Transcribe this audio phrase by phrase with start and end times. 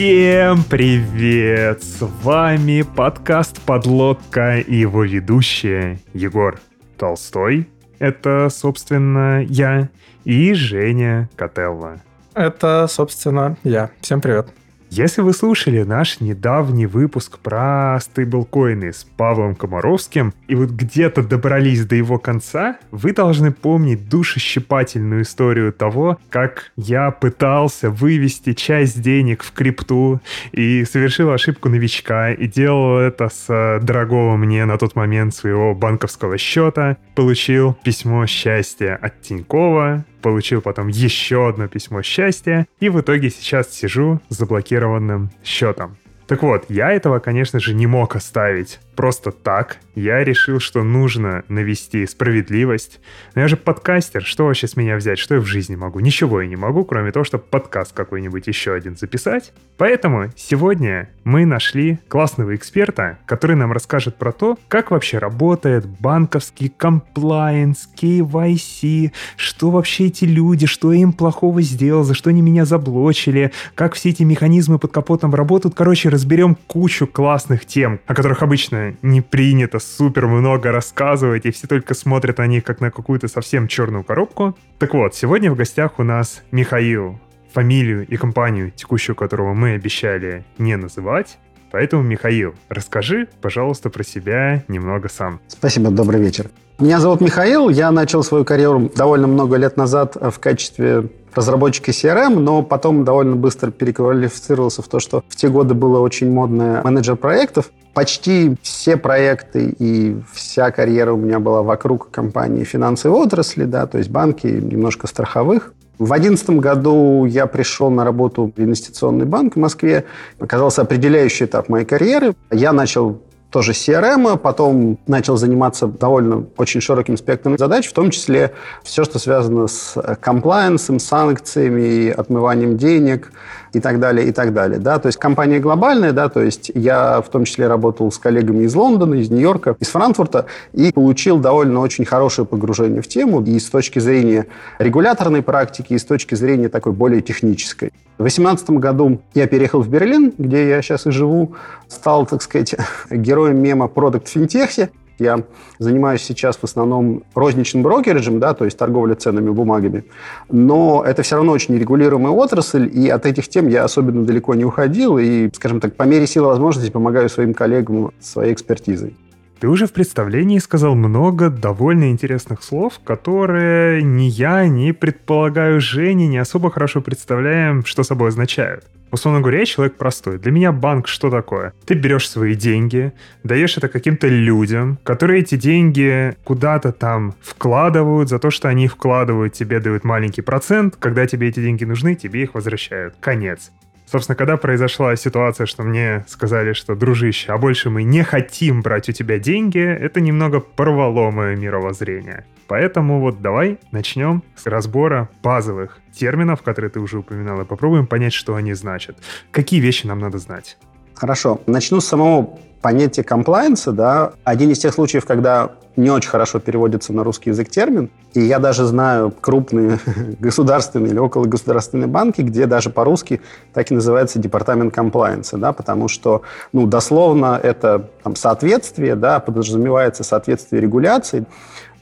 [0.00, 1.82] Всем привет!
[1.82, 6.58] С вами подкаст «Подлодка» и его ведущие Егор
[6.96, 7.68] Толстой.
[7.98, 9.90] Это, собственно, я
[10.24, 12.00] и Женя Котелло.
[12.32, 13.90] Это, собственно, я.
[14.00, 14.48] Всем привет.
[14.92, 21.86] Если вы слушали наш недавний выпуск про стейблкоины с Павлом Комаровским, и вот где-то добрались
[21.86, 29.44] до его конца, вы должны помнить душещипательную историю того, как я пытался вывести часть денег
[29.44, 35.36] в крипту и совершил ошибку новичка, и делал это с дорогого мне на тот момент
[35.36, 42.88] своего банковского счета, получил письмо счастья от Тинькова, получил потом еще одно письмо счастья, и
[42.88, 45.96] в итоге сейчас сижу с заблокированным счетом.
[46.26, 49.78] Так вот, я этого, конечно же, не мог оставить просто так.
[49.94, 53.00] Я решил, что нужно навести справедливость.
[53.34, 55.18] Но я же подкастер, что вообще с меня взять?
[55.18, 56.00] Что я в жизни могу?
[56.00, 59.52] Ничего я не могу, кроме того, чтобы подкаст какой-нибудь еще один записать.
[59.76, 66.68] Поэтому сегодня мы нашли классного эксперта, который нам расскажет про то, как вообще работает банковский
[66.68, 72.64] комплайенс, KYC, что вообще эти люди, что я им плохого сделал, за что они меня
[72.64, 75.74] заблочили, как все эти механизмы под капотом работают.
[75.74, 81.66] Короче, разберем кучу классных тем, о которых обычно не принято супер много рассказывать, и все
[81.66, 84.56] только смотрят на них как на какую-то совсем черную коробку.
[84.78, 87.18] Так вот, сегодня в гостях у нас Михаил,
[87.52, 91.38] фамилию и компанию, текущую которого мы обещали не называть.
[91.72, 95.40] Поэтому, Михаил, расскажи, пожалуйста, про себя немного сам.
[95.48, 96.50] Спасибо, добрый вечер.
[96.80, 102.38] Меня зовут Михаил, я начал свою карьеру довольно много лет назад в качестве разработчика CRM,
[102.38, 107.16] но потом довольно быстро переквалифицировался в то, что в те годы было очень модное менеджер
[107.16, 107.70] проектов.
[107.94, 113.98] Почти все проекты и вся карьера у меня была вокруг компании финансовой отрасли, да, то
[113.98, 115.72] есть банки, немножко страховых.
[115.98, 120.06] В 2011 году я пришел на работу в инвестиционный банк в Москве.
[120.38, 122.34] Оказался определяющий этап моей карьеры.
[122.50, 128.52] Я начал тоже CRM, потом начал заниматься довольно очень широким спектром задач, в том числе
[128.82, 133.32] все, что связано с комплайенсом, санкциями, отмыванием денег
[133.72, 134.78] и так далее, и так далее.
[134.78, 134.98] Да?
[134.98, 138.74] То есть компания глобальная, да, то есть я в том числе работал с коллегами из
[138.74, 143.70] Лондона, из Нью-Йорка, из Франкфурта и получил довольно очень хорошее погружение в тему и с
[143.70, 144.46] точки зрения
[144.78, 147.92] регуляторной практики, и с точки зрения такой более технической.
[148.18, 151.54] В 2018 году я переехал в Берлин, где я сейчас и живу,
[151.88, 152.74] стал, так сказать,
[153.10, 154.90] героем мема «Продукт в финтехе».
[155.20, 155.44] Я
[155.78, 160.04] занимаюсь сейчас в основном розничным брокериджем, да, то есть торговля ценными бумагами,
[160.48, 164.64] но это все равно очень регулируемая отрасль, и от этих тем я особенно далеко не
[164.64, 169.14] уходил, и, скажем так, по мере силы возможностей помогаю своим коллегам своей экспертизой.
[169.60, 176.26] Ты уже в представлении сказал много довольно интересных слов, которые ни я, ни, предполагаю, Женя
[176.28, 178.86] не особо хорошо представляем, что собой означают.
[179.12, 180.38] Условно говоря, я человек простой.
[180.38, 181.74] Для меня банк что такое?
[181.84, 183.12] Ты берешь свои деньги,
[183.44, 189.52] даешь это каким-то людям, которые эти деньги куда-то там вкладывают, за то, что они вкладывают,
[189.52, 193.14] тебе дают маленький процент, когда тебе эти деньги нужны, тебе их возвращают.
[193.20, 193.72] Конец.
[194.10, 199.08] Собственно, когда произошла ситуация, что мне сказали, что, дружище, а больше мы не хотим брать
[199.08, 202.44] у тебя деньги, это немного порвало мое мировоззрение.
[202.66, 208.32] Поэтому вот давай начнем с разбора базовых терминов, которые ты уже упоминал, и попробуем понять,
[208.32, 209.16] что они значат.
[209.52, 210.76] Какие вещи нам надо знать?
[211.20, 211.60] Хорошо.
[211.66, 213.92] Начну с самого понятия комплайенса.
[213.92, 214.32] Да.
[214.42, 218.08] Один из тех случаев, когда не очень хорошо переводится на русский язык термин.
[218.32, 219.98] И я даже знаю крупные
[220.40, 223.42] государственные или около государственные банки, где даже по-русски
[223.74, 226.40] так и называется департамент комплайенса, да, потому что,
[226.72, 231.44] ну, дословно это там, соответствие, да, подразумевается соответствие регуляций,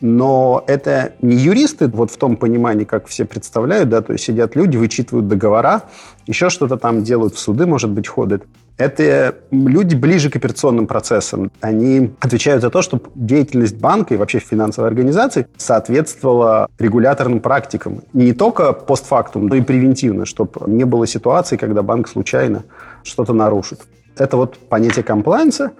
[0.00, 4.54] но это не юристы вот в том понимании, как все представляют, да, то есть сидят
[4.54, 5.82] люди, вычитывают договора,
[6.28, 8.44] еще что-то там делают в суды, может быть, ходят.
[8.78, 11.50] Это люди ближе к операционным процессам.
[11.60, 18.02] Они отвечают за то, чтобы деятельность банка и вообще финансовой организации соответствовала регуляторным практикам.
[18.12, 22.62] Не только постфактум, но и превентивно, чтобы не было ситуации, когда банк случайно
[23.02, 23.80] что-то нарушит.
[24.16, 25.72] Это вот понятие комплайенса.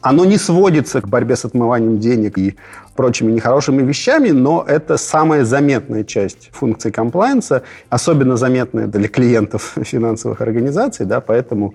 [0.00, 2.56] Оно не сводится к борьбе с отмыванием денег и
[2.94, 10.40] прочими нехорошими вещами, но это самая заметная часть функции комплайенса, особенно заметная для клиентов финансовых
[10.40, 11.74] организаций, да, поэтому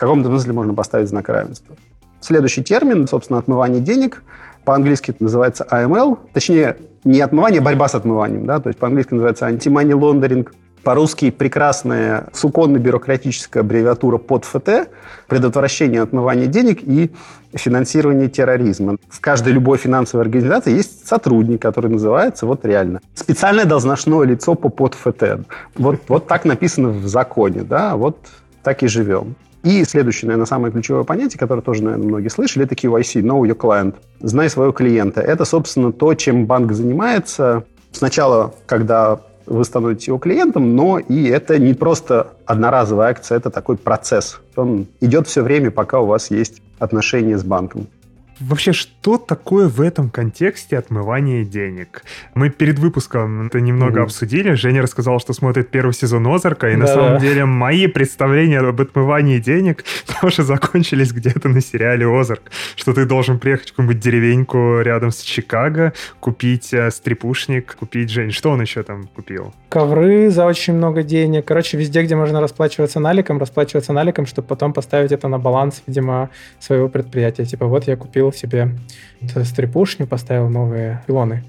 [0.00, 1.76] каком-то смысле можно поставить знак равенства.
[2.20, 4.22] Следующий термин, собственно, отмывание денег,
[4.64, 9.14] по-английски это называется AML, точнее, не отмывание, а борьба с отмыванием, да, то есть по-английски
[9.14, 10.48] называется anti-money laundering,
[10.82, 14.88] По-русски прекрасная суконно-бюрократическая аббревиатура под ФТ
[15.26, 17.10] предотвращение отмывания денег и
[17.52, 18.96] финансирование терроризма.
[19.10, 24.70] В каждой любой финансовой организации есть сотрудник, который называется вот реально специальное должностное лицо по
[24.70, 25.46] под ФТ.
[25.76, 28.16] Вот, вот так написано в законе, да, вот
[28.62, 29.34] так и живем.
[29.62, 33.56] И следующее, наверное, самое ключевое понятие, которое тоже, наверное, многие слышали, это KYC, Know Your
[33.56, 33.94] Client.
[34.20, 35.20] Знай своего клиента.
[35.20, 37.64] Это, собственно, то, чем банк занимается.
[37.92, 43.76] Сначала, когда вы становитесь его клиентом, но и это не просто одноразовая акция, это такой
[43.76, 44.40] процесс.
[44.56, 47.88] Он идет все время, пока у вас есть отношения с банком.
[48.40, 52.02] Вообще, что такое в этом контексте отмывание денег?
[52.34, 54.04] Мы перед выпуском это немного угу.
[54.04, 54.54] обсудили.
[54.54, 57.18] Женя рассказал, что смотрит первый сезон Озарка, и да, на самом да.
[57.18, 59.84] деле мои представления об отмывании денег
[60.20, 62.50] тоже закончились где-то на сериале Озарк.
[62.76, 68.30] Что ты должен приехать в какую-нибудь деревеньку рядом с Чикаго, купить э, стрипушник, купить, Жень,
[68.30, 69.52] что он еще там купил?
[69.68, 71.44] Ковры за очень много денег.
[71.44, 76.30] Короче, везде, где можно расплачиваться наликом, расплачиваться наликом, чтобы потом поставить это на баланс, видимо,
[76.58, 77.44] своего предприятия.
[77.44, 81.44] Типа, вот я купил купил себе стрипушню, поставил новые пилоны.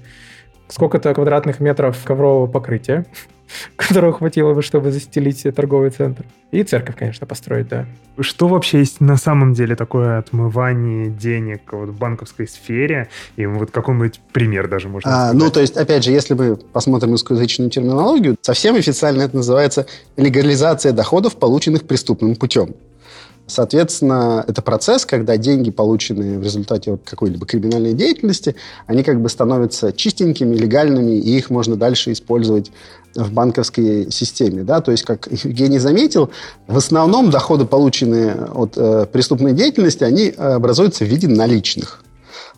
[0.68, 3.04] Сколько-то квадратных метров коврового покрытия,
[3.76, 6.24] которого хватило бы, чтобы застелить торговый центр.
[6.50, 7.86] И церковь, конечно, построить, да.
[8.18, 13.08] Что вообще есть на самом деле такое отмывание денег вот в банковской сфере?
[13.36, 15.42] И вот какой-нибудь пример даже можно а, сказать.
[15.42, 19.86] Ну, то есть, опять же, если мы посмотрим русскоязычную терминологию, совсем официально это называется
[20.16, 22.74] легализация доходов, полученных преступным путем.
[23.46, 28.54] Соответственно, это процесс, когда деньги, полученные в результате вот какой-либо криминальной деятельности,
[28.86, 32.70] они как бы становятся чистенькими, легальными, и их можно дальше использовать
[33.14, 34.62] в банковской системе.
[34.62, 34.80] Да?
[34.80, 36.30] То есть, как Евгений заметил,
[36.66, 42.02] в основном доходы, полученные от э, преступной деятельности, они образуются в виде наличных.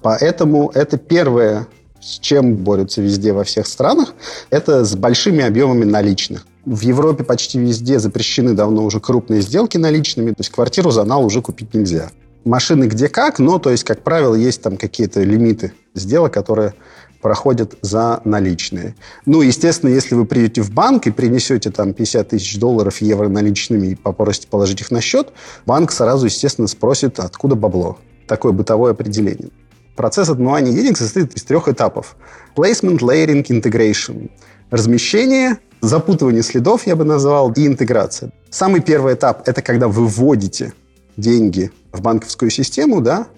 [0.03, 1.67] Поэтому это первое,
[2.01, 4.15] с чем борются везде во всех странах,
[4.51, 6.47] это с большими объемами наличных.
[6.67, 11.25] В Европе почти везде запрещены давно уже крупные сделки наличными, то есть квартиру за нал
[11.25, 12.11] уже купить нельзя.
[12.45, 16.75] Машины где как, но, то есть, как правило, есть там какие-то лимиты сделок, которые
[17.21, 18.95] проходят за наличные.
[19.25, 23.89] Ну, естественно, если вы придете в банк и принесете там 50 тысяч долларов, евро наличными
[23.89, 25.33] и попросите положить их на счет,
[25.65, 27.99] банк сразу, естественно, спросит, откуда бабло.
[28.27, 29.51] Такое бытовое определение.
[29.97, 32.17] Процесс отмывания денег состоит из трех этапов.
[32.57, 34.31] Placement, Layering, Integration.
[34.75, 38.33] Размещение, запутывание следов, я бы назвал, и интеграция.
[38.51, 40.73] Самый первый этап– это когда вы вводите
[41.17, 43.29] деньги в банковскую систему, да,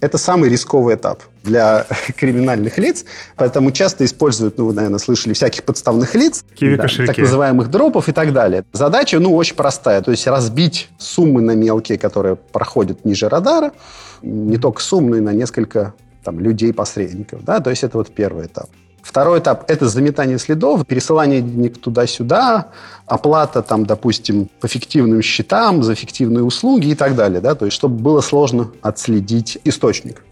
[0.00, 1.86] это самый рисковый этап для
[2.18, 3.06] криминальных лиц,
[3.36, 6.44] поэтому часто используют, ну, вы, наверное, слышали, всяких подставных лиц,
[7.06, 8.62] да, так называемых дропов и так далее.
[8.74, 13.72] Задача, ну, очень простая, то есть разбить суммы на мелкие, которые проходят ниже радара,
[14.20, 18.44] не только суммы, но и на несколько там, людей-посредников, да, то есть это вот первый
[18.44, 18.68] этап.
[19.06, 22.70] Второй этап– это заметание следов, пересылание денег туда-сюда,
[23.06, 27.40] оплата, там, допустим, по фиктивным счетам, за фиктивные услуги и так далее.
[27.40, 27.54] Да?
[27.54, 30.24] То есть, чтобы было сложно отследить источник.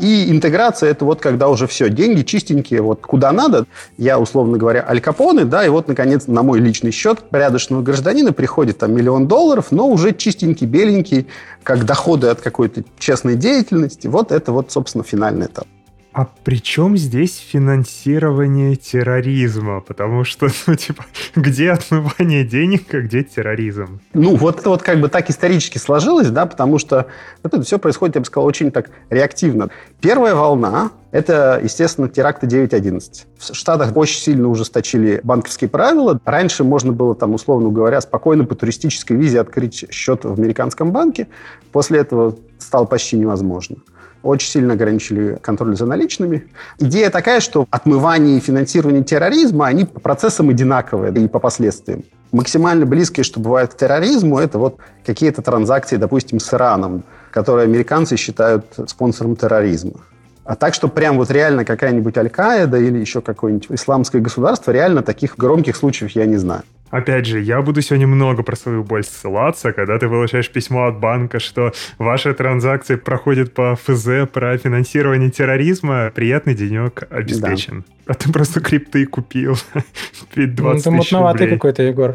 [0.00, 3.64] И интеграция– это вот когда уже все, деньги чистенькие, вот куда надо.
[3.96, 8.32] Я, условно говоря, аль капоны, да, и вот, наконец, на мой личный счет порядочного гражданина
[8.32, 11.28] приходит там миллион долларов, но уже чистенький, беленький,
[11.62, 14.08] как доходы от какой-то честной деятельности.
[14.08, 15.68] Вот это вот, собственно, финальный этап.
[16.14, 19.80] А при чем здесь финансирование терроризма?
[19.80, 23.98] Потому что, ну, типа, где отмывание денег, а где терроризм?
[24.14, 27.08] Ну, вот вот как бы так исторически сложилось, да, потому что
[27.42, 29.70] это все происходит, я бы сказал, очень так реактивно.
[30.00, 33.26] Первая волна– это, естественно, теракты 9.11.
[33.36, 36.20] В Штатах очень сильно ужесточили банковские правила.
[36.24, 41.26] Раньше можно было, там, условно говоря, спокойно по туристической визе открыть счет в американском банке.
[41.72, 43.78] После этого стало почти невозможно
[44.24, 46.48] очень сильно ограничили контроль за наличными.
[46.78, 52.04] Идея такая, что отмывание и финансирование терроризма, они по процессам одинаковые и по последствиям.
[52.32, 58.16] Максимально близкие, что бывает к терроризму, это вот какие-то транзакции, допустим, с Ираном, которые американцы
[58.16, 60.00] считают спонсором терроризма.
[60.44, 65.36] А так, что прям вот реально какая-нибудь Аль-Каида или еще какое-нибудь исламское государство, реально таких
[65.38, 66.62] громких случаев я не знаю.
[66.94, 71.00] Опять же, я буду сегодня много про свою боль ссылаться, когда ты получаешь письмо от
[71.00, 77.84] банка, что ваша транзакция проходит по ФЗ про финансирование терроризма, приятный денек обеспечен.
[78.06, 78.12] Да.
[78.12, 79.56] А ты просто крипты купил
[80.34, 82.14] перед 20 ну, ты мутноватый какой-то, Егор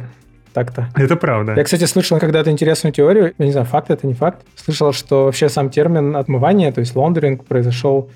[0.53, 0.87] так-то.
[0.95, 1.55] Это правда.
[1.57, 4.45] Я, кстати, слышал когда-то интересную теорию, я не знаю, факт это не факт.
[4.55, 8.09] Слышал, что вообще сам термин отмывания, то есть лондеринг, произошел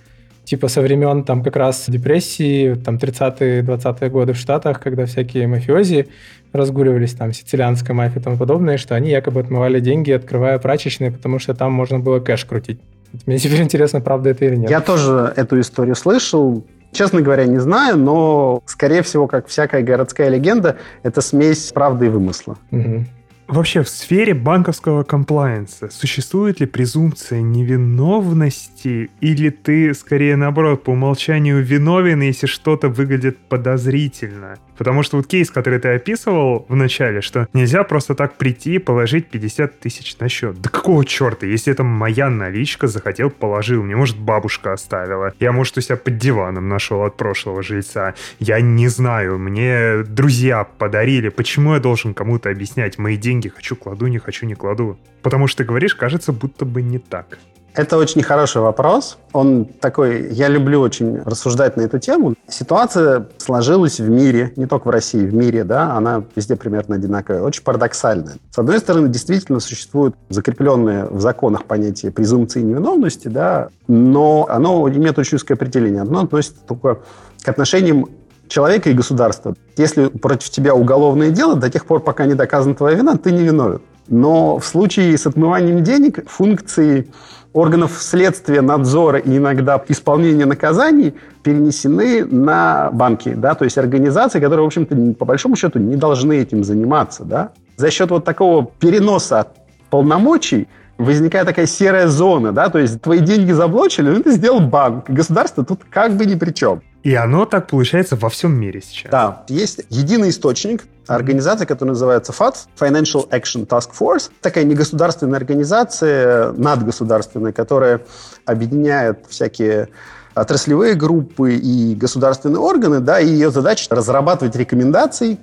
[0.45, 5.47] типа со времен там как раз депрессии, там 30-е, 20-е годы в Штатах, когда всякие
[5.47, 6.07] мафиози
[6.51, 11.39] разгуливались, там сицилианская мафия и тому подобное, что они якобы отмывали деньги, открывая прачечные, потому
[11.39, 12.79] что там можно было кэш крутить.
[13.25, 14.69] Мне теперь интересно, правда это или нет.
[14.69, 16.63] Я тоже эту историю слышал.
[16.91, 22.09] Честно говоря, не знаю, но, скорее всего, как всякая городская легенда, это смесь правды и
[22.09, 22.57] вымысла.
[22.69, 23.07] Мгм.
[23.47, 31.61] Вообще, в сфере банковского комплайенса существует ли презумпция невиновности, или ты, скорее наоборот, по умолчанию
[31.61, 34.55] виновен, если что-то выглядит подозрительно?
[34.77, 38.79] Потому что вот кейс, который ты описывал в начале, что нельзя просто так прийти и
[38.79, 40.59] положить 50 тысяч на счет.
[40.61, 43.83] Да какого черта, если это моя наличка, захотел, положил.
[43.83, 45.33] Мне, может, бабушка оставила.
[45.39, 48.15] Я, может, у себя под диваном нашел от прошлого жильца.
[48.39, 51.29] Я не знаю, мне друзья подарили.
[51.29, 52.97] Почему я должен кому-то объяснять?
[52.97, 54.97] Мои деньги хочу, кладу, не хочу, не кладу.
[55.21, 57.37] Потому что ты говоришь, кажется, будто бы не так.
[57.75, 59.17] Это очень хороший вопрос.
[59.31, 62.35] Он такой, я люблю очень рассуждать на эту тему.
[62.47, 67.41] Ситуация сложилась в мире, не только в России, в мире, да, она везде примерно одинаковая,
[67.41, 68.35] очень парадоксальная.
[68.51, 75.17] С одной стороны, действительно существует закрепленное в законах понятие презумпции невиновности, да, но оно имеет
[75.17, 76.01] очень узкое определение.
[76.01, 76.99] Оно относится только
[77.43, 78.07] к отношениям
[78.47, 79.55] человека и государства.
[79.77, 83.43] Если против тебя уголовное дело, до тех пор, пока не доказана твоя вина, ты не
[83.43, 83.81] виновен.
[84.07, 87.07] Но в случае с отмыванием денег функции
[87.53, 94.63] органов следствия, надзора и иногда исполнения наказаний перенесены на банки, да, то есть организации, которые,
[94.63, 97.51] в общем-то, по большому счету не должны этим заниматься, да.
[97.77, 99.47] За счет вот такого переноса
[99.89, 105.09] полномочий возникает такая серая зона, да, то есть твои деньги заблочили, но это сделал банк,
[105.09, 106.81] государство тут как бы ни при чем.
[107.03, 109.11] И оно так получается во всем мире сейчас.
[109.11, 114.31] Да, есть единый источник, организация, которая называется FAT, Financial Action Task Force.
[114.41, 118.01] Такая негосударственная организация, надгосударственная, которая
[118.45, 119.89] объединяет всякие
[120.33, 125.39] отраслевые группы и государственные органы, да, и ее задача разрабатывать рекомендации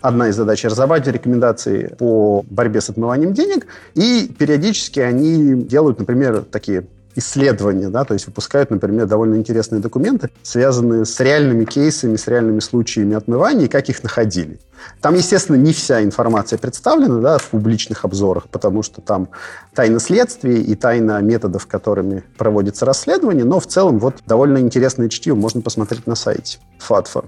[0.00, 6.42] Одна из задач– разрабатывать рекомендации по борьбе с отмыванием денег, и периодически они делают, например,
[6.42, 6.86] такие
[7.18, 12.60] исследования, да, то есть выпускают, например, довольно интересные документы, связанные с реальными кейсами, с реальными
[12.60, 14.58] случаями отмывания и как их находили.
[15.00, 19.28] Там, естественно, не вся информация представлена да, в публичных обзорах, потому что там
[19.74, 25.34] тайна следствия и тайна методов, которыми проводится расследование, но в целом вот довольно интересное чтиво
[25.34, 27.24] можно посмотреть на сайте ФАТФа.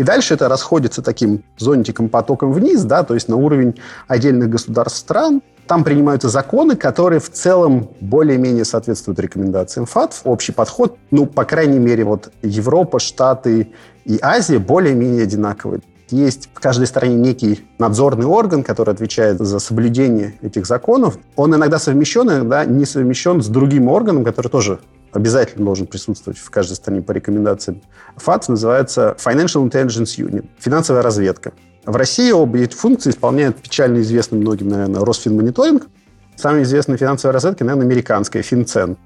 [0.00, 3.78] И дальше это расходится таким зонтиком, потоком вниз, да, то есть на уровень
[4.08, 5.42] отдельных государств стран.
[5.70, 10.22] Там принимаются законы, которые в целом более-менее соответствуют рекомендациям ФАТФ.
[10.24, 13.70] Общий подход, ну, по крайней мере, вот Европа, Штаты
[14.04, 15.80] и Азия более-менее одинаковые.
[16.08, 21.18] Есть в каждой стране некий надзорный орган, который отвечает за соблюдение этих законов.
[21.36, 24.80] Он иногда совмещен, иногда не совмещен с другим органом, который тоже
[25.12, 27.80] обязательно должен присутствовать в каждой стране по рекомендациям
[28.16, 31.52] ФАТ, называется Financial Intelligence Unit, финансовая разведка.
[31.84, 35.86] В России обе эти функции исполняет печально известный многим, наверное, Росфинмониторинг.
[36.36, 38.96] Самая известная финансовая разведка, наверное, американская, Финцен.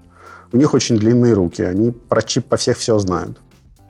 [0.52, 3.38] У них очень длинные руки, они про чип по всех все знают.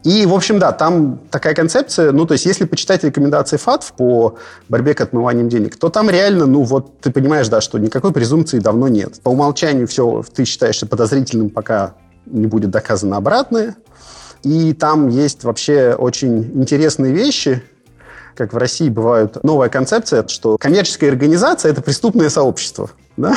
[0.02, 4.36] И, в общем, да, там такая концепция, ну, то есть, если почитать рекомендации ФАТФ по
[4.68, 8.58] борьбе к отмыванием денег, то там реально, ну, вот ты понимаешь, да, что никакой презумпции
[8.58, 9.18] давно нет.
[9.22, 11.94] По умолчанию все, ты считаешься подозрительным, пока
[12.26, 13.76] не будет доказано обратное.
[14.42, 17.62] И там есть вообще очень интересные вещи,
[18.36, 22.90] как в России бывают новая концепция, что коммерческая организация– это преступное сообщество.
[23.16, 23.36] Да?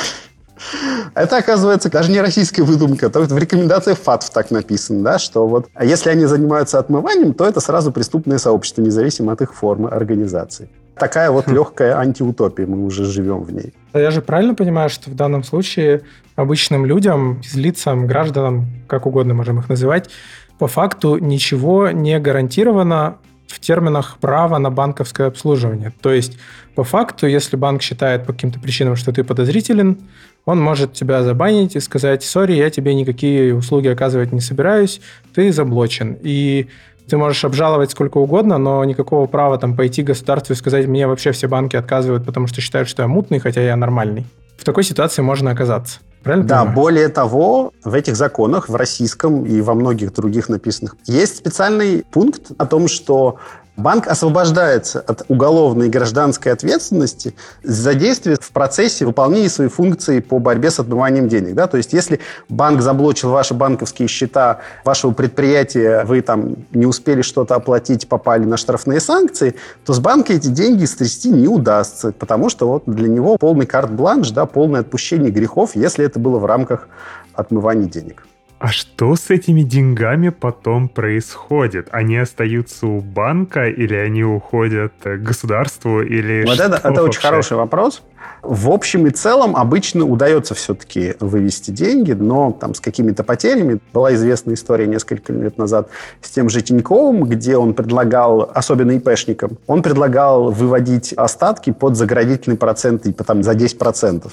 [1.13, 3.09] Это, оказывается, даже не российская выдумка.
[3.09, 7.45] То в рекомендациях ФАТФ так написано, да, что вот а если они занимаются отмыванием, то
[7.45, 10.69] это сразу преступное сообщество, независимо от их формы организации.
[10.95, 13.73] Такая вот легкая антиутопия, мы уже живем в ней.
[13.93, 16.01] Я же правильно понимаю, что в данном случае
[16.35, 20.09] обычным людям, лицам, гражданам, как угодно можем их называть,
[20.57, 25.93] по факту ничего не гарантировано в терминах права на банковское обслуживание.
[26.01, 26.37] То есть,
[26.75, 29.97] по факту, если банк считает по каким-то причинам, что ты подозрителен,
[30.45, 35.01] он может тебя забанить и сказать, сори, я тебе никакие услуги оказывать не собираюсь,
[35.33, 36.17] ты заблочен.
[36.21, 36.67] И
[37.09, 41.31] ты можешь обжаловать сколько угодно, но никакого права там пойти государству и сказать, мне вообще
[41.31, 44.25] все банки отказывают, потому что считают, что я мутный, хотя я нормальный.
[44.57, 45.99] В такой ситуации можно оказаться.
[46.23, 46.75] Правильно да, понимаю?
[46.75, 52.51] более того, в этих законах, в российском и во многих других написанных, есть специальный пункт
[52.57, 53.37] о том, что
[53.77, 60.39] Банк освобождается от уголовной и гражданской ответственности за действия в процессе выполнения своей функции по
[60.39, 61.53] борьбе с отмыванием денег.
[61.53, 61.67] Да?
[61.67, 62.19] То есть, если
[62.49, 68.57] банк заблочил ваши банковские счета вашего предприятия, вы там не успели что-то оплатить, попали на
[68.57, 69.53] штрафные санкции,
[69.85, 74.31] то с банка эти деньги стрясти не удастся, потому что вот для него полный карт-бланш,
[74.31, 76.89] да, полное отпущение грехов, если это было в рамках
[77.35, 78.23] отмывания денег.
[78.59, 81.89] А что с этими деньгами потом происходит?
[81.91, 87.55] Они остаются у банка или они уходят к государству или Вот это, это очень хороший
[87.55, 88.01] вопрос.
[88.41, 93.79] В общем и целом обычно удается все-таки вывести деньги, но там с какими-то потерями.
[93.93, 95.89] Была известная история несколько лет назад
[96.21, 102.57] с тем же Тиньковым, где он предлагал, особенно ИПшникам, он предлагал выводить остатки под заградительный
[102.57, 104.31] процент, типа там за 10%.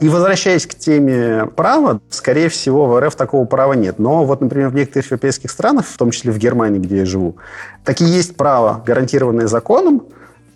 [0.00, 3.98] И возвращаясь к теме права, скорее всего, в РФ такого права нет.
[3.98, 7.36] Но вот, например, в некоторых европейских странах, в том числе в Германии, где я живу,
[7.84, 10.02] такие есть право, гарантированное законом,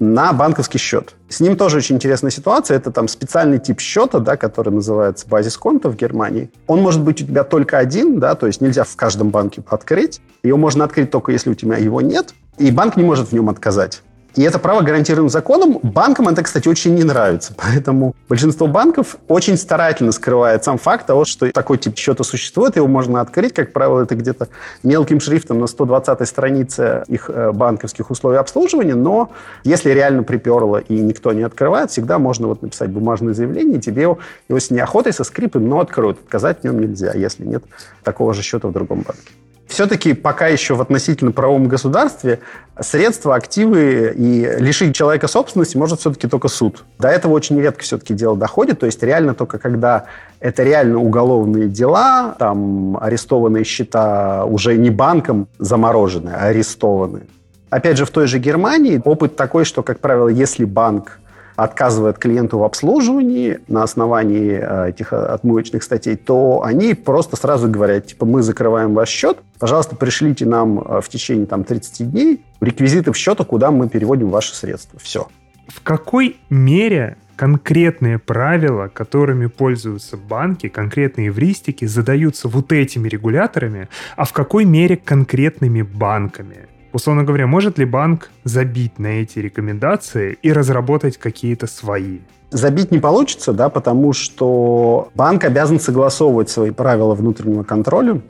[0.02, 1.14] на банковский счет.
[1.28, 2.76] С ним тоже очень интересная ситуация.
[2.76, 6.50] Это там специальный тип счета, да, который называется базис конта в Германии.
[6.66, 10.20] Он может быть у тебя только один, да, то есть нельзя в каждом банке открыть.
[10.42, 12.34] Его можно открыть только если у тебя его нет.
[12.58, 14.02] И банк не может в нем отказать.
[14.35, 15.79] И это право гарантировано законом.
[15.83, 17.55] Банкам это, кстати, очень не нравится.
[17.57, 22.77] Поэтому большинство банков очень старательно скрывает сам факт того, что такой тип счета существует.
[22.77, 23.53] Его можно открыть.
[23.53, 24.49] Как правило, это где-то
[24.83, 28.95] мелким шрифтом на 120 странице их э, банковских условий обслуживания.
[28.95, 29.33] Но
[29.65, 34.19] если реально приперло и никто не открывает, всегда можно вот написать бумажное заявление, тебе его,
[34.49, 36.19] его с неохотой, со скрипом, но откроют.
[36.23, 37.65] Отказать в нем нельзя, если нет
[38.03, 39.33] такого же счета в другом банке
[39.73, 42.41] все-таки пока еще в относительно правовом государстве
[42.79, 46.85] средства, активы и лишить человека собственности может все-таки только суд.
[46.99, 50.05] До этого очень редко все-таки дело доходит, то есть реально только когда
[50.41, 57.23] это реально уголовные дела, там арестованные счета уже не банком заморожены, а арестованы.
[57.71, 61.19] Опять же, в той же Германии опыт такой, что, как правило, если банк
[61.56, 68.06] отказывает клиенту в обслуживании на основании э, этих отмывочных статей, то они просто сразу говорят,
[68.06, 73.12] типа, мы закрываем ваш счет, пожалуйста, пришлите нам э, в течение там, 30 дней реквизиты
[73.12, 74.99] в счета, куда мы переводим ваши средства.
[75.02, 75.28] Все.
[75.68, 84.25] В какой мере конкретные правила, которыми пользуются банки, конкретные евристики, задаются вот этими регуляторами, а
[84.25, 86.68] в какой мере конкретными банками?
[86.92, 92.18] Условно говоря, может ли банк забить на эти рекомендации и разработать какие-то свои?
[92.50, 98.20] Забить не получится, да, потому что банк обязан согласовывать свои правила внутреннего контроля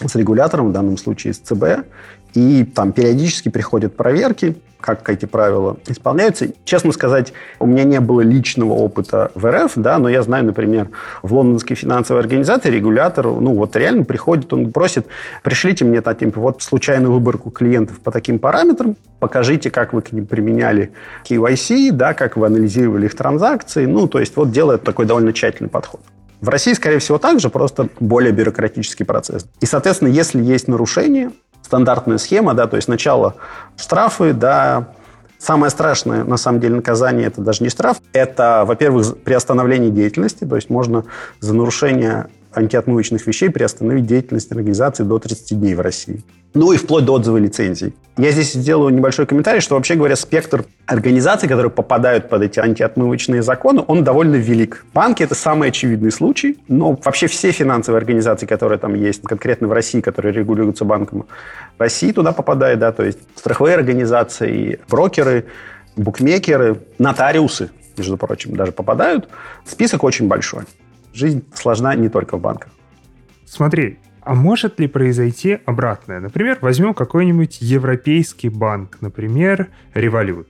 [0.00, 1.86] с регулятором, в данном случае с ЦБ,
[2.32, 6.48] и там периодически приходят проверки, как эти правила исполняются.
[6.64, 10.88] Честно сказать, у меня не было личного опыта в РФ, да, но я знаю, например,
[11.22, 15.06] в лондонской финансовой организации регулятор, ну вот реально приходит, он просит,
[15.42, 20.12] пришлите мне там, типа, вот случайную выборку клиентов по таким параметрам, покажите, как вы к
[20.12, 20.92] ним применяли
[21.24, 25.70] KYC, да, как вы анализировали их транзакции, ну, то есть вот делает такой довольно тщательный
[25.70, 26.00] подход.
[26.42, 29.46] В России, скорее всего, также, просто более бюрократический процесс.
[29.60, 31.30] И, соответственно, если есть нарушение,
[31.62, 33.34] стандартная схема, да, то есть сначала
[33.76, 34.88] штрафы, да,
[35.42, 37.96] Самое страшное, на самом деле, наказание– это даже не штраф.
[38.12, 41.04] Это, во-первых, приостановление деятельности, то есть можно
[41.40, 46.22] за нарушение антиотмывочных вещей приостановить деятельность организации до 30 дней в России.
[46.54, 47.94] Ну и вплоть до отзыва лицензий.
[48.18, 53.42] Я здесь сделаю небольшой комментарий, что вообще говоря, спектр организаций, которые попадают под эти антиотмывочные
[53.42, 54.84] законы, он довольно велик.
[54.92, 59.72] Банки– это самый очевидный случай, но вообще все финансовые организации, которые там есть, конкретно в
[59.72, 61.24] России, которые регулируются банком,
[61.78, 65.46] России туда попадают, да, то есть страховые организации, брокеры,
[65.96, 69.28] букмекеры, нотариусы, между прочим, даже попадают.
[69.64, 70.64] Список очень большой
[71.12, 72.72] жизнь сложна не только в банках.
[73.46, 76.20] Смотри, а может ли произойти обратное?
[76.20, 80.46] Например, возьмем какой-нибудь европейский банк, например, Revolut.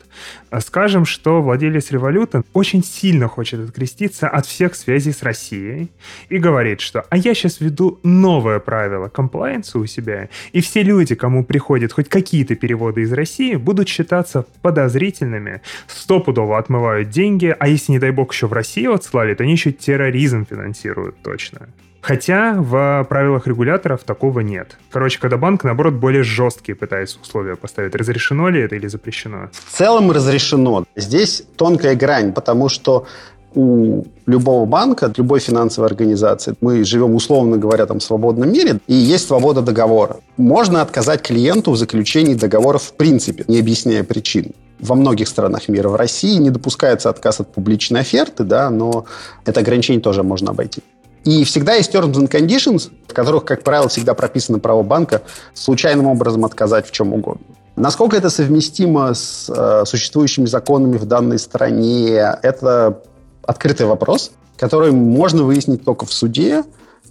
[0.61, 5.91] Скажем, что владелец Revolut очень сильно хочет откреститься от всех связей с Россией
[6.29, 11.15] и говорит, что «а я сейчас введу новое правило комплайенса у себя, и все люди,
[11.15, 17.93] кому приходят хоть какие-то переводы из России, будут считаться подозрительными, стопудово отмывают деньги, а если,
[17.93, 21.69] не дай бог, еще в Россию отслали, то они еще терроризм финансируют точно».
[22.03, 24.77] Хотя в правилах регуляторов такого нет.
[24.91, 27.95] Короче, когда банк, наоборот, более жесткие пытается условия поставить.
[27.95, 29.51] Разрешено ли это или запрещено?
[29.53, 30.85] В целом разрешено.
[30.97, 33.07] Здесь тонкая грань, потому что
[33.55, 38.95] у любого банка, любой финансовой организации, мы живем, условно говоря, там, в свободном мире, и
[38.95, 40.17] есть свобода договора.
[40.37, 45.89] Можно отказать клиенту в заключении договора в принципе, не объясняя причин во многих странах мира.
[45.89, 49.05] В России не допускается отказ от публичной оферты, да, но
[49.45, 50.83] это ограничение тоже можно обойти.
[51.25, 55.23] И всегда есть terms and conditions, в которых, как правило, всегда прописано право банка
[55.55, 57.47] случайным образом отказать в чем угодно.
[57.77, 63.03] Насколько это совместимо с э, существующими законами в данной стране, это
[63.43, 66.65] открытый вопрос, который можно выяснить только в суде,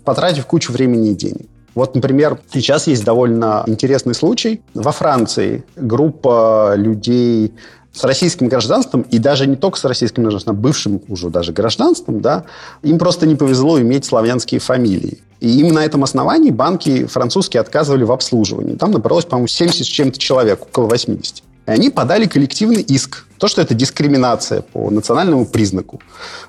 [0.03, 1.47] потратив кучу времени и денег.
[1.73, 4.61] Вот, например, сейчас есть довольно интересный случай.
[4.73, 7.53] Во Франции группа людей
[7.93, 12.21] с российским гражданством, и даже не только с российским гражданством, а бывшим уже даже гражданством,
[12.21, 12.45] да,
[12.83, 15.19] им просто не повезло иметь славянские фамилии.
[15.41, 18.75] И именно на этом основании банки французские отказывали в обслуживании.
[18.75, 21.43] Там набралось, по-моему, 70 с чем-то человек, около 80.
[21.67, 23.25] И они подали коллективный иск.
[23.37, 25.99] То, что это дискриминация по национальному признаку.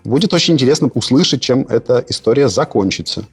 [0.05, 3.25] Будет очень интересно услышать, чем эта история закончится.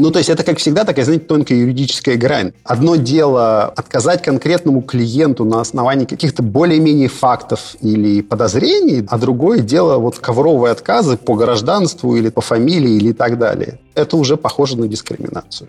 [0.00, 2.52] Ну, то есть это, как всегда, такая, знаете, тонкая юридическая грань.
[2.64, 9.98] Одно дело отказать конкретному клиенту на основании каких-то более-менее фактов или подозрений, а другое дело
[9.98, 13.78] вот ковровые отказы по гражданству или по фамилии или так далее.
[13.94, 15.68] Это уже похоже на дискриминацию.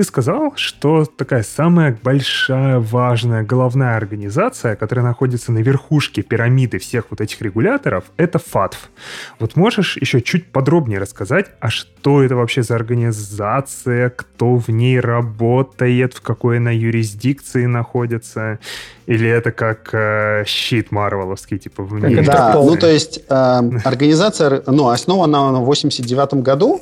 [0.00, 7.04] Ты сказал, что такая самая большая, важная головная организация, которая находится на верхушке пирамиды всех
[7.10, 8.78] вот этих регуляторов, это ФАТФ.
[9.40, 14.98] Вот можешь еще чуть подробнее рассказать, а что это вообще за организация, кто в ней
[14.98, 18.58] работает, в какой она юрисдикции находится?
[19.04, 22.22] Или это как э, щит марвеловский, типа в мире?
[22.22, 23.32] Да, ну то есть э,
[23.84, 26.80] организация, ну, основана в 89 году,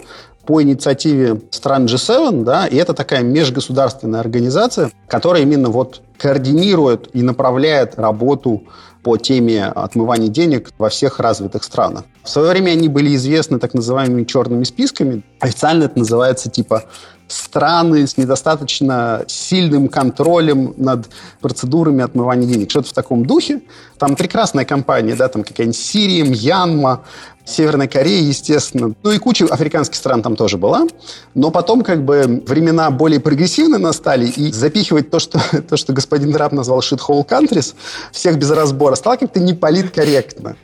[0.48, 7.20] по инициативе стран G7, да, и это такая межгосударственная организация, которая именно вот координирует и
[7.20, 8.62] направляет работу
[9.02, 12.04] по теме отмывания денег во всех развитых странах.
[12.22, 15.22] В свое время они были известны так называемыми черными списками.
[15.38, 16.84] Официально это называется типа
[17.28, 21.06] страны с недостаточно сильным контролем над
[21.40, 22.70] процедурами отмывания денег.
[22.70, 23.60] Что-то в таком духе.
[23.98, 27.04] Там прекрасная компания, да, там какая-нибудь Сирия, Мьянма,
[27.44, 28.94] Северная Корея, естественно.
[29.02, 30.86] Ну и куча африканских стран там тоже была.
[31.34, 36.32] Но потом как бы времена более прогрессивные настали, и запихивать то, что, то, что господин
[36.32, 37.74] Трап назвал shithole countries,
[38.12, 40.56] всех без разбора, стало как-то не политкорректно.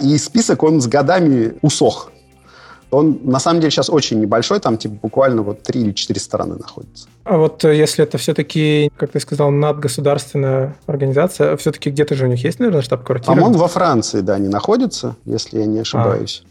[0.00, 2.10] И список, он с годами усох.
[2.90, 6.56] Он на самом деле сейчас очень небольшой, там типа буквально вот три или четыре страны
[6.56, 7.08] находятся.
[7.24, 12.28] А вот э, если это все-таки, как ты сказал, надгосударственная организация, все-таки где-то же у
[12.28, 13.32] них есть, наверное, штаб-квартира?
[13.32, 16.42] А он во Франции, да, не находится, если я не ошибаюсь.
[16.44, 16.50] А.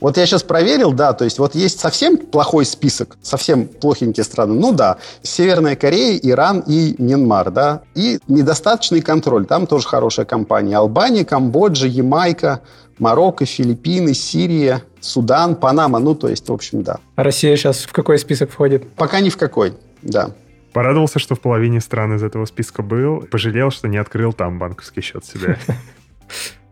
[0.00, 4.54] Вот я сейчас проверил, да, то есть вот есть совсем плохой список, совсем плохенькие страны.
[4.54, 7.82] Ну да, Северная Корея, Иран и Мьянмар, да.
[7.94, 10.76] И недостаточный контроль, там тоже хорошая компания.
[10.76, 12.62] Албания, Камбоджа, Ямайка,
[12.98, 15.98] Марокко, Филиппины, Сирия, Судан, Панама.
[15.98, 16.98] Ну, то есть, в общем, да.
[17.16, 18.90] А Россия сейчас в какой список входит?
[18.94, 20.30] Пока ни в какой, да.
[20.72, 23.22] Порадовался, что в половине стран из этого списка был.
[23.22, 25.58] Пожалел, что не открыл там банковский счет себе.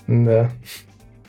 [0.06, 0.50] Да.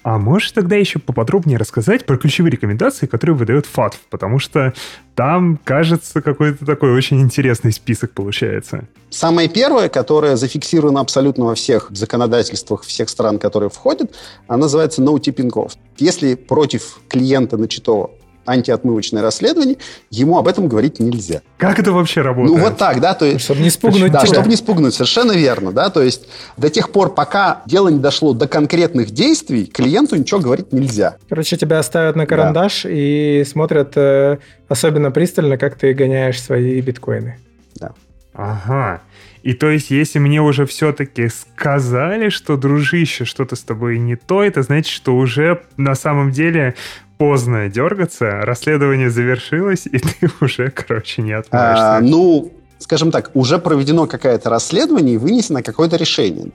[0.01, 3.99] А можешь тогда еще поподробнее рассказать про ключевые рекомендации, которые выдает ФАТФ?
[4.09, 4.73] Потому что
[5.15, 8.85] там, кажется, какой-то такой очень интересный список получается.
[9.09, 14.15] Самое первое, которое зафиксировано абсолютно во всех законодательствах всех стран, которые входят,
[14.47, 15.73] она называется no tipping off.
[15.97, 18.11] Если против клиента начато
[18.45, 19.77] антиотмывочное расследование,
[20.09, 21.41] ему об этом говорить нельзя.
[21.57, 22.57] Как это вообще работает?
[22.57, 23.13] Ну, вот так, да.
[23.13, 24.33] То есть, чтобы не спугнуть Да, тебя.
[24.33, 25.89] чтобы не спугнуть, совершенно верно, да.
[25.89, 30.73] То есть до тех пор, пока дело не дошло до конкретных действий, клиенту ничего говорить
[30.73, 31.17] нельзя.
[31.27, 32.89] Короче, тебя ставят на карандаш да.
[32.91, 37.37] и смотрят э, особенно пристально, как ты гоняешь свои биткоины.
[37.75, 37.93] Да.
[38.33, 39.01] Ага.
[39.43, 44.43] И то есть, если мне уже все-таки сказали, что, дружище, что-то с тобой не то,
[44.43, 46.75] это значит, что уже на самом деле
[47.19, 51.97] поздно дергаться, расследование завершилось, и ты уже, короче, не отмоешься.
[51.97, 56.47] А, ну, скажем так, уже проведено какое-то расследование и вынесено какое-то решение.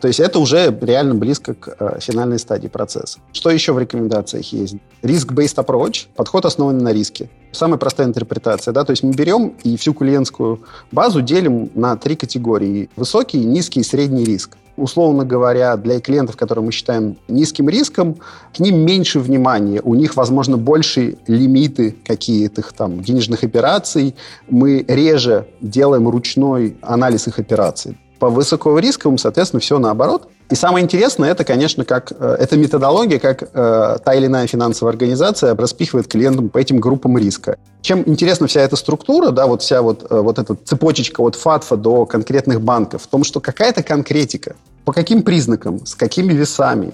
[0.00, 3.18] То есть это уже реально близко к э, финальной стадии процесса.
[3.32, 4.76] Что еще в рекомендациях есть?
[5.02, 7.28] Risk-based approach, подход основанный на риске.
[7.52, 10.60] Самая простая интерпретация, да, то есть мы берем и всю клиентскую
[10.92, 12.88] базу делим на три категории.
[12.96, 18.16] Высокий, низкий и средний риск условно говоря, для клиентов, которые мы считаем низким риском,
[18.54, 24.14] к ним меньше внимания, у них, возможно, больше лимиты какие-то там денежных операций,
[24.48, 27.98] мы реже делаем ручной анализ их операций.
[28.18, 30.28] По высокорисковым, соответственно, все наоборот.
[30.50, 34.92] И самое интересное, это, конечно, как э, эта методология, как э, та или иная финансовая
[34.92, 37.56] организация распихивает клиентам по этим группам риска.
[37.80, 41.76] Чем интересна вся эта структура, да, вот вся вот, э, вот эта цепочечка от ФАТФа
[41.76, 44.54] до конкретных банков, в том, что какая-то конкретика,
[44.84, 46.92] по каким признакам, с какими весами,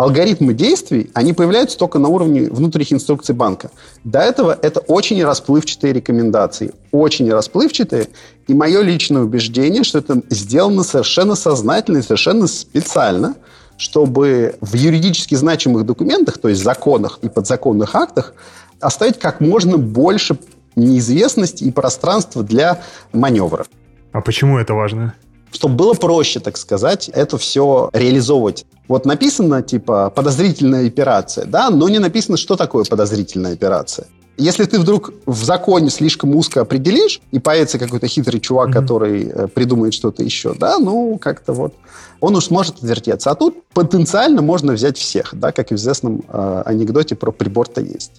[0.00, 3.70] алгоритмы действий, они появляются только на уровне внутренних инструкций банка.
[4.02, 8.08] До этого это очень расплывчатые рекомендации, очень расплывчатые.
[8.46, 13.34] И мое личное убеждение, что это сделано совершенно сознательно и совершенно специально,
[13.76, 18.32] чтобы в юридически значимых документах, то есть законах и подзаконных актах,
[18.80, 20.38] оставить как можно больше
[20.76, 22.80] неизвестности и пространства для
[23.12, 23.66] маневров.
[24.12, 25.14] А почему это важно?
[25.52, 28.66] Чтобы было проще, так сказать, это все реализовывать.
[28.88, 34.06] Вот написано, типа, подозрительная операция, да, но не написано, что такое подозрительная операция.
[34.36, 38.72] Если ты вдруг в законе слишком узко определишь, и появится какой-то хитрый чувак, mm-hmm.
[38.72, 41.74] который э, придумает что-то еще, да, ну, как-то вот,
[42.20, 43.30] он уж сможет отвертеться.
[43.30, 48.12] А тут потенциально можно взять всех, да, как в известном э, анекдоте про прибор-то есть.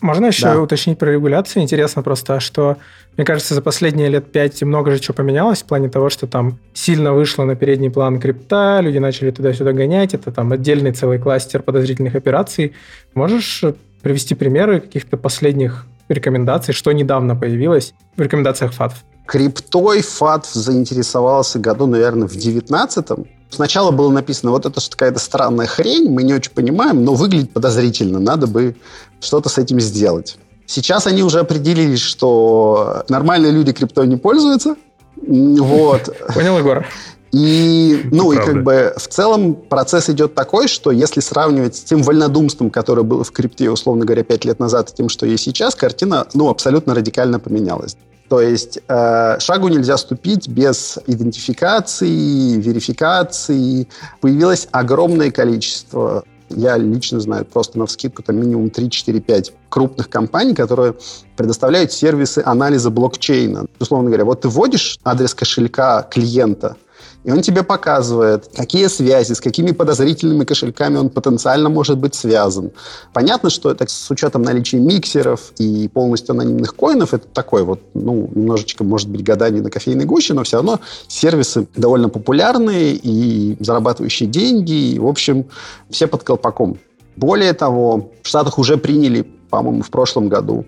[0.00, 0.60] Можно еще да.
[0.60, 1.62] уточнить про регуляцию?
[1.62, 2.76] Интересно просто, что,
[3.16, 6.58] мне кажется, за последние лет пять много же чего поменялось в плане того, что там
[6.72, 11.62] сильно вышло на передний план крипта, люди начали туда-сюда гонять, это там отдельный целый кластер
[11.62, 12.74] подозрительных операций.
[13.14, 13.64] Можешь
[14.02, 19.04] привести примеры каких-то последних рекомендаций, что недавно появилось в рекомендациях ФАТФ?
[19.26, 23.26] Криптой ФАТФ заинтересовался году, наверное, в 19-м.
[23.50, 28.18] Сначала было написано, вот это какая-то странная хрень, мы не очень понимаем, но выглядит подозрительно,
[28.18, 28.76] надо бы
[29.20, 30.36] что-то с этим сделать.
[30.66, 34.76] Сейчас они уже определились, что нормальные люди криптой не пользуются.
[35.16, 36.14] Вот.
[36.34, 36.84] Понял, Егор?
[37.32, 42.02] И, ну, и как бы в целом процесс идет такой, что если сравнивать с тем
[42.02, 45.74] вольнодумством, которое было в крипте, условно говоря, пять лет назад, и тем, что есть сейчас,
[45.74, 47.96] картина, ну, абсолютно радикально поменялась.
[48.28, 53.88] То есть э, шагу нельзя ступить без идентификации, верификации.
[54.20, 60.08] Появилось огромное количество я лично знаю просто на вскидку там минимум 3, 4, 5 крупных
[60.08, 60.94] компаний, которые
[61.36, 63.66] предоставляют сервисы анализа блокчейна.
[63.78, 66.76] Условно говоря, вот ты вводишь адрес кошелька клиента–
[67.28, 72.70] и он тебе показывает, какие связи, с какими подозрительными кошельками он потенциально может быть связан.
[73.12, 78.30] Понятно, что это с учетом наличия миксеров и полностью анонимных коинов, это такой вот, ну,
[78.34, 84.26] немножечко, может быть, гадание на кофейной гуще, но все равно сервисы довольно популярные и зарабатывающие
[84.26, 85.44] деньги, и, в общем,
[85.90, 86.78] все под колпаком.
[87.16, 90.64] Более того, в Штатах уже приняли, по-моему, в прошлом году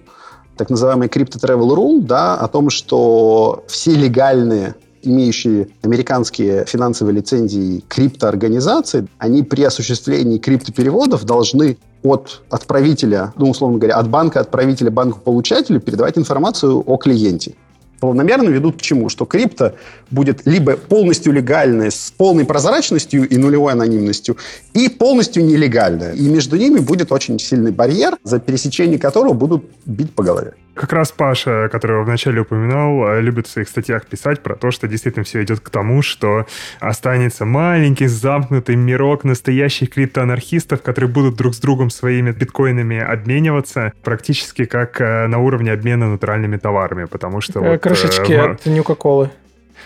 [0.58, 7.82] так называемый Crypto Travel Rule, да, о том, что все легальные имеющие американские финансовые лицензии
[7.88, 15.20] криптоорганизации, они при осуществлении криптопереводов должны от отправителя, ну, условно говоря, от банка отправителя банку
[15.20, 17.54] получателю передавать информацию о клиенте
[18.00, 19.08] планомерно ведут к чему?
[19.08, 19.74] Что крипто
[20.10, 24.36] будет либо полностью легальное, с полной прозрачностью и нулевой анонимностью,
[24.72, 26.14] и полностью нелегальное.
[26.14, 30.54] И между ними будет очень сильный барьер, за пересечение которого будут бить по голове.
[30.80, 34.88] Как раз Паша, которого вначале упоминал, э, любит в своих статьях писать про то, что
[34.88, 36.46] действительно все идет к тому, что
[36.80, 44.64] останется маленький замкнутый мирок настоящих криптоанархистов, которые будут друг с другом своими биткоинами обмениваться практически
[44.64, 47.60] как э, на уровне обмена натуральными товарами, потому что...
[47.60, 49.28] Э, вот, крышечки э, от Нюка-Колы.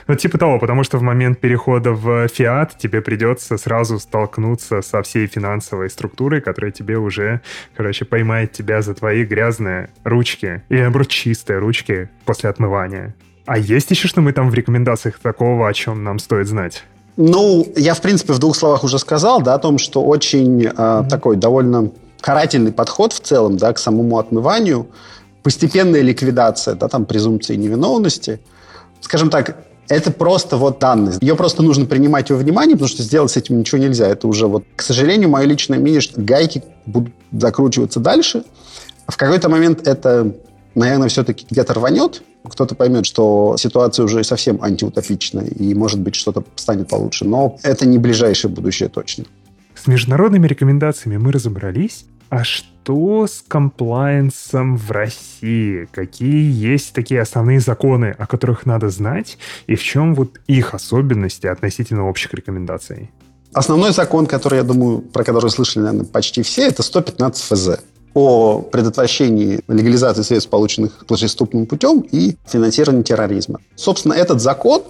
[0.07, 5.03] Ну, типа того, потому что в момент перехода в фиат тебе придется сразу столкнуться со
[5.03, 7.41] всей финансовой структурой, которая тебе уже,
[7.77, 10.63] короче, поймает тебя за твои грязные ручки.
[10.69, 13.15] Или, наоборот, чистые ручки после отмывания.
[13.47, 16.85] А есть еще что мы там в рекомендациях такого, о чем нам стоит знать?
[17.17, 20.69] Ну, я, в принципе, в двух словах уже сказал, да, о том, что очень э,
[20.69, 21.09] mm-hmm.
[21.09, 24.89] такой довольно карательный подход в целом, да, к самому отмыванию,
[25.43, 28.41] постепенная ликвидация, да, там, презумпции невиновности.
[29.01, 29.57] Скажем так,
[29.89, 31.19] это просто вот данные.
[31.21, 34.09] Ее просто нужно принимать во внимание, потому что сделать с этим ничего нельзя.
[34.09, 38.45] Это уже вот, к сожалению, мое личное мнение, что гайки будут закручиваться дальше.
[39.07, 40.35] В какой-то момент это,
[40.75, 42.23] наверное, все-таки где-то рванет.
[42.49, 47.25] Кто-то поймет, что ситуация уже совсем антиутопичная, и, может быть, что-то станет получше.
[47.25, 49.25] Но это не ближайшее будущее точно.
[49.75, 52.05] С международными рекомендациями мы разобрались.
[52.29, 55.89] А что с комплайенсом в России?
[55.93, 59.39] Какие есть такие основные законы, о которых надо знать?
[59.67, 63.11] И в чем вот их особенности относительно общих рекомендаций?
[63.53, 67.69] Основной закон, который, я думаю, про который слышали, наверное, почти все, это 115 ФЗ
[68.15, 73.61] о предотвращении легализации средств, полученных платежеступным путем и финансировании терроризма.
[73.75, 74.83] Собственно, этот закон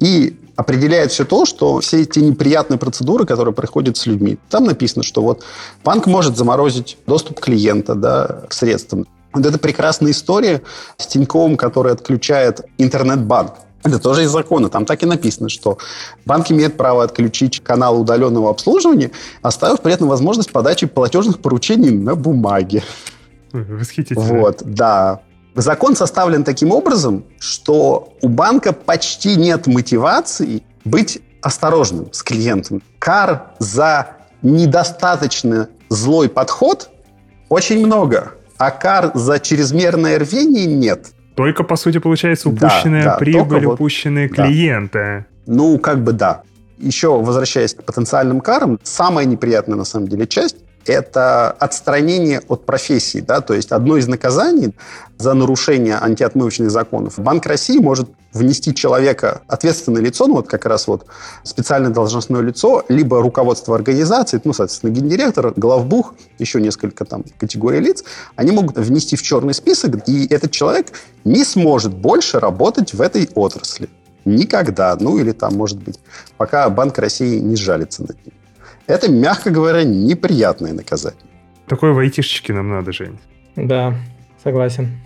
[0.00, 4.38] и определяет все то, что все эти неприятные процедуры, которые происходят с людьми.
[4.50, 5.44] Там написано, что вот
[5.84, 9.06] банк может заморозить доступ клиента да, к средствам.
[9.32, 10.62] Вот это прекрасная история
[10.96, 13.54] с Тиньковым, который отключает интернет-банк.
[13.84, 14.70] Это тоже из закона.
[14.70, 15.78] Там так и написано, что
[16.24, 19.10] банк имеет право отключить канал удаленного обслуживания,
[19.42, 22.82] оставив при этом возможность подачи платежных поручений на бумаге.
[23.52, 24.24] Восхитительно.
[24.24, 25.20] Вот, да.
[25.54, 32.82] Закон составлен таким образом, что у банка почти нет мотивации быть осторожным с клиентом.
[32.98, 36.90] Кар за недостаточно злой подход
[37.48, 41.13] очень много, а кар за чрезмерное рвение нет.
[41.34, 45.26] Только, по сути, получается упущенная да, да, прибыль, упущенные вот, клиенты.
[45.46, 45.54] Да.
[45.54, 46.42] Ну, как бы да.
[46.78, 53.20] Еще возвращаясь к потенциальным карам, самая неприятная на самом деле часть это отстранение от профессии.
[53.20, 53.40] Да?
[53.40, 54.74] То есть одно из наказаний
[55.18, 57.18] за нарушение антиотмывочных законов.
[57.18, 61.06] Банк России может внести человека, ответственное лицо, ну вот как раз вот
[61.44, 68.04] специальное должностное лицо, либо руководство организации, ну, соответственно, гендиректор, главбух, еще несколько там категорий лиц,
[68.36, 70.88] они могут внести в черный список, и этот человек
[71.24, 73.88] не сможет больше работать в этой отрасли.
[74.24, 74.96] Никогда.
[74.98, 76.00] Ну, или там, может быть,
[76.36, 78.34] пока Банк России не сжалится над ним.
[78.86, 81.20] Это, мягко говоря, неприятное наказание.
[81.66, 83.18] Такое в айтишечке нам надо, Жень.
[83.56, 83.94] Да,
[84.42, 85.00] согласен.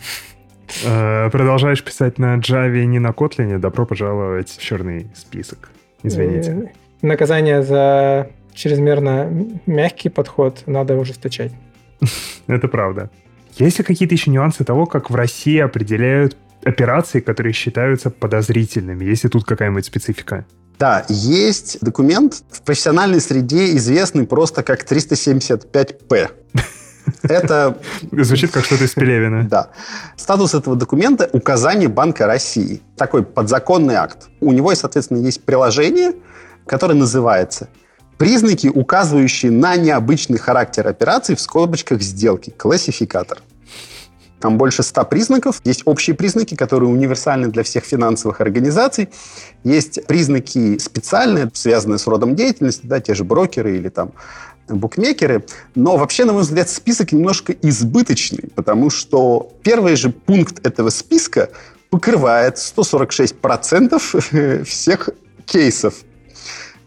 [0.85, 5.71] Э, продолжаешь писать на Java, не на Kotlin, добро пожаловать в черный список.
[6.03, 6.51] Извините.
[6.51, 9.31] Э, наказание за чрезмерно
[9.67, 11.53] мягкий подход надо ужесточать.
[12.47, 13.11] Это правда.
[13.57, 19.05] Есть ли какие-то еще нюансы того, как в России определяют операции, которые считаются подозрительными?
[19.05, 20.45] Есть ли тут какая-нибудь специфика?
[20.79, 26.31] Да, есть документ в профессиональной среде, известный просто как 375П.
[27.23, 27.79] Это...
[28.13, 29.49] Звучит как что-то из Пелевина.
[29.49, 29.71] Да.
[30.17, 32.83] Статус этого документа– указание Банка России.
[32.97, 34.29] Такой подзаконный акт.
[34.41, 36.13] У него, соответственно, есть приложение,
[36.67, 37.69] которое называется
[38.19, 42.51] Признаки, указывающие на необычный характер операций в скобочках сделки.
[42.51, 43.39] Классификатор.
[44.41, 45.61] Там больше ста признаков.
[45.65, 49.09] Есть общие признаки, которые универсальны для всех финансовых организаций.
[49.63, 54.13] Есть признаки специальные, связанные с родом деятельности, да, те же брокеры или там
[54.69, 55.45] букмекеры.
[55.75, 61.51] Но вообще, на мой взгляд, список немножко избыточный, потому что первый же пункт этого списка
[61.91, 65.11] покрывает 146% всех
[65.47, 65.95] кейсов.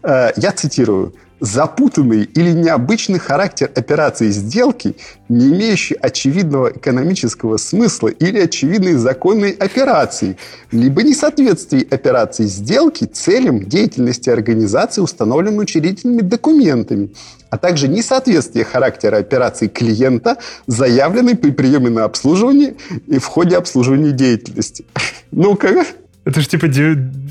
[0.02, 4.94] Э, я цитирую запутанный или необычный характер операции сделки,
[5.28, 10.38] не имеющий очевидного экономического смысла или очевидной законной операции,
[10.70, 17.12] либо несоответствие операции сделки целям деятельности организации, установленной учредительными документами,
[17.50, 20.36] а также несоответствие характера операции клиента,
[20.68, 22.76] заявленной при приеме на обслуживание
[23.08, 24.84] и в ходе обслуживания деятельности.
[25.32, 25.84] Ну-ка,
[26.24, 26.68] это же типа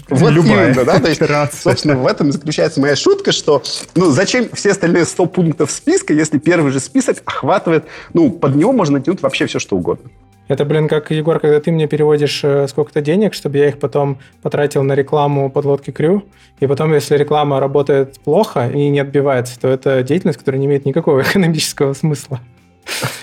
[0.09, 0.99] вот любая именно, да?
[0.99, 1.21] То есть,
[1.61, 3.63] собственно, в этом заключается моя шутка, что
[3.95, 8.73] ну зачем все остальные 100 пунктов списка, если первый же список охватывает, ну, под него
[8.73, 10.09] можно натянуть вообще все, что угодно.
[10.49, 14.19] Это, блин, как, Егор, когда ты мне переводишь э, сколько-то денег, чтобы я их потом
[14.41, 16.25] потратил на рекламу подлодки Крю,
[16.59, 20.85] и потом, если реклама работает плохо и не отбивается, то это деятельность, которая не имеет
[20.85, 22.41] никакого экономического смысла.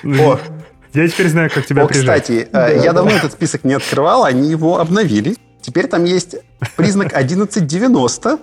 [0.05, 0.39] О,
[0.95, 2.23] я теперь знаю, как тебя О, прижать.
[2.23, 5.37] кстати, э, я давно этот список не открывал, они его обновили.
[5.61, 6.37] Теперь там есть
[6.77, 8.39] признак 1190,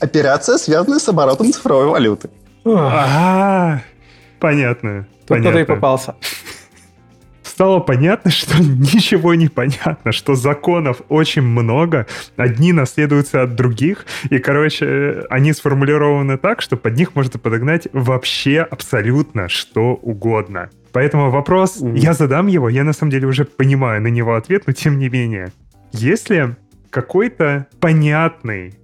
[0.00, 2.30] операция, связанная с оборотом цифровой валюты.
[2.64, 3.82] Ага,
[4.38, 5.06] понятно.
[5.26, 6.14] Тут кто-то и попался.
[7.42, 12.06] Стало понятно, что ничего не понятно, что законов очень много,
[12.36, 18.60] одни наследуются от других, и, короче, они сформулированы так, что под них можно подогнать вообще
[18.60, 20.70] абсолютно что угодно.
[20.92, 24.72] Поэтому вопрос, я задам его, я на самом деле уже понимаю на него ответ, но
[24.72, 25.52] тем не менее.
[25.92, 26.56] Если
[26.90, 28.74] какой-то понятный,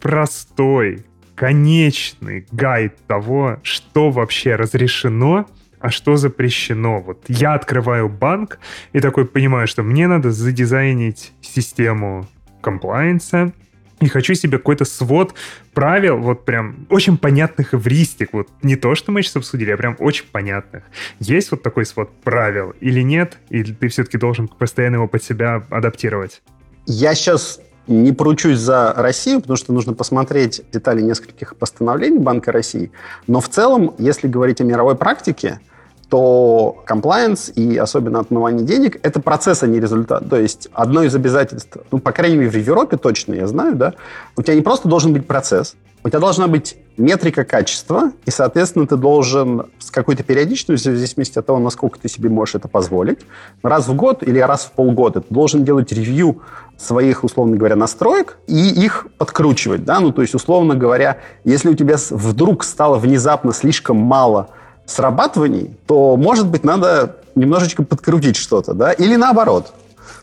[0.00, 5.46] простой, конечный гайд того, что вообще разрешено,
[5.80, 7.00] а что запрещено.
[7.00, 8.58] Вот я открываю банк
[8.92, 12.26] и такой понимаю, что мне надо задизайнить систему
[12.60, 13.52] комплайенса,
[14.00, 15.34] и хочу себе какой-то свод
[15.72, 19.96] правил, вот прям очень понятных эвристик, вот не то, что мы сейчас обсудили, а прям
[19.98, 20.84] очень понятных.
[21.18, 25.64] Есть вот такой свод правил или нет, или ты все-таки должен постоянно его под себя
[25.70, 26.42] адаптировать?
[26.86, 32.90] Я сейчас не поручусь за Россию, потому что нужно посмотреть детали нескольких постановлений Банка России.
[33.26, 35.60] Но в целом, если говорить о мировой практике,
[36.08, 40.28] то compliance и особенно отмывание денег– это процесс, а не результат.
[40.28, 43.94] То есть одно из обязательств, ну, по крайней мере, в Европе точно, я знаю, да,
[44.36, 45.74] у тебя не просто должен быть процесс,
[46.06, 51.36] у тебя должна быть метрика качества, и, соответственно, ты должен с какой-то периодичностью, в зависимости
[51.36, 53.18] от того, насколько ты себе можешь это позволить,
[53.64, 56.42] раз в год или раз в полгода ты должен делать ревью
[56.78, 59.84] своих, условно говоря, настроек и их подкручивать.
[59.84, 59.98] Да?
[59.98, 64.50] Ну, то есть, условно говоря, если у тебя вдруг стало внезапно слишком мало
[64.86, 69.72] срабатываний, то, может быть, надо немножечко подкрутить что-то, да, или наоборот,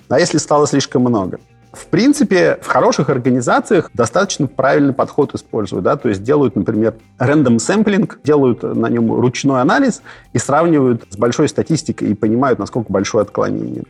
[0.08, 1.40] а если стало слишком много.
[1.74, 7.58] В принципе, в хороших организациях достаточно правильный подход используют, да, то есть делают, например, рандом
[7.58, 13.24] сэмплинг, делают на нем ручной анализ и сравнивают с большой статистикой и понимают, насколько большое
[13.24, 13.86] отклонение.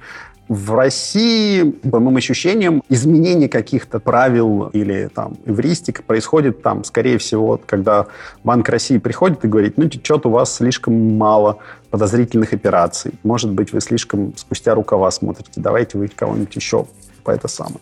[0.47, 7.59] В России, по моим ощущениям, изменение каких-то правил или там эвристик происходит там, скорее всего,
[7.65, 8.07] когда
[8.45, 11.57] Банк России приходит и говорит, ну, что-то у вас слишком мало
[11.89, 13.13] подозрительных операций.
[13.23, 15.51] Может быть, вы слишком спустя рукава смотрите.
[15.57, 16.87] Давайте вы кого-нибудь еще
[17.23, 17.79] по это самое,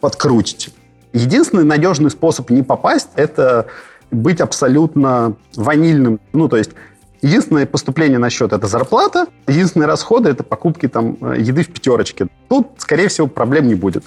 [0.00, 0.72] подкрутите.
[1.12, 3.66] Единственный надежный способ не попасть– это
[4.10, 6.20] быть абсолютно ванильным.
[6.32, 6.70] Ну, то есть
[7.22, 9.26] Единственное поступление на счет– это зарплата.
[9.46, 12.28] Единственные расходы– это покупки там, э, еды в пятерочке.
[12.48, 14.04] Тут, скорее всего, проблем не будет.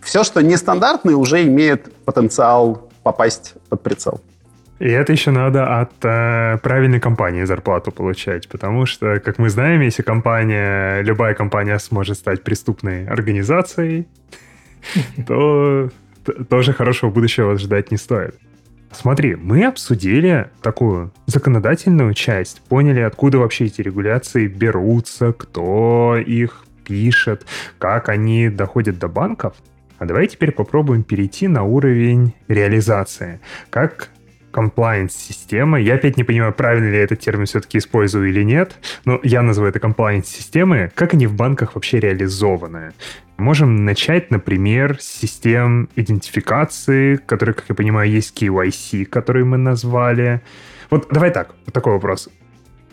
[0.00, 4.20] Все, что нестандартное, уже имеет потенциал попасть под прицел.
[4.84, 9.80] И это еще надо от э, правильной компании зарплату получать, потому что, как мы знаем,
[9.80, 14.06] если компания, любая компания сможет стать преступной организацией,
[15.26, 15.88] то
[16.50, 18.34] тоже хорошего будущего ждать не стоит.
[18.92, 27.46] Смотри, мы обсудили такую законодательную часть, поняли, откуда вообще эти регуляции берутся, кто их пишет,
[27.78, 29.56] как они доходят до банков.
[29.98, 33.40] А давай теперь попробуем перейти на уровень реализации.
[33.70, 34.10] Как
[34.54, 35.80] compliance-система.
[35.80, 39.42] Я опять не понимаю, правильно ли я этот термин все-таки использую или нет, но я
[39.42, 40.92] называю это compliance-системы.
[40.94, 42.92] Как они в банках вообще реализованы?
[43.36, 50.40] Можем начать, например, с систем идентификации, которые, как я понимаю, есть KYC, которые мы назвали.
[50.90, 52.28] Вот давай так, вот такой вопрос.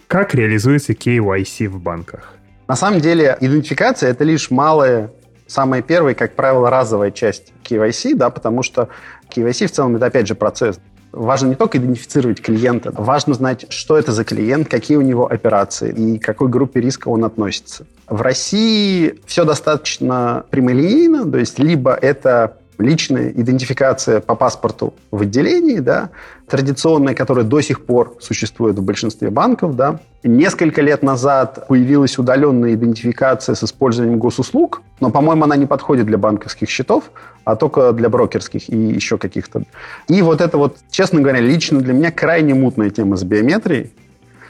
[0.08, 2.34] Как реализуется KYC в банках?
[2.68, 5.12] На самом деле, идентификация— это лишь малая,
[5.46, 8.90] самая первая, как правило, разовая часть KYC, да, потому что
[9.30, 10.80] KYC в целом это, опять же, процесс.
[11.12, 15.92] Важно не только идентифицировать клиента, важно знать, что это за клиент, какие у него операции
[15.92, 17.86] и к какой группе риска он относится.
[18.08, 25.80] В России все достаточно прямолинейно, то есть либо это личная идентификация по паспорту в отделении,
[25.80, 26.10] да,
[26.48, 30.00] традиционная, которая до сих пор существует в большинстве банков, да.
[30.24, 36.18] Несколько лет назад появилась удаленная идентификация с использованием госуслуг, но, по-моему, она не подходит для
[36.18, 37.12] банковских счетов,
[37.46, 39.64] а только для брокерских и еще каких-то.
[40.08, 43.92] И вот это вот, честно говоря, лично для меня крайне мутная тема с биометрией.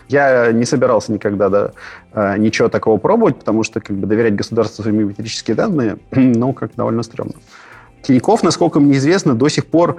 [0.10, 1.72] Я не собирался никогда да,
[2.14, 6.76] э, ничего такого пробовать, потому что как бы доверять государству свои биометрические данные, ну, как
[6.76, 7.36] довольно стрёмно.
[8.02, 9.98] Тиньков, насколько мне известно, до сих пор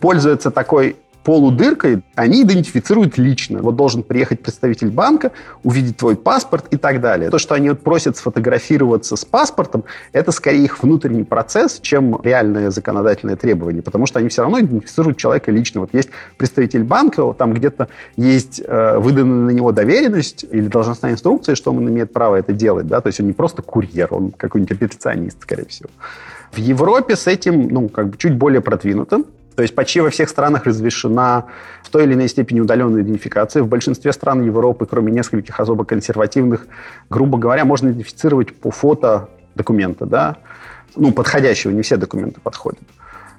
[0.00, 3.60] пользуется такой полудыркой, они идентифицируют лично.
[3.62, 5.32] Вот должен приехать представитель банка,
[5.62, 7.30] увидеть твой паспорт и так далее.
[7.30, 12.70] То, что они вот просят сфотографироваться с паспортом, это скорее их внутренний процесс, чем реальное
[12.70, 15.82] законодательное требование, потому что они все равно идентифицируют человека лично.
[15.82, 21.54] Вот есть представитель банка, там где-то есть э, выданная на него доверенность или должностная инструкция,
[21.54, 24.72] что он имеет право это делать, да, то есть он не просто курьер, он какой-нибудь
[24.72, 25.88] операционист, скорее всего.
[26.52, 29.24] В Европе с этим, ну, как бы чуть более продвинуто.
[29.56, 31.46] То есть почти во всех странах разрешена
[31.82, 33.62] в той или иной степени удаленная идентификация.
[33.62, 36.66] В большинстве стран Европы, кроме нескольких особо консервативных,
[37.10, 40.36] грубо говоря, можно идентифицировать по фото документа, да,
[40.96, 42.80] ну, подходящего, не все документы подходят.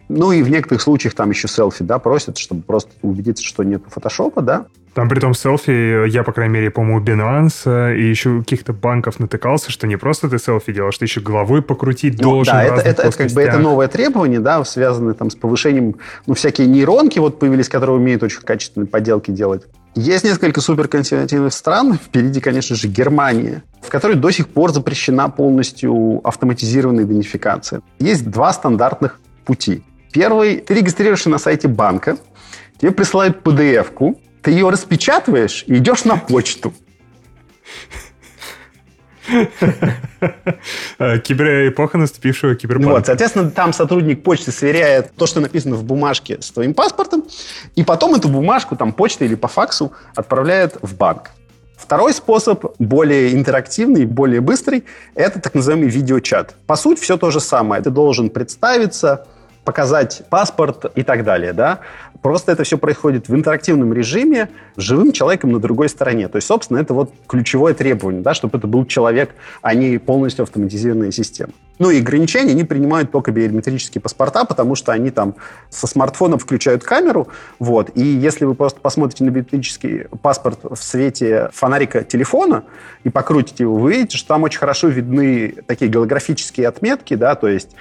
[0.09, 3.83] Ну и в некоторых случаях там еще селфи, да, просят, чтобы просто убедиться, что нет
[3.87, 4.65] фотошопа, да.
[4.93, 9.71] Там при том селфи, я, по крайней мере, по-моему, Binance и еще каких-то банков натыкался,
[9.71, 12.53] что не просто ты селфи делаешь, ты еще головой покрутить ну, должен.
[12.53, 15.95] Да, это, это, это как бы это новое требование, да, связанное там с повышением,
[16.27, 19.63] ну, всякие нейронки вот появились, которые умеют очень качественные поделки делать.
[19.95, 26.19] Есть несколько суперконсервативных стран, впереди, конечно же, Германия, в которой до сих пор запрещена полностью
[26.23, 27.81] автоматизированная идентификация.
[27.99, 29.83] Есть два стандартных пути.
[30.11, 32.17] Первый, ты регистрируешься на сайте банка,
[32.79, 36.73] тебе присылают PDF-ку, ты ее распечатываешь и идешь на почту.
[40.97, 42.91] Киберэпоха наступившего киберпанка.
[42.91, 47.23] Вот, соответственно, там сотрудник почты сверяет то, что написано в бумажке с твоим паспортом,
[47.75, 51.31] и потом эту бумажку там почтой или по факсу отправляет в банк.
[51.77, 54.83] Второй способ, более интерактивный, более быстрый,
[55.15, 56.55] это так называемый видеочат.
[56.67, 57.81] По сути, все то же самое.
[57.81, 59.25] Ты должен представиться,
[59.63, 61.79] показать паспорт и так далее, да.
[62.21, 66.27] Просто это все происходит в интерактивном режиме с живым человеком на другой стороне.
[66.29, 70.43] То есть, собственно, это вот ключевое требование, да, чтобы это был человек, а не полностью
[70.43, 71.51] автоматизированная система.
[71.79, 75.35] Ну и ограничения они принимают только биометрические паспорта, потому что они там
[75.69, 77.27] со смартфона включают камеру,
[77.59, 82.63] вот, и если вы просто посмотрите на биометрический паспорт в свете фонарика телефона
[83.03, 87.47] и покрутите его, вы увидите, что там очень хорошо видны такие голографические отметки, да, то
[87.47, 87.71] есть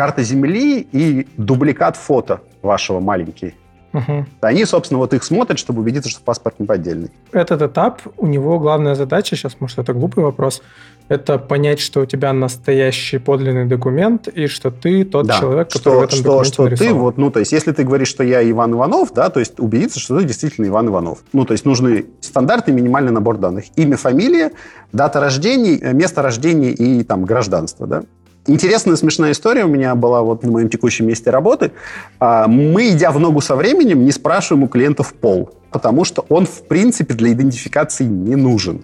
[0.00, 3.54] карта Земли и дубликат фото вашего маленький.
[3.92, 4.24] Угу.
[4.40, 7.10] Они, собственно, вот их смотрят, чтобы убедиться, что паспорт не поддельный.
[7.32, 10.62] Этот этап, у него главная задача, сейчас, может, это глупый вопрос,
[11.08, 15.82] это понять, что у тебя настоящий подлинный документ, и что ты тот да, человек, который
[15.82, 16.92] что, в этом что, документе что нарисован.
[16.92, 19.60] ты вот, ну, то есть, если ты говоришь, что я Иван Иванов, да, то есть
[19.60, 21.18] убедиться, что ты действительно Иван Иванов.
[21.34, 23.66] Ну, то есть нужны стандартный минимальный набор данных.
[23.76, 24.52] Имя, фамилия,
[24.94, 28.04] дата рождения, место рождения и там гражданство, да.
[28.46, 31.72] Интересная, смешная история у меня была вот на моем текущем месте работы.
[32.18, 36.46] А, мы, идя в ногу со временем, не спрашиваем у клиентов пол, потому что он,
[36.46, 38.82] в принципе, для идентификации не нужен.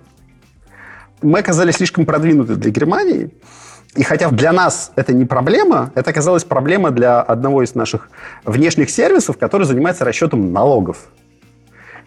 [1.23, 3.31] Мы оказались слишком продвинуты для Германии,
[3.95, 8.11] и хотя для нас это не проблема, это оказалась проблема для одного из наших
[8.45, 11.09] внешних сервисов, который занимается расчетом налогов.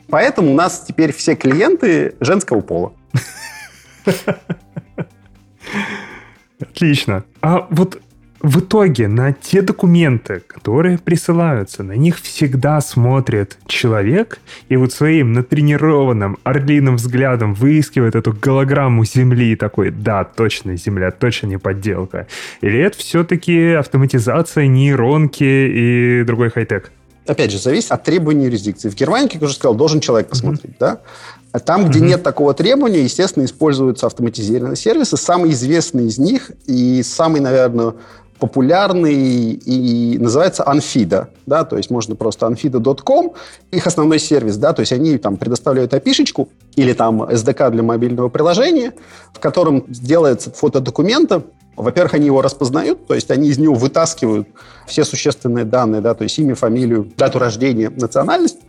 [0.08, 2.94] Поэтому у нас теперь все клиенты женского пола.
[6.60, 7.24] Отлично.
[7.42, 8.02] А вот
[8.42, 14.40] в итоге на те документы, которые присылаются, на них всегда смотрит человек
[14.70, 21.12] и вот своим натренированным орлиным взглядом выискивает эту голограмму Земли и такой, да, точно Земля,
[21.12, 22.28] точно не подделка.
[22.62, 26.92] Или это все-таки автоматизация, нейронки и другой хай-тек?
[27.30, 28.90] опять же, зависит от требований юрисдикции.
[28.90, 30.80] В Германии, как я уже сказал, должен человек посмотреть, mm-hmm.
[30.80, 31.02] да?
[31.52, 32.04] А там, где mm-hmm.
[32.04, 35.18] нет такого требования, естественно, используются автоматизированные сервисы.
[35.18, 37.94] Самый известный из них и самый, наверное,
[38.40, 43.34] популярный и называется Anfida, да, то есть можно просто anfida.com,
[43.72, 48.30] их основной сервис, да, то есть они там предоставляют api или там SDK для мобильного
[48.30, 48.94] приложения,
[49.34, 51.44] в котором делается фото документа,
[51.76, 54.48] во-первых, они его распознают, то есть они из него вытаскивают
[54.88, 58.60] все существенные данные, да, то есть имя, фамилию, дату рождения, национальность,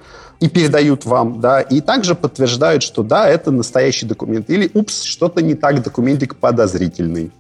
[0.41, 4.51] и передают вам, да, и также подтверждают, что да, это настоящий документ.
[4.51, 7.30] Или, упс, что-то не так, документик подозрительный.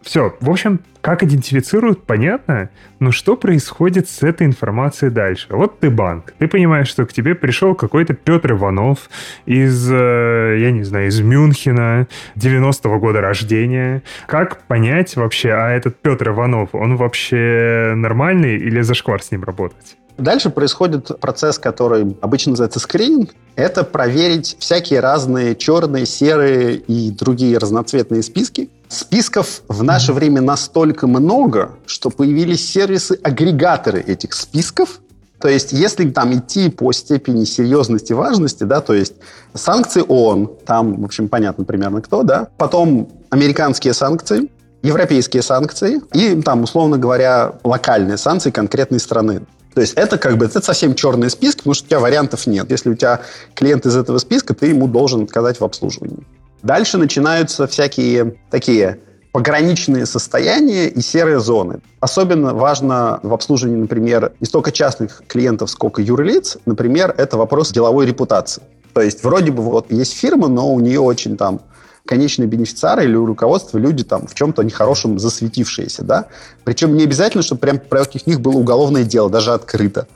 [0.00, 5.48] Все, в общем, как идентифицируют, понятно, но что происходит с этой информацией дальше?
[5.50, 9.10] Вот ты банк, ты понимаешь, что к тебе пришел какой-то Петр Иванов
[9.44, 12.06] из, э, я не знаю, из Мюнхена,
[12.36, 14.02] 90-го года рождения.
[14.26, 19.97] Как понять вообще, а этот Петр Иванов, он вообще нормальный или зашквар с ним работать?
[20.18, 23.30] Дальше происходит процесс, который обычно называется скрининг.
[23.54, 28.68] Это проверить всякие разные черные, серые и другие разноцветные списки.
[28.88, 35.00] Списков в наше время настолько много, что появились сервисы-агрегаторы этих списков,
[35.40, 39.14] то есть, если там идти по степени серьезности, важности, да, то есть
[39.54, 44.50] санкции ООН, там, в общем, понятно примерно кто, да, потом американские санкции,
[44.82, 49.42] европейские санкции и, там, условно говоря, локальные санкции конкретной страны.
[49.74, 52.70] То есть это как бы это совсем черный список, потому что у тебя вариантов нет.
[52.70, 53.20] Если у тебя
[53.54, 56.26] клиент из этого списка, ты ему должен отказать в обслуживании.
[56.62, 58.98] Дальше начинаются всякие такие
[59.32, 61.80] пограничные состояния и серые зоны.
[62.00, 66.56] Особенно важно в обслуживании, например, не столько частных клиентов, сколько юрлиц.
[66.66, 68.62] Например, это вопрос деловой репутации.
[68.94, 71.60] То есть вроде бы вот есть фирма, но у нее очень там
[72.08, 76.24] конечные бенефициары или руководство люди там в чем-то нехорошем засветившиеся, да.
[76.64, 80.08] Причем не обязательно, чтобы прям против них было уголовное дело, даже открыто.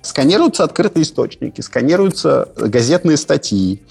[0.00, 3.82] Сканируются открытые источники, сканируются газетные статьи.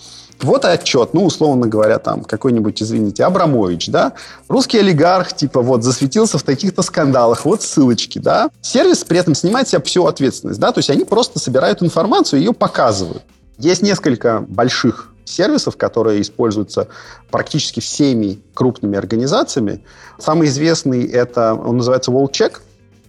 [0.42, 4.14] Вот отчет, ну, условно говоря, там какой-нибудь, извините, Абрамович, да,
[4.48, 8.50] русский олигарх, типа, вот, засветился в таких-то скандалах, вот ссылочки, да.
[8.62, 12.46] Сервис при этом снимает себя всю ответственность, да, то есть они просто собирают информацию и
[12.46, 13.22] ее показывают.
[13.60, 16.88] Есть несколько больших сервисов, которые используются
[17.32, 19.84] практически всеми крупными организациями.
[20.20, 22.60] Самый известный это, он называется WallCheck,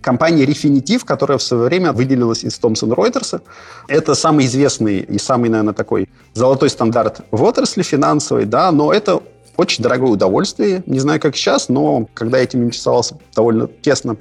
[0.01, 3.41] компания Refinitiv, которая в свое время выделилась из Thomson Reuters.
[3.89, 9.23] Это самый известный и самый, наверное, такой золотой стандарт в отрасли финансовой, да, но это
[9.57, 10.83] очень дорогое удовольствие.
[10.87, 14.17] Не знаю, как сейчас, но когда я этим интересовался довольно тесно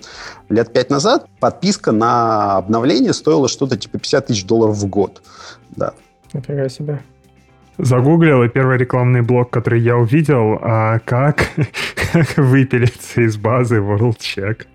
[0.49, 5.21] лет пять назад, подписка на обновление стоила что-то типа 50 тысяч долларов в год.
[5.75, 5.93] Да.
[6.33, 7.01] Нифига себе.
[7.77, 11.49] Загуглил, и первый рекламный блок, который я увидел, а как,
[11.95, 14.67] как выпилиться из базы WorldCheck.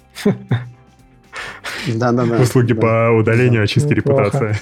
[1.86, 2.40] Да-да-да.
[2.40, 4.56] Услуги по удалению, очистке репутации.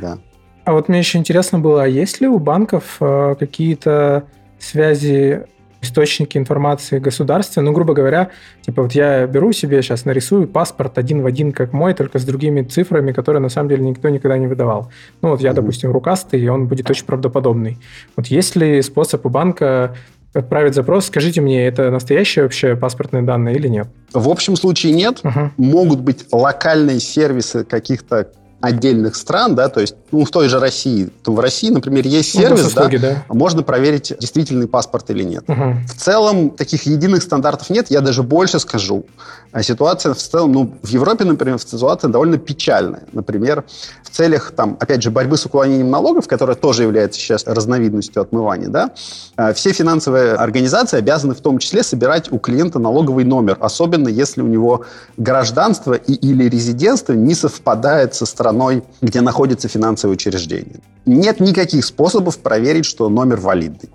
[0.00, 0.18] Да.
[0.64, 4.28] А вот мне еще интересно было, а есть ли у банков э, какие-то
[4.60, 5.42] связи
[5.82, 7.60] источники информации государства.
[7.60, 8.30] Ну, грубо говоря,
[8.62, 12.24] типа вот я беру себе сейчас, нарисую паспорт один в один, как мой, только с
[12.24, 14.90] другими цифрами, которые на самом деле никто никогда не выдавал.
[15.20, 17.78] Ну, вот я, допустим, рукастый, и он будет очень правдоподобный.
[18.16, 19.96] Вот есть ли способ у банка
[20.32, 23.88] отправить запрос, скажите мне, это настоящие вообще паспортные данные или нет?
[24.12, 25.20] В общем случае нет.
[25.22, 25.50] Uh-huh.
[25.56, 28.30] Могут быть локальные сервисы каких-то
[28.62, 32.34] отдельных стран, да, то есть, ну, в той же России, то в России, например, есть
[32.36, 35.44] ну, сервис, услуги, да, да, можно проверить, действительный паспорт или нет.
[35.48, 35.74] Угу.
[35.88, 39.04] В целом, таких единых стандартов нет, я даже больше скажу.
[39.50, 43.02] А ситуация в целом, ну, в Европе, например, ситуация довольно печальная.
[43.12, 43.64] Например,
[44.04, 48.68] в целях, там, опять же, борьбы с уклонением налогов, которая тоже является сейчас разновидностью отмывания,
[48.68, 48.92] да,
[49.36, 54.40] а, все финансовые организации обязаны в том числе собирать у клиента налоговый номер, особенно если
[54.40, 54.84] у него
[55.16, 60.80] гражданство и или резидентство не совпадает со страной страной, где находится финансовое учреждение.
[61.06, 63.90] Нет никаких способов проверить, что номер валидный.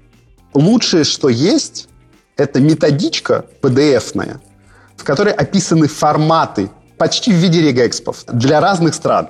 [0.53, 1.87] Лучшее, что есть,
[2.37, 4.39] это методичка PDF-ная,
[4.95, 9.29] в которой описаны форматы почти в виде регэкспов для разных стран.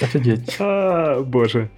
[0.00, 0.56] Офигеть.
[0.60, 1.68] А, боже.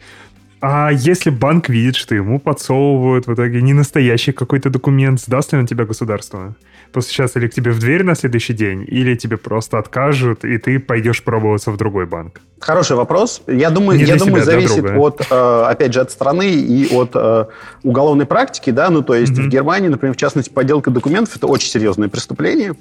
[0.62, 5.58] А если банк видит, что ему подсовывают в итоге не настоящий какой-то документ, сдаст ли
[5.58, 6.54] он тебя государство?
[6.92, 10.78] Постучаться или к тебе в дверь на следующий день, или тебе просто откажут, и ты
[10.78, 12.42] пойдешь пробоваться в другой банк?
[12.58, 13.42] Хороший вопрос.
[13.46, 17.46] Я думаю, я думаю зависит от, э, опять же, от страны и от э,
[17.82, 19.46] уголовной практики, да, ну, то есть mm-hmm.
[19.46, 22.74] в Германии, например, в частности, подделка документов– это очень серьезное преступление,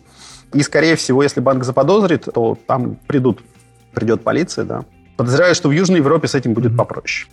[0.54, 3.40] и, скорее всего, если банк заподозрит, то там придут,
[3.94, 4.84] придет полиция, да.
[5.16, 7.30] Подозреваю, что в Южной Европе с этим будет попроще.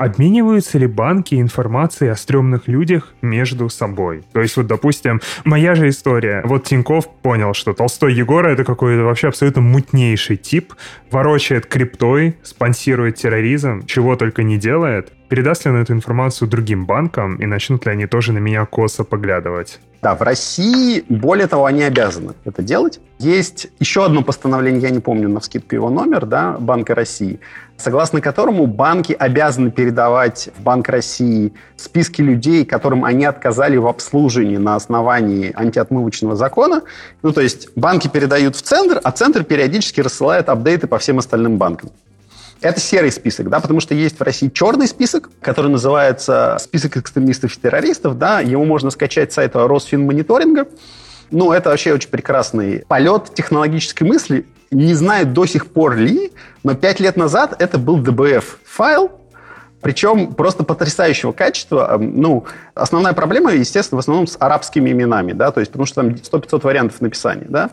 [0.00, 4.22] Обмениваются ли банки информацией о стрёмных людях между собой?
[4.32, 6.40] То есть вот, допустим, моя же история.
[6.46, 10.72] Вот Тиньков понял, что Толстой Егора— это какой-то вообще абсолютно мутнейший тип,
[11.10, 15.12] ворочает криптой, спонсирует терроризм, чего только не делает.
[15.30, 19.04] Передаст ли он эту информацию другим банкам, и начнут ли они тоже на меня косо
[19.04, 19.78] поглядывать?
[20.02, 22.98] Да, в России, более того, они обязаны это делать.
[23.20, 27.38] Есть еще одно постановление, я не помню на вскидку его номер, да, Банка России,
[27.76, 34.56] согласно которому банки обязаны передавать в Банк России списки людей, которым они отказали в обслуживании
[34.56, 36.82] на основании антиотмывочного закона.
[37.22, 41.56] Ну, то есть банки передают в центр, а центр периодически рассылает апдейты по всем остальным
[41.56, 41.90] банкам.
[42.60, 47.56] Это серый список, да, потому что есть в России черный список, который называется список экстремистов
[47.56, 50.66] и террористов, да, его можно скачать с сайта Росфинмониторинга.
[51.30, 54.46] Ну, это вообще очень прекрасный полет технологической мысли.
[54.70, 56.32] Не знаю до сих пор ли,
[56.62, 59.10] но пять лет назад это был DBF-файл,
[59.80, 61.96] причем просто потрясающего качества.
[61.98, 66.10] Ну, основная проблема, естественно, в основном с арабскими именами, да, то есть потому что там
[66.10, 67.70] 100-500 вариантов написания, да.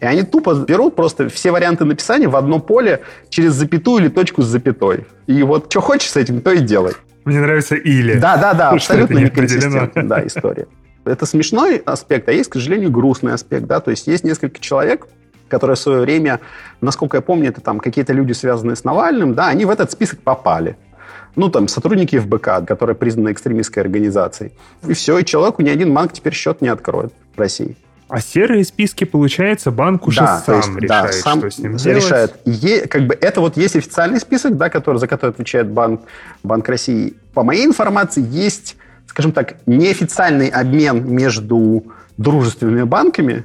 [0.00, 4.42] И они тупо берут просто все варианты написания в одно поле через запятую или точку
[4.42, 5.06] с запятой.
[5.26, 6.92] И вот что хочешь с этим, то и делай.
[7.24, 8.18] Мне нравится или.
[8.18, 10.66] Да, да, да, абсолютно неконсистентная да, история.
[11.04, 15.06] Это смешной аспект, а есть, к сожалению, грустный аспект, да, то есть есть несколько человек,
[15.48, 16.40] которые в свое время,
[16.80, 20.20] насколько я помню, это там какие-то люди, связанные с Навальным, да, они в этот список
[20.20, 20.76] попали.
[21.38, 24.50] Ну, там, сотрудники ФБК, которые признаны экстремистской организацией.
[24.84, 27.76] И все, и человеку ни один банк теперь счет не откроет в России.
[28.08, 31.76] А серые списки, получается, банк уже да, сам есть, решает, да, сам что с ним
[31.76, 32.40] решает.
[32.44, 32.64] делать.
[32.64, 36.00] Е, как бы это вот есть официальный список, да, который, за который отвечает банк,
[36.42, 37.14] банк России.
[37.34, 38.76] По моей информации, есть,
[39.06, 41.84] скажем так, неофициальный обмен между
[42.16, 43.44] дружественными банками,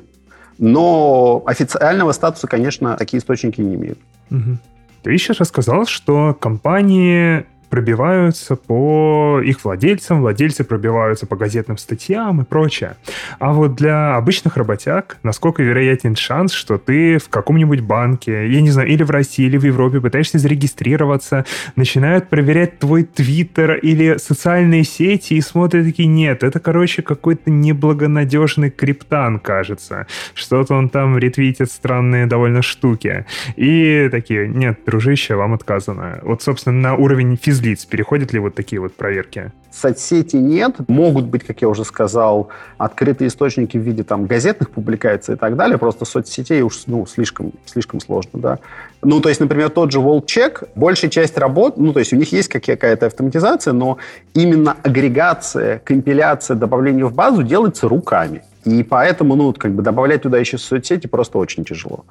[0.57, 3.99] но официального статуса, конечно, такие источники не имеют.
[4.31, 4.57] Угу.
[5.03, 12.45] Ты еще рассказал, что компании пробиваются по их владельцам, владельцы пробиваются по газетным статьям и
[12.45, 12.97] прочее.
[13.39, 18.69] А вот для обычных работяг, насколько вероятен шанс, что ты в каком-нибудь банке, я не
[18.69, 21.45] знаю, или в России, или в Европе пытаешься зарегистрироваться,
[21.76, 28.69] начинают проверять твой твиттер или социальные сети и смотрят такие, нет, это, короче, какой-то неблагонадежный
[28.69, 30.05] криптан, кажется.
[30.36, 33.26] Что-то он там ретвитит странные довольно штуки.
[33.55, 36.19] И такие, нет, дружище, вам отказано.
[36.21, 37.86] Вот, собственно, на уровень физ лиц?
[37.86, 39.51] Переходят ли вот такие вот проверки?
[39.72, 40.76] Соцсети нет.
[40.88, 45.55] Могут быть, как я уже сказал, открытые источники в виде там газетных публикаций и так
[45.55, 45.78] далее.
[45.78, 48.59] Просто соцсетей уж ну, слишком, слишком сложно, да.
[49.01, 52.32] Ну, то есть, например, тот же WorldCheck, большая часть работ, ну, то есть у них
[52.32, 53.97] есть какая-то автоматизация, но
[54.34, 58.43] именно агрегация, компиляция, добавление в базу делается руками.
[58.66, 62.05] И поэтому, ну, как бы добавлять туда еще соцсети просто очень тяжело.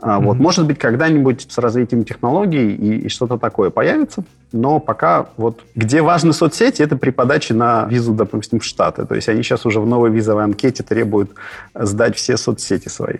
[0.00, 0.24] Mm-hmm.
[0.24, 5.62] Вот, может быть, когда-нибудь с развитием технологий и, и что-то такое появится, но пока вот
[5.74, 9.04] где важны соцсети, это при подаче на визу, допустим, в Штаты.
[9.04, 11.32] То есть они сейчас уже в новой визовой анкете требуют
[11.74, 13.18] сдать все соцсети свои.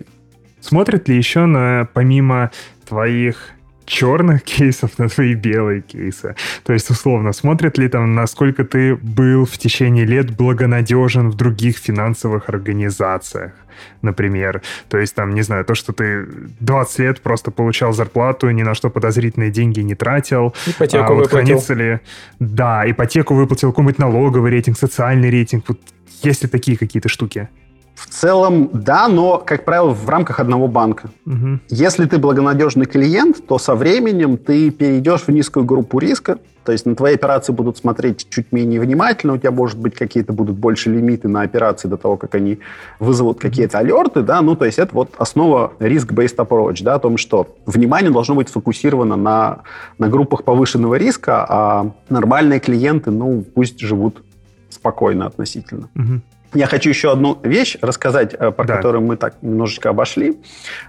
[0.59, 2.51] Смотрят ли еще на, помимо
[2.87, 3.49] твоих
[3.85, 6.35] черных кейсов на твои белые кейсы.
[6.63, 11.77] То есть, условно, смотрят ли там, насколько ты был в течение лет благонадежен в других
[11.77, 13.51] финансовых организациях,
[14.01, 14.61] например.
[14.89, 16.25] То есть, там, не знаю, то, что ты
[16.59, 20.53] 20 лет просто получал зарплату, ни на что подозрительные деньги не тратил.
[20.67, 21.37] Ипотеку а, вот выплатил.
[21.37, 21.99] хранится ли...
[22.39, 25.65] Да, ипотеку выплатил, какой-нибудь налоговый рейтинг, социальный рейтинг.
[25.67, 25.79] Вот
[26.23, 27.49] есть ли такие какие-то штуки?
[28.11, 31.09] В целом, да, но, как правило, в рамках одного банка.
[31.25, 31.59] Угу.
[31.69, 36.85] Если ты благонадежный клиент, то со временем ты перейдешь в низкую группу риска, то есть
[36.85, 40.89] на твои операции будут смотреть чуть менее внимательно, у тебя, может быть, какие-то будут больше
[40.89, 42.59] лимиты на операции до того, как они
[42.99, 47.15] вызовут какие-то алерты, да, ну, то есть это вот основа risk-based approach, да, о том,
[47.15, 49.59] что внимание должно быть сфокусировано на,
[49.97, 54.21] на группах повышенного риска, а нормальные клиенты, ну, пусть живут
[54.69, 55.87] спокойно относительно.
[55.95, 56.21] Угу.
[56.53, 58.75] Я хочу еще одну вещь рассказать, э, про да.
[58.75, 60.37] которую мы так немножечко обошли.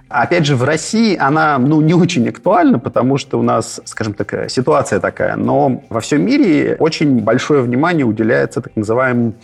[0.09, 4.33] Опять же, в России она ну, не очень актуальна, потому что у нас, скажем так,
[4.33, 5.37] э, ситуация такая.
[5.37, 9.35] Но во всем мире очень большое внимание уделяется так называемым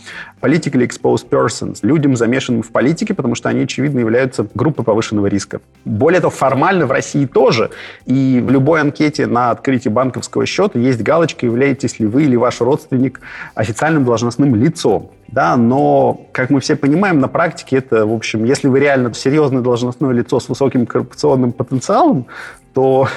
[0.41, 5.61] politically exposed persons, людям, замешанным в политике, потому что они, очевидно, являются группой повышенного риска.
[5.85, 7.71] Более того, формально в России тоже.
[8.05, 12.59] И в любой анкете на открытие банковского счета есть галочка, являетесь ли вы или ваш
[12.59, 13.21] родственник
[13.55, 18.67] официальным должностным лицом да, но, как мы все понимаем, на практике это, в общем, если
[18.67, 22.25] вы реально серьезное должностное лицо с высоким коррупционным потенциалом,
[22.73, 23.07] то,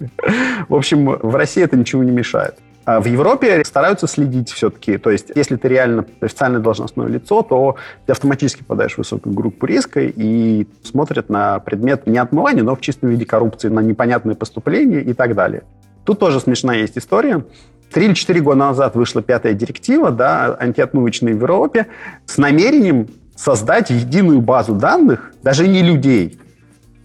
[0.68, 2.56] в общем, в России это ничего не мешает.
[2.84, 4.98] А в Европе стараются следить все-таки.
[4.98, 9.66] То есть, если ты реально официальное должностное лицо, то ты автоматически попадаешь в высокую группу
[9.66, 15.00] риска и смотрят на предмет не отмывания, но в чистом виде коррупции, на непонятные поступления
[15.00, 15.62] и так далее.
[16.04, 17.44] Тут тоже смешная есть история.
[17.92, 21.88] Три или четыре года назад вышла пятая директива, да, антиотмывочная в Европе,
[22.24, 26.38] с намерением создать единую базу данных, даже не людей,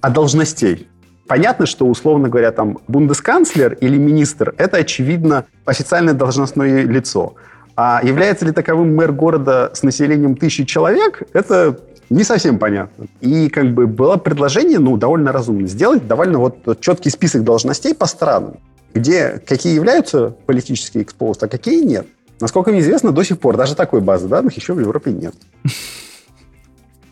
[0.02, 0.88] а должностей.
[1.28, 7.36] Понятно, что, условно говоря, там бундесканцлер или министр– это, очевидно, официальное должностное лицо.
[7.76, 11.78] А является ли таковым мэр города с населением тысячи человек, это
[12.10, 13.08] не совсем понятно.
[13.20, 18.06] И как бы было предложение, ну, довольно разумно, сделать довольно вот четкий список должностей по
[18.06, 18.56] странам,
[18.94, 22.08] где какие являются политические экспост, а какие нет.
[22.40, 25.36] Насколько мне известно, до сих пор даже такой базы данных еще в Европе нет.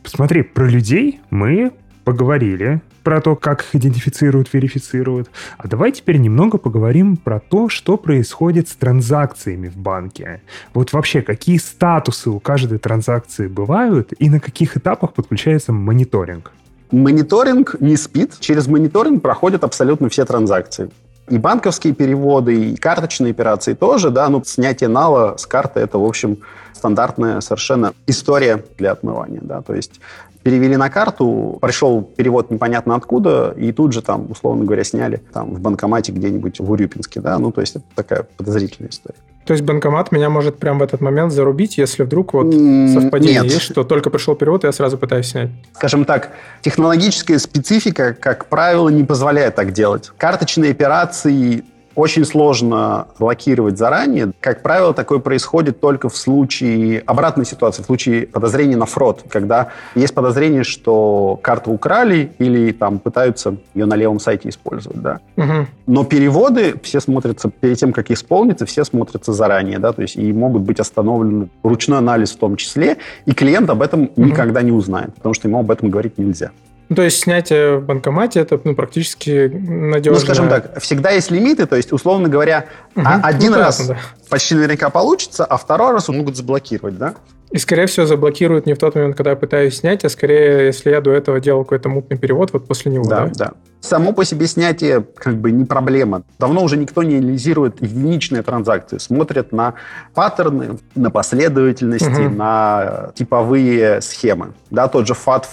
[0.03, 1.73] Смотри, про людей мы
[2.03, 5.30] поговорили про то, как их идентифицируют, верифицируют.
[5.57, 10.41] А давай теперь немного поговорим про то, что происходит с транзакциями в банке.
[10.73, 16.51] Вот вообще, какие статусы у каждой транзакции бывают и на каких этапах подключается мониторинг?
[16.91, 18.39] Мониторинг не спит.
[18.39, 20.89] Через мониторинг проходят абсолютно все транзакции.
[21.30, 26.05] И банковские переводы, и карточные операции тоже, да, ну, снятие нала с карты– это, в
[26.05, 26.38] общем,
[26.73, 29.99] стандартная совершенно история для отмывания, да, то есть
[30.43, 35.55] перевели на карту, пришел перевод непонятно откуда, и тут же там, условно говоря, сняли там
[35.55, 39.17] в банкомате где-нибудь в Урюпинске, да, ну, то есть это такая подозрительная история.
[39.45, 43.51] То есть банкомат меня может прямо в этот момент зарубить, если вдруг вот совпадение Нет.
[43.51, 45.51] есть, что только пришел перевод, и я сразу пытаюсь снять?
[45.73, 46.31] Скажем так,
[46.61, 50.11] технологическая специфика, как правило, не позволяет так делать.
[50.17, 51.63] Карточные операции
[51.95, 54.31] очень сложно блокировать заранее.
[54.39, 59.69] Как правило, такое происходит только в случае обратной ситуации, в случае подозрения на фрод, когда
[59.95, 65.19] есть подозрение, что карту украли или там пытаются ее на левом сайте использовать, да.
[65.37, 65.67] Угу.
[65.87, 70.33] Но переводы все смотрятся перед тем, как исполнится, все смотрятся заранее, да, то есть и
[70.33, 74.23] могут быть остановлены ручной анализ в том числе, и клиент об этом угу.
[74.23, 76.51] никогда не узнает, потому что ему об этом говорить нельзя.
[76.89, 80.19] Ну, то есть снятие в банкомате это ну, практически надежно.
[80.19, 82.65] Ну, скажем так, всегда есть лимиты, то есть, условно говоря,
[82.95, 83.05] угу.
[83.05, 83.97] один ну, раз да.
[84.29, 87.15] почти наверняка получится, а второй раз могут заблокировать, да?
[87.51, 90.89] И, скорее всего, заблокируют не в тот момент, когда я пытаюсь снять, а скорее, если
[90.89, 93.27] я до этого делал какой-то мутный перевод, вот после него, да?
[93.27, 93.53] Да, да.
[93.81, 96.23] Само по себе снятие как бы не проблема.
[96.39, 98.97] Давно уже никто не анализирует единичные транзакции.
[98.97, 99.75] Смотрят на
[100.15, 102.36] паттерны, на последовательности, угу.
[102.36, 104.53] на типовые схемы.
[104.71, 105.47] Да, тот же FATF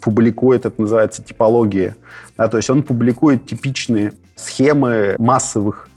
[0.00, 1.96] публикует, это называется типология.
[2.36, 5.88] Да, то есть он публикует типичные схемы массовых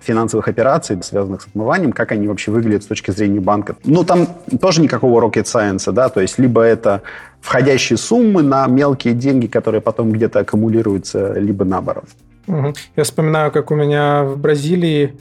[0.00, 3.76] финансовых операций, связанных с отмыванием, как они вообще выглядят с точки зрения банка.
[3.84, 4.26] Ну, там
[4.60, 7.02] тоже никакого rocket science, да, то есть либо это
[7.40, 12.06] входящие суммы на мелкие деньги, которые потом где-то аккумулируются, либо наоборот.
[12.46, 15.18] Я вспоминаю, как у меня в Бразилии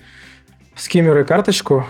[0.76, 1.86] скиммеры карточку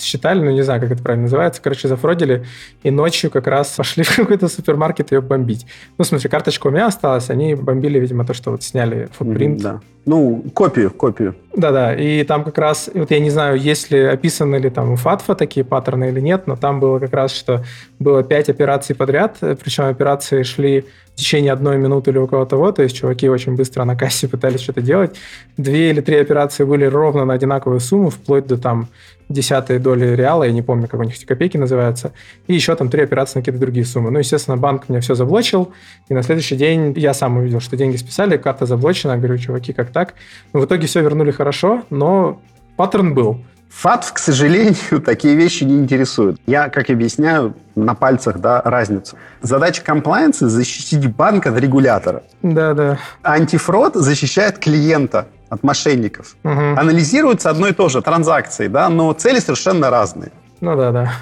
[0.00, 2.44] считали, ну не знаю, как это правильно называется, короче, зафродили,
[2.82, 5.66] и ночью как раз пошли в какой-то супермаркет ее бомбить.
[5.98, 9.60] Ну, в смысле, карточка у меня осталась, они бомбили, видимо, то, что вот сняли футпринт.
[9.60, 9.80] Mm, да.
[10.06, 11.34] Ну, копию, копию.
[11.56, 14.96] Да-да, и там как раз, вот я не знаю, есть ли описаны ли там у
[14.96, 17.64] Фатфа такие паттерны или нет, но там было как раз, что
[17.98, 20.84] было пять операций подряд, причем операции шли
[21.16, 24.60] в течение одной минуты или около того, то есть чуваки очень быстро на кассе пытались
[24.60, 25.16] что-то делать.
[25.56, 28.88] Две или три операции были ровно на одинаковую сумму, вплоть до там
[29.28, 32.12] десятой доли реала, я не помню, как у них эти копейки называются,
[32.46, 34.10] и еще там три операции на какие-то другие суммы.
[34.10, 35.72] Ну, естественно, банк мне все заблочил,
[36.08, 39.90] и на следующий день я сам увидел, что деньги списали, карта заблочена, говорю, чуваки, как
[39.90, 40.14] так?
[40.52, 42.40] Ну, в итоге все вернули хорошо, но
[42.76, 43.40] паттерн был.
[43.70, 46.40] ФАТФ, к сожалению, такие вещи не интересуют.
[46.46, 49.16] Я, как объясняю, на пальцах да, разницу.
[49.42, 52.22] Задача комплайенса– защитить банк от регулятора.
[52.42, 52.98] Да, да.
[53.22, 56.36] Антифрод защищает клиента от мошенников.
[56.42, 56.76] Угу.
[56.76, 60.32] Анализируются одно и то же транзакции, да, но цели совершенно разные.
[60.60, 61.12] Ну да, да.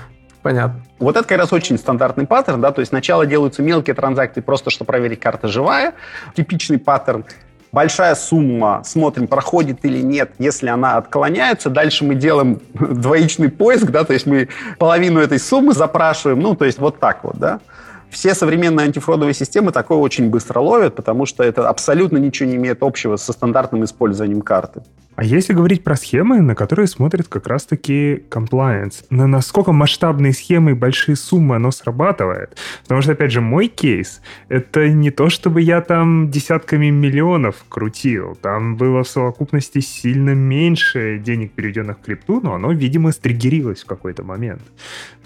[0.43, 0.83] Понятно.
[0.99, 4.71] Вот это как раз очень стандартный паттерн, да, то есть сначала делаются мелкие транзакции просто,
[4.71, 5.95] чтобы проверить, карта живая.
[6.37, 7.25] Типичный паттерн
[7.75, 10.33] большая сумма, смотрим, проходит или нет.
[10.39, 14.49] Если она отклоняется, дальше мы делаем двоичный поиск, да, то есть мы
[14.79, 17.61] половину этой суммы запрашиваем, ну, то есть вот так вот, да.
[18.11, 22.83] Все современные антифродовые системы такое очень быстро ловят, потому что это абсолютно ничего не имеет
[22.85, 24.83] общего со стандартным использованием карты.
[25.17, 30.73] А если говорить про схемы, на которые смотрит как раз-таки compliance, на насколько масштабные схемы
[30.73, 32.57] и большие суммы оно срабатывает?
[32.83, 38.37] Потому что, опять же, мой кейс— это не то, чтобы я там десятками миллионов крутил.
[38.41, 43.87] Там было в совокупности сильно меньше денег, переведенных в крипту, но оно, видимо, стригерилось в
[43.87, 44.63] какой-то момент.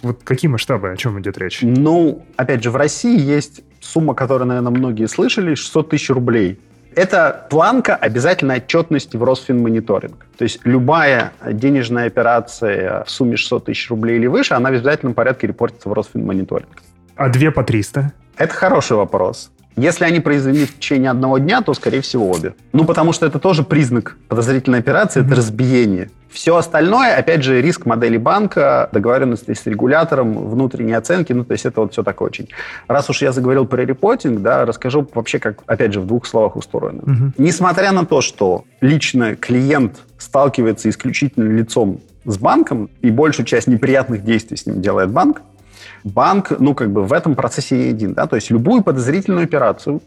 [0.02, 1.60] Вот какие масштабы, о чем идет речь?
[1.62, 6.58] Ну, опять же, в России есть сумма, которую, наверное, многие слышали, 600 тысяч рублей
[6.98, 10.26] это планка обязательной отчетности в Росфинмониторинг.
[10.36, 15.14] То есть любая денежная операция в сумме 600 тысяч рублей или выше, она в обязательном
[15.14, 16.82] порядке репортится в Росфинмониторинг.
[17.16, 18.12] А две по 300?
[18.36, 19.50] Это хороший вопрос.
[19.78, 22.54] Если они произвели в течение одного дня, то, скорее всего, обе.
[22.72, 26.10] Ну, потому что это тоже признак подозрительной операции, это разбиение.
[26.30, 31.64] Все остальное, опять же, риск модели банка, договоренности с регулятором, внутренние оценки, ну, то есть
[31.64, 32.48] это вот все такое очень.
[32.86, 36.56] Раз уж я заговорил про репортинг, да, расскажу вообще, как, опять же, в двух словах
[36.56, 37.02] устроено.
[37.02, 37.32] Угу.
[37.38, 44.22] Несмотря на то, что лично клиент сталкивается исключительно лицом с банком, и большую часть неприятных
[44.22, 45.40] действий с ним делает банк,
[46.04, 50.00] банк, ну, как бы в этом процессе един, да, то есть любую подозрительную операцию,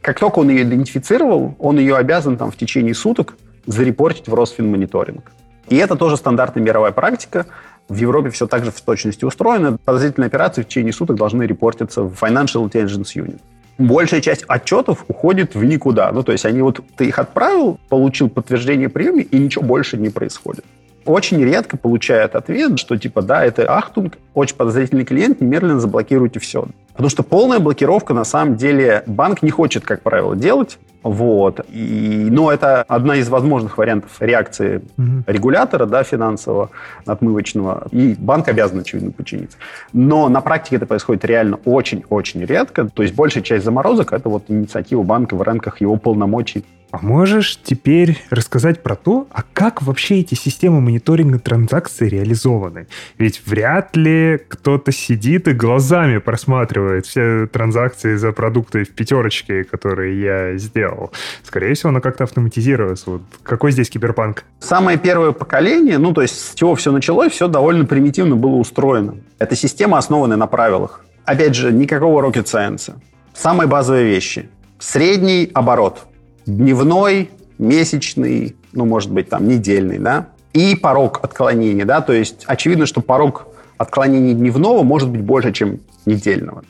[0.00, 5.32] как только он ее идентифицировал, он ее обязан там в течение суток зарепортить в Росфинмониторинг.
[5.68, 7.46] И это тоже стандартная мировая практика.
[7.88, 9.78] В Европе все так же в точности устроено.
[9.84, 13.40] Подозрительные операции в течение суток должны репортиться в Financial Intelligence Unit.
[13.76, 16.10] Большая часть отчетов уходит в никуда.
[16.12, 20.08] Ну, то есть они вот, ты их отправил, получил подтверждение приема, и ничего больше не
[20.08, 20.64] происходит
[21.08, 26.66] очень редко получают ответ, что типа, да, это ахтунг, очень подозрительный клиент, немедленно заблокируйте все.
[26.92, 30.78] Потому что полная блокировка, на самом деле, банк не хочет, как правило, делать.
[31.02, 31.60] Вот.
[31.72, 35.22] И, но это одна из возможных вариантов реакции угу.
[35.26, 36.70] регулятора да, финансового,
[37.06, 37.86] отмывочного.
[37.92, 39.56] И банк обязан, очевидно, подчиниться.
[39.92, 42.88] Но на практике это происходит реально очень-очень редко.
[42.92, 47.58] То есть большая часть заморозок– это вот инициатива банка в рамках его полномочий а можешь
[47.62, 52.86] теперь рассказать про то, а как вообще эти системы мониторинга транзакций реализованы?
[53.18, 60.20] Ведь вряд ли кто-то сидит и глазами просматривает все транзакции за продукты в пятерочке, которые
[60.20, 61.12] я сделал.
[61.42, 63.02] Скорее всего, оно как-то автоматизировалось.
[63.06, 64.44] Вот какой здесь киберпанк?
[64.60, 69.16] Самое первое поколение, ну то есть с чего все началось, все довольно примитивно было устроено.
[69.38, 71.04] Это система, основанная на правилах.
[71.26, 72.94] Опять же, никакого rocket science.
[73.34, 74.48] Самые базовые вещи.
[74.78, 75.98] Средний оборот–
[76.48, 82.86] дневной, месячный, ну, может быть, там, недельный, да, и порог отклонений, да, то есть очевидно,
[82.86, 83.46] что порог
[83.76, 86.64] отклонений дневного может быть больше, чем недельного.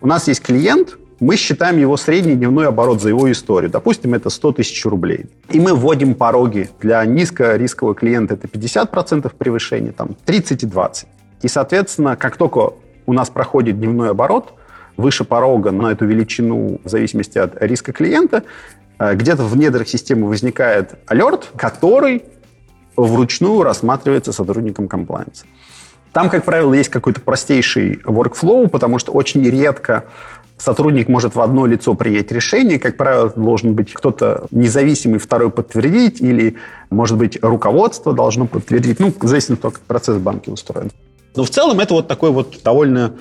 [0.00, 3.70] У нас есть клиент, мы считаем его средний дневной оборот за его историю.
[3.70, 5.26] Допустим, это 100 тысяч рублей.
[5.50, 6.70] И мы вводим пороги.
[6.80, 11.08] Для низкорискового клиента это 50% превышения, там 30 и 20.
[11.42, 12.74] И, соответственно, как только
[13.06, 14.54] у нас проходит дневной оборот,
[14.96, 18.44] выше порога на эту величину в зависимости от риска клиента,
[18.98, 22.24] где-то в недрах системы возникает алерт, который
[22.96, 25.44] вручную рассматривается сотрудником комплайенса.
[26.12, 30.06] Там, как правило, есть какой-то простейший workflow, потому что очень редко
[30.56, 32.78] сотрудник может в одно лицо принять решение.
[32.80, 36.56] Как правило, должен быть кто-то независимый, второй подтвердить, или,
[36.90, 38.98] может быть, руководство должно подтвердить.
[38.98, 40.90] Ну, зависит от того, как процесс в банке устроен.
[41.36, 43.12] Но в целом это вот такой вот довольно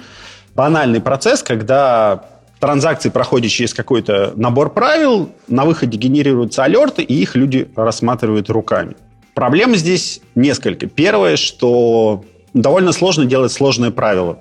[0.56, 2.26] банальный процесс, когда
[2.60, 8.96] транзакции проходят через какой-то набор правил, на выходе генерируются алерты, и их люди рассматривают руками.
[9.34, 10.88] Проблем здесь несколько.
[10.88, 14.40] Первое, что довольно сложно делать сложные правила.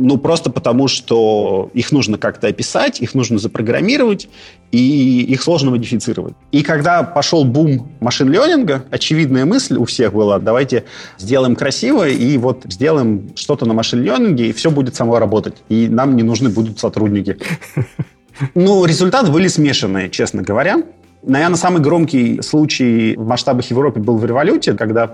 [0.00, 4.28] Ну, просто потому, что их нужно как-то описать, их нужно запрограммировать,
[4.70, 6.34] и их сложно модифицировать.
[6.52, 10.84] И когда пошел бум машин-ленинга, очевидная мысль у всех была, давайте
[11.18, 15.56] сделаем красиво, и вот сделаем что-то на машин-ленинге, и все будет само работать.
[15.68, 17.36] И нам не нужны будут сотрудники.
[18.54, 20.84] Ну, результаты были смешанные, честно говоря.
[21.24, 25.12] Наверное, самый громкий случай в масштабах Европы был в революте, когда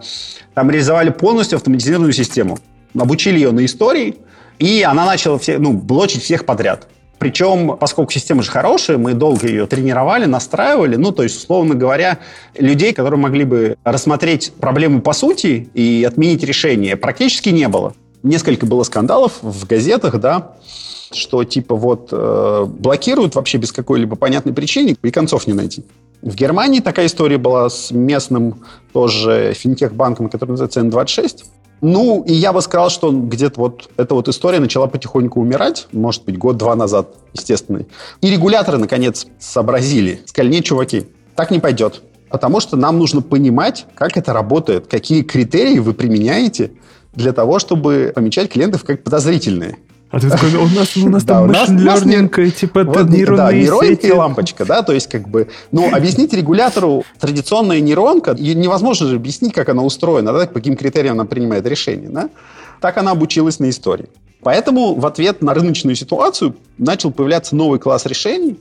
[0.52, 2.58] там реализовали полностью автоматизированную систему.
[2.94, 4.16] Обучили ее на истории,
[4.58, 6.88] и она начала все, ну, блочить всех подряд.
[7.18, 10.96] Причем, поскольку система же хорошая, мы долго ее тренировали, настраивали.
[10.96, 12.18] Ну, то есть, условно говоря,
[12.58, 17.94] людей, которые могли бы рассмотреть проблему по сути и отменить решение, практически не было.
[18.22, 20.56] Несколько было скандалов в газетах, да,
[21.12, 25.84] что типа вот э, блокируют вообще без какой-либо понятной причины и концов не найти.
[26.20, 31.44] В Германии такая история была с местным тоже финтех-банком, который называется N26.
[31.86, 36.24] Ну, и я бы сказал, что где-то вот эта вот история начала потихоньку умирать, может
[36.24, 37.84] быть, год-два назад, естественно.
[38.22, 40.22] И регуляторы, наконец, сообразили.
[40.24, 42.00] Сказали, нет, чуваки, так не пойдет.
[42.30, 46.72] Потому что нам нужно понимать, как это работает, какие критерии вы применяете
[47.12, 49.76] для того, чтобы помечать клиентов как подозрительные.
[50.14, 54.06] А ты такой, у нас, у нас там машин learning, типа вот, нейронные Да, нейронка
[54.06, 59.52] и лампочка, да, то есть как бы, ну, объяснить регулятору традиционная нейронка, невозможно же объяснить,
[59.52, 62.30] как она устроена, да, по каким критериям она принимает решение, да.
[62.80, 64.06] Так она обучилась на истории.
[64.40, 68.60] Поэтому в ответ на рыночную ситуацию начал появляться новый класс решений.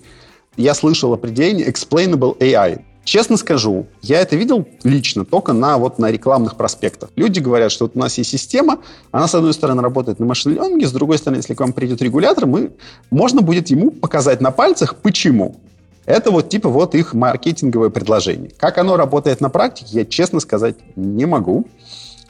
[0.57, 2.81] Я слышал определение explainable AI.
[3.03, 7.09] Честно скажу, я это видел лично только на, вот, на рекламных проспектах.
[7.17, 8.79] Люди говорят, что вот у нас есть система,
[9.11, 12.45] она, с одной стороны, работает на машин с другой стороны, если к вам придет регулятор,
[12.45, 12.71] мы,
[13.11, 15.57] можно будет ему показать на пальцах, почему.
[16.05, 18.51] Это вот типа вот их маркетинговое предложение.
[18.57, 21.65] Как оно работает на практике, я честно сказать не могу.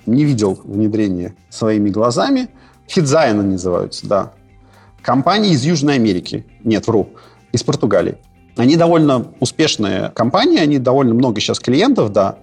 [0.06, 2.50] Не видел внедрения своими глазами.
[2.90, 4.34] Хитзайны называются, да.
[5.02, 6.46] компании из Южной Америки.
[6.64, 7.10] Нет, вру,
[7.52, 8.18] из Португалии.
[8.56, 12.38] Они довольно успешные компании, они довольно много сейчас клиентов, да.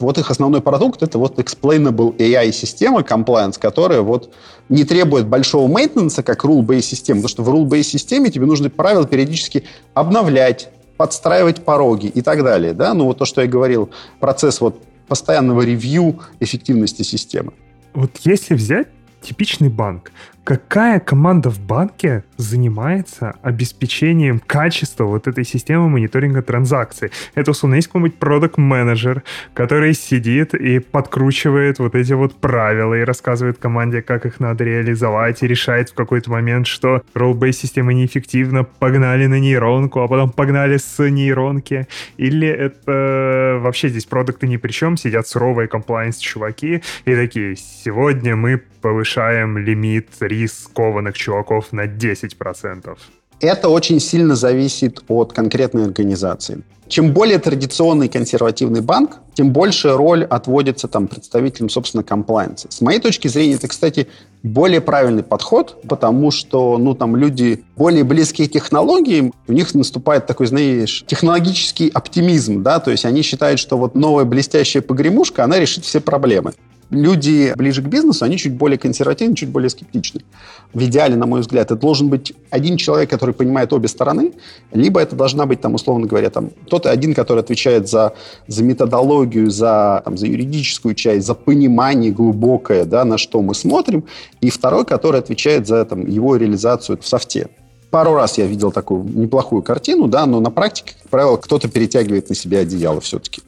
[0.00, 4.32] Вот их основной продукт– это вот explainable AI-система, compliance, которая вот
[4.68, 9.06] не требует большого мейнтенанса, как rule-based система, потому что в rule-based системе тебе нужно правила
[9.06, 12.92] периодически обновлять, подстраивать пороги и так далее, да.
[12.94, 17.52] Ну вот то, что я говорил, процесс вот постоянного ревью эффективности системы.
[17.94, 18.88] Вот если взять
[19.20, 20.10] типичный банк,
[20.44, 27.10] какая команда в банке занимается обеспечением качества вот этой системы мониторинга транзакций?
[27.34, 29.22] Это, условно, есть какой-нибудь продукт менеджер
[29.54, 35.42] который сидит и подкручивает вот эти вот правила и рассказывает команде, как их надо реализовать,
[35.42, 40.78] и решает в какой-то момент, что role-based система неэффективна, погнали на нейронку, а потом погнали
[40.78, 41.86] с нейронки.
[42.16, 48.36] Или это вообще здесь продукты ни при чем, сидят суровые compliance чуваки и такие, сегодня
[48.36, 52.96] мы повышаем лимит рискованных чуваков на 10%?
[53.40, 56.62] Это очень сильно зависит от конкретной организации.
[56.86, 62.68] Чем более традиционный консервативный банк, тем большая роль отводится там представителям, собственно, комплайенса.
[62.70, 64.08] С моей точки зрения, это, кстати,
[64.42, 70.26] более правильный подход, потому что, ну, там люди более близкие к технологиям, у них наступает
[70.26, 75.58] такой, знаешь, технологический оптимизм, да, то есть они считают, что вот новая блестящая погремушка, она
[75.58, 76.52] решит все проблемы
[76.92, 80.20] люди ближе к бизнесу, они чуть более консервативны, чуть более скептичны.
[80.72, 84.32] В идеале, на мой взгляд, это должен быть один человек, который понимает обе стороны,
[84.72, 88.12] либо это должна быть, там, условно говоря, там, тот один, который отвечает за,
[88.46, 94.04] за методологию, за, там, за юридическую часть, за понимание глубокое, да, на что мы смотрим,
[94.40, 97.48] и второй, который отвечает за там, его реализацию в софте.
[97.90, 102.28] Пару раз я видел такую неплохую картину, да, но на практике, как правило, кто-то перетягивает
[102.28, 103.42] на себя одеяло все-таки.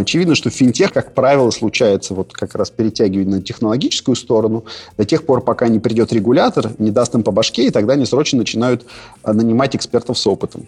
[0.00, 4.64] Очевидно, что финтех, как правило, случается вот как раз перетягивание на технологическую сторону
[4.96, 8.06] до тех пор, пока не придет регулятор, не даст им по башке, и тогда они
[8.06, 8.86] срочно начинают
[9.22, 10.66] а, нанимать экспертов с опытом.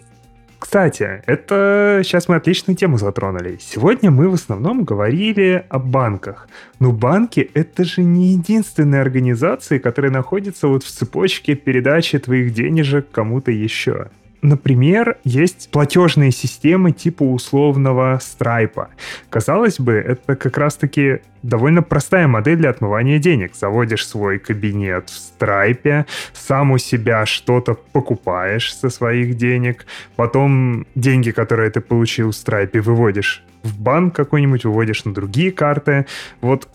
[0.59, 3.57] Кстати, это сейчас мы отличную тему затронули.
[3.59, 6.47] Сегодня мы в основном говорили о банках.
[6.79, 13.07] Но банки— это же не единственные организации, которые находятся вот в цепочке передачи твоих денежек
[13.11, 14.09] кому-то еще.
[14.43, 18.89] Например, есть платежные системы типа условного страйпа.
[19.29, 23.55] Казалось бы, это как раз-таки довольно простая модель для отмывания денег.
[23.55, 29.85] Заводишь свой кабинет в страйпе, сам у себя что-то покупаешь со своих денег,
[30.17, 36.05] потом деньги, которые ты получил в страйпе, выводишь в банк какой-нибудь, выводишь на другие карты.
[36.41, 36.67] Вот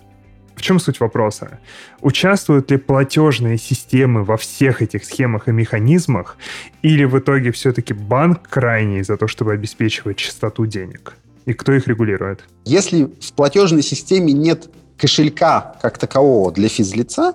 [0.58, 1.60] в чем суть вопроса?
[2.00, 6.36] Участвуют ли платежные системы во всех этих схемах и механизмах,
[6.82, 11.14] или в итоге все-таки банк крайний за то, чтобы обеспечивать чистоту денег?
[11.46, 12.44] И кто их регулирует?
[12.64, 17.34] Если в платежной системе нет кошелька как такового для физлица,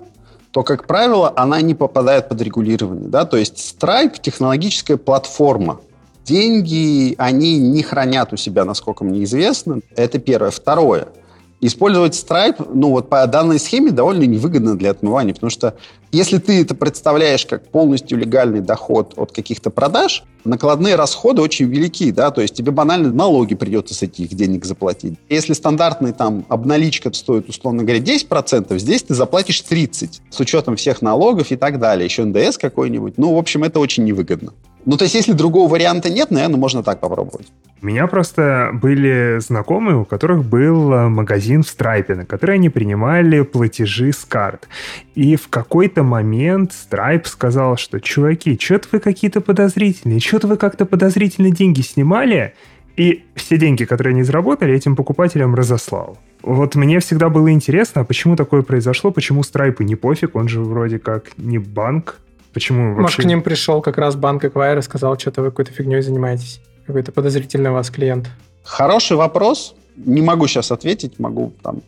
[0.52, 3.08] то, как правило, она не попадает под регулирование.
[3.08, 3.24] Да?
[3.24, 5.80] То есть Stripe– технологическая платформа.
[6.24, 9.80] Деньги они не хранят у себя, насколько мне известно.
[9.96, 10.50] Это первое.
[10.50, 11.08] Второе–
[11.60, 15.74] Использовать Stripe, ну вот по данной схеме довольно невыгодно для отмывания, потому что
[16.12, 22.12] если ты это представляешь как полностью легальный доход от каких-то продаж, накладные расходы очень велики,
[22.12, 25.18] да, то есть тебе банально налоги придется с этих денег заплатить.
[25.28, 31.02] Если стандартный там обналичка стоит, условно говоря, 10%, здесь ты заплатишь 30% с учетом всех
[31.02, 33.14] налогов и так далее, еще НДС какой-нибудь.
[33.16, 34.52] Ну, в общем, это очень невыгодно.
[34.86, 37.46] Ну, то есть, если другого варианта нет, наверное, можно так попробовать.
[37.80, 42.70] У меня просто были знакомые, у которых был э, магазин в Страйпе, на который они
[42.70, 44.68] принимали платежи с карт.
[45.14, 50.86] И в какой-то момент Stripe сказал, что чуваки, что-то вы какие-то подозрительные, что-то вы как-то
[50.86, 52.54] подозрительно деньги снимали,
[52.96, 56.18] и все деньги, которые они заработали, этим покупателям разослал.
[56.42, 60.60] Вот мне всегда было интересно, а почему такое произошло, почему Stripe не пофиг, он же
[60.60, 62.20] вроде как не банк,
[62.54, 63.02] Почему вообще...
[63.02, 66.60] Может, к ним пришел как раз банк Acquire и сказал, что-то вы какой-то фигней занимаетесь.
[66.86, 68.28] Какой-то подозрительный у вас клиент.
[68.62, 69.74] Хороший вопрос.
[69.96, 71.82] Не могу сейчас ответить, могу там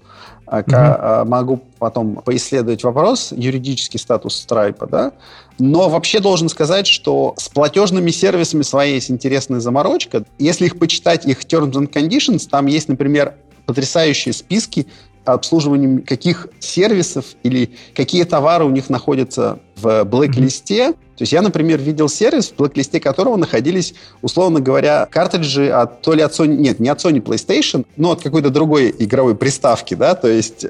[0.46, 1.28] угу.
[1.28, 5.12] могу потом поисследовать вопрос, юридический статус Stripe, да.
[5.58, 10.24] Но вообще должен сказать, что с платежными сервисами своей есть интересная заморочка.
[10.38, 14.86] Если их почитать, их terms and conditions, там есть, например, потрясающие списки
[15.26, 20.92] обслуживанием каких сервисов или какие товары у них находятся в блэк-листе.
[20.92, 26.14] То есть я, например, видел сервис, в блэк-листе которого находились, условно говоря, картриджи от то
[26.14, 30.14] ли от Sony, нет, не от Sony PlayStation, но от какой-то другой игровой приставки, да,
[30.14, 30.66] то есть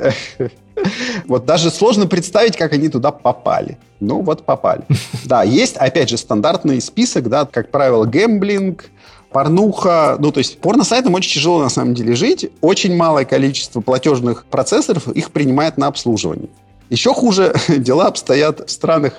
[1.26, 3.78] вот даже сложно представить, как они туда попали.
[4.00, 4.82] Ну вот попали.
[5.24, 8.84] Да, есть, опять же, стандартный список, да, как правило, гэмблинг,
[9.32, 12.50] порнуха, ну, то есть порно-сайтам очень тяжело на самом деле жить.
[12.60, 16.48] Очень малое количество платежных процессоров их принимает на обслуживание.
[16.90, 19.14] Еще хуже дела обстоят в странах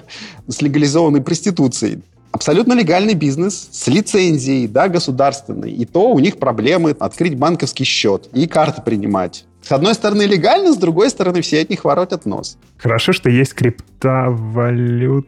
[0.47, 2.01] с легализованной проституцией.
[2.31, 5.71] Абсолютно легальный бизнес с лицензией, да, государственный.
[5.71, 9.45] И то у них проблемы открыть банковский счет и карты принимать.
[9.61, 12.57] С одной стороны легально, с другой стороны все от них воротят нос.
[12.77, 15.27] Хорошо, что есть криптовалют.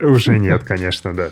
[0.00, 1.30] Уже нет, конечно, да.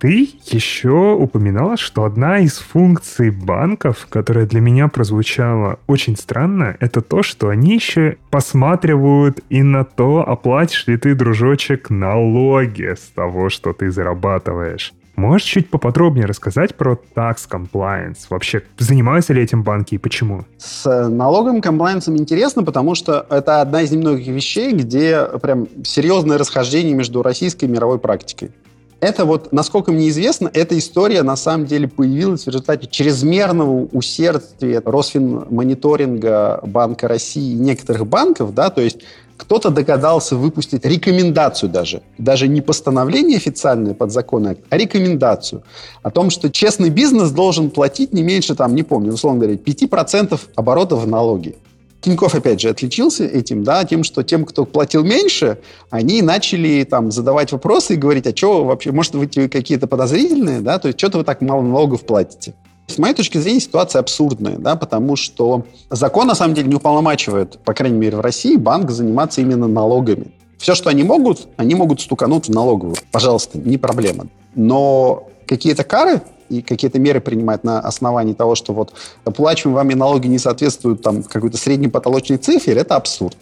[0.00, 7.02] Ты еще упоминала, что одна из функций банков, которая для меня прозвучала очень странно, это
[7.02, 13.50] то, что они еще посматривают и на то, оплатишь ли ты, дружочек, налоги с того,
[13.50, 14.94] что ты зарабатываешь.
[15.16, 18.20] Можешь чуть поподробнее рассказать про tax compliance?
[18.30, 20.46] Вообще, занимаются ли этим банки и почему?
[20.56, 26.94] С налоговым комплайенсом интересно, потому что это одна из немногих вещей, где прям серьезное расхождение
[26.94, 28.52] между российской и мировой практикой.
[29.00, 34.82] Это вот, насколько мне известно, эта история на самом деле появилась в результате чрезмерного усердия
[34.84, 38.98] Росфинмониторинга Банка России и некоторых банков, да, то есть
[39.38, 45.62] кто-то догадался выпустить рекомендацию даже, даже не постановление официальное под законы, а рекомендацию
[46.02, 50.38] о том, что честный бизнес должен платить не меньше, там, не помню, условно говоря, 5%
[50.56, 51.56] оборотов в налоги.
[52.00, 55.58] Тиньков, опять же, отличился этим, да, тем, что тем, кто платил меньше,
[55.90, 60.78] они начали там задавать вопросы и говорить, а что вообще, может, вы какие-то подозрительные, да,
[60.78, 62.54] то есть что-то вы так мало налогов платите.
[62.86, 67.58] С моей точки зрения, ситуация абсурдная, да, потому что закон, на самом деле, не уполномачивает,
[67.60, 70.32] по крайней мере, в России, банк заниматься именно налогами.
[70.58, 72.96] Все, что они могут, они могут стукануть в налоговую.
[73.12, 74.26] Пожалуйста, не проблема.
[74.54, 78.92] Но какие-то кары и какие-то меры принимать на основании того, что вот
[79.24, 83.36] оплачиваемые вами налоги не соответствуют там какой-то средней потолочной цифре, это абсурд.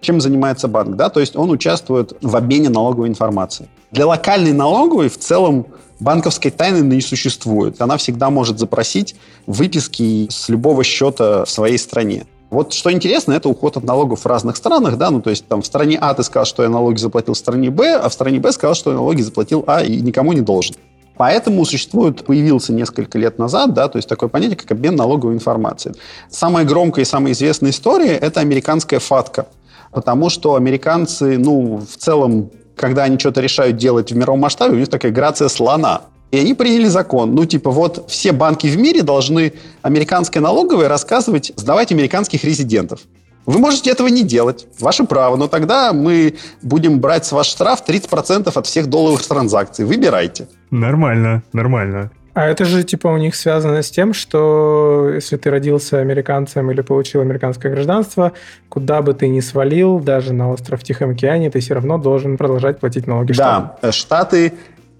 [0.00, 0.96] Чем занимается банк?
[0.96, 1.08] Да?
[1.10, 3.68] То есть он участвует в обмене налоговой информацией.
[3.90, 5.66] Для локальной налоговой в целом
[6.00, 7.80] банковской тайны не существует.
[7.80, 9.14] Она всегда может запросить
[9.46, 12.26] выписки с любого счета в своей стране.
[12.50, 15.62] Вот что интересно, это уход от налогов в разных странах, да, ну то есть там
[15.62, 18.40] в стране А ты сказал, что я налоги заплатил в стране Б, а в стране
[18.40, 20.76] Б сказал, что я налоги заплатил А и никому не должен.
[21.22, 25.94] Поэтому существует, появился несколько лет назад, да, то есть такое понятие, как обмен налоговой информацией.
[26.28, 29.46] Самая громкая и самая известная история– это американская ФАТКА.
[29.92, 34.78] Потому что американцы, ну, в целом, когда они что-то решают делать в мировом масштабе, у
[34.80, 36.00] них такая грация слона.
[36.32, 37.36] И они приняли закон.
[37.36, 39.52] Ну, типа, вот все банки в мире должны
[39.82, 42.98] американской налоговой рассказывать, сдавать американских резидентов.
[43.46, 47.82] Вы можете этого не делать, ваше право, но тогда мы будем брать с ваш штраф
[47.86, 49.84] 30% от всех долларовых транзакций.
[49.84, 50.48] Выбирайте.
[50.70, 52.10] Нормально, нормально.
[52.34, 56.80] А это же типа у них связано с тем, что если ты родился американцем или
[56.80, 58.32] получил американское гражданство,
[58.70, 62.38] куда бы ты ни свалил, даже на остров в Тихом океане, ты все равно должен
[62.38, 64.54] продолжать платить налоги Да, Штаты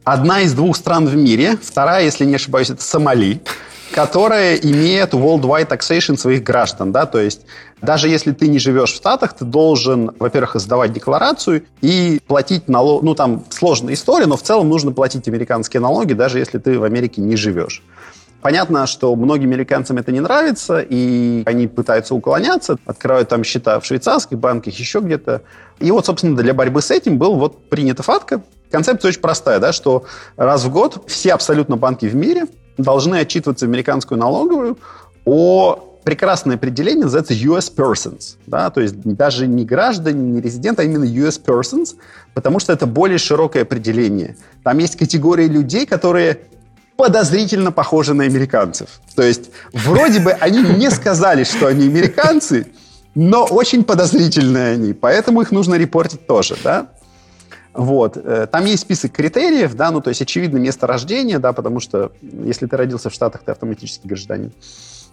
[0.04, 3.40] одна из двух стран в мире, вторая, если не ошибаюсь, это Сомали,
[3.92, 7.42] которая имеет worldwide taxation своих граждан, да, то есть
[7.80, 13.02] даже если ты не живешь в Штатах, ты должен, во-первых, сдавать декларацию и платить налог,
[13.02, 16.84] ну там сложная история, но в целом нужно платить американские налоги, даже если ты в
[16.84, 17.82] Америке не живешь.
[18.40, 23.86] Понятно, что многим американцам это не нравится, и они пытаются уклоняться, открывают там счета в
[23.86, 25.42] швейцарских банках, еще где-то.
[25.78, 28.42] И вот, собственно, для борьбы с этим был вот принята ФАТКА.
[28.72, 32.46] Концепция очень простая, да, что раз в год все абсолютно банки в мире
[32.78, 34.78] должны отчитываться в американскую налоговую
[35.24, 40.84] о прекрасное определение называется US persons, да, то есть даже не граждане, не резиденты, а
[40.84, 41.94] именно US persons,
[42.34, 44.36] потому что это более широкое определение.
[44.64, 46.40] Там есть категории людей, которые
[46.96, 49.00] подозрительно похожи на американцев.
[49.14, 52.66] То есть вроде бы они не сказали, что они американцы,
[53.14, 56.88] но очень подозрительные они, поэтому их нужно репортить тоже, да.
[57.74, 58.16] Вот.
[58.16, 62.12] Э, там есть список критериев, да, ну, то есть, очевидно, место рождения, да, потому что
[62.20, 64.52] если ты родился в Штатах, ты автоматически гражданин.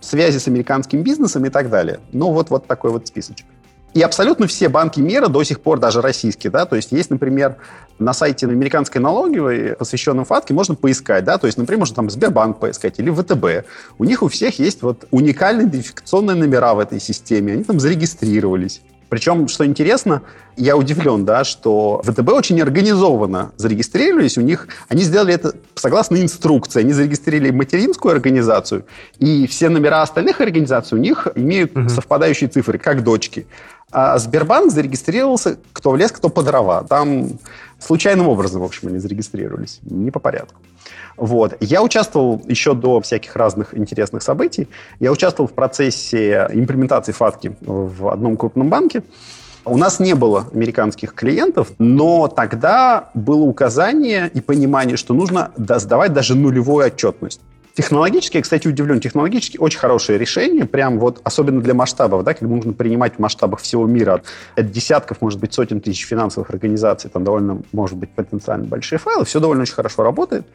[0.01, 1.99] Связи с американским бизнесом и так далее.
[2.12, 3.45] Ну, вот, вот такой вот списочек.
[3.93, 7.55] И абсолютно все банки мира до сих пор, даже российские, да, то есть есть, например,
[7.97, 12.60] на сайте американской налоговой, посвященном ФАТКе, можно поискать, да, то есть, например, можно там Сбербанк
[12.60, 13.68] поискать или ВТБ.
[13.97, 18.82] У них у всех есть вот уникальные идентификационные номера в этой системе, они там зарегистрировались.
[19.10, 20.22] Причем, что интересно,
[20.55, 24.38] я удивлен, да, что ВТБ очень организованно зарегистрировались.
[24.38, 26.82] У них они сделали это согласно инструкции.
[26.82, 28.86] Они зарегистрировали материнскую организацию,
[29.17, 31.89] и все номера остальных организаций у них имеют угу.
[31.89, 33.47] совпадающие цифры, как дочки.
[33.92, 36.84] А Сбербанк зарегистрировался кто в лес, кто по дрова.
[36.84, 37.39] Там
[37.79, 40.62] случайным образом, в общем, они зарегистрировались, не по порядку.
[41.20, 41.58] Вот.
[41.59, 44.67] Я участвовал еще до всяких разных интересных событий.
[45.00, 49.04] Я участвовал в процессе имплементации ФАТКи в одном крупном банке.
[49.66, 56.13] У нас не было американских клиентов, но тогда было указание и понимание, что нужно сдавать
[56.13, 57.41] даже нулевую отчетность.
[57.75, 59.00] Технологически, я, кстати, удивлен.
[59.00, 63.59] Технологически очень хорошее решение, прям вот, особенно для масштабов, да, когда нужно принимать в масштабах
[63.59, 64.21] всего мира
[64.55, 69.24] от десятков, может быть, сотен тысяч финансовых организаций, там довольно, может быть, потенциально большие файлы,
[69.24, 70.46] все довольно очень хорошо работает.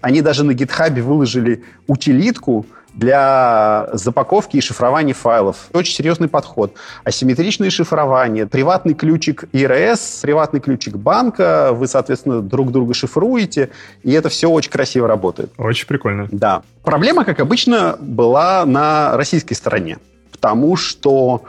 [0.00, 2.66] Они даже на GitHub выложили утилитку,
[2.98, 5.68] для запаковки и шифрования файлов.
[5.72, 6.74] Очень серьезный подход.
[7.04, 13.70] Асимметричное шифрование, приватный ключик ИРС, приватный ключик банка, вы, соответственно, друг друга шифруете,
[14.02, 15.52] и это все очень красиво работает.
[15.58, 16.26] Очень прикольно.
[16.32, 16.62] Да.
[16.82, 19.98] Проблема, как обычно, была на российской стороне,
[20.32, 21.44] потому что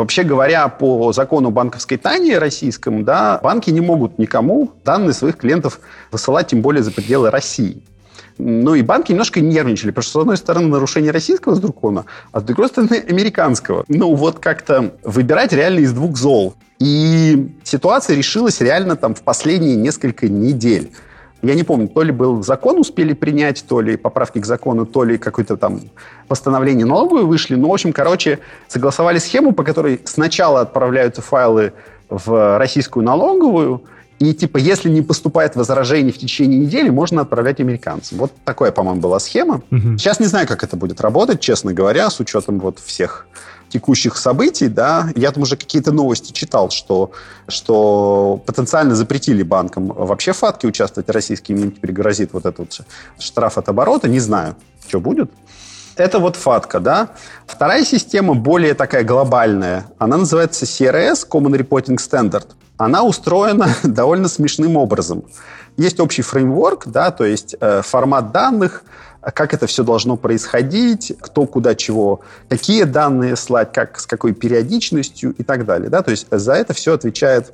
[0.00, 5.80] Вообще говоря, по закону банковской тайны российскому, да, банки не могут никому данные своих клиентов
[6.10, 7.82] высылать, тем более за пределы России.
[8.38, 12.42] Ну и банки немножко нервничали, потому что, с одной стороны, нарушение российского закона, а с
[12.42, 13.84] другой стороны, американского.
[13.88, 16.54] Ну вот как-то выбирать реально из двух зол.
[16.78, 20.92] И ситуация решилась реально там в последние несколько недель.
[21.42, 25.04] Я не помню, то ли был закон успели принять, то ли поправки к закону, то
[25.04, 25.80] ли какое-то там
[26.28, 27.54] постановление налоговое вышли.
[27.54, 28.38] Ну, в общем, короче,
[28.68, 31.72] согласовали схему, по которой сначала отправляются файлы
[32.08, 33.82] в российскую налоговую,
[34.18, 38.18] и типа, если не поступает возражений в течение недели, можно отправлять американцам.
[38.18, 39.62] Вот такая, по-моему, была схема.
[39.70, 39.98] Угу.
[39.98, 43.26] Сейчас не знаю, как это будет работать, честно говоря, с учетом вот всех
[43.76, 47.10] текущих событий, да, я там уже какие-то новости читал, что,
[47.46, 52.80] что потенциально запретили банкам вообще в ФАТКе участвовать российским, им теперь грозит вот этот
[53.18, 54.56] штраф от оборота, не знаю,
[54.88, 55.30] что будет.
[55.96, 57.08] Это вот ФАТКа, да.
[57.46, 62.46] Вторая система, более такая глобальная, она называется CRS, Common Reporting Standard
[62.78, 65.24] она устроена довольно смешным образом.
[65.76, 68.82] Есть общий фреймворк, да, то есть э, формат данных,
[69.32, 75.34] как это все должно происходить, кто куда чего, какие данные слать, как, с какой периодичностью
[75.36, 75.90] и так далее.
[75.90, 76.02] Да?
[76.02, 77.52] То есть за это все отвечает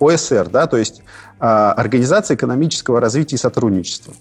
[0.00, 1.02] ОСР, да, то есть
[1.40, 4.14] э, Организация экономического развития и сотрудничества.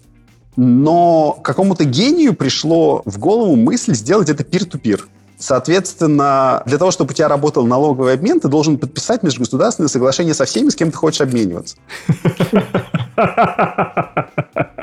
[0.56, 5.02] Но какому-то гению пришло в голову мысль сделать это peer-to-peer.
[5.44, 10.46] Соответственно, для того, чтобы у тебя работал налоговый обмен, ты должен подписать межгосударственное соглашение со
[10.46, 11.76] всеми, с кем ты хочешь обмениваться.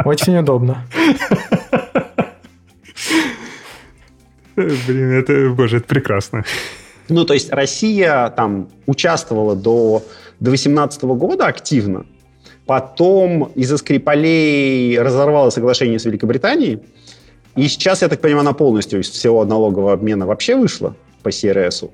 [0.04, 0.84] Очень удобно.
[4.54, 6.44] Блин, это, боже, это прекрасно.
[7.08, 10.04] Ну, то есть Россия там участвовала до,
[10.40, 12.04] до 2018 года активно,
[12.66, 16.82] потом из-за Скрипалей разорвала соглашение с Великобританией,
[17.56, 21.84] и сейчас, я так понимаю, она полностью из всего налогового обмена вообще вышла по СРС.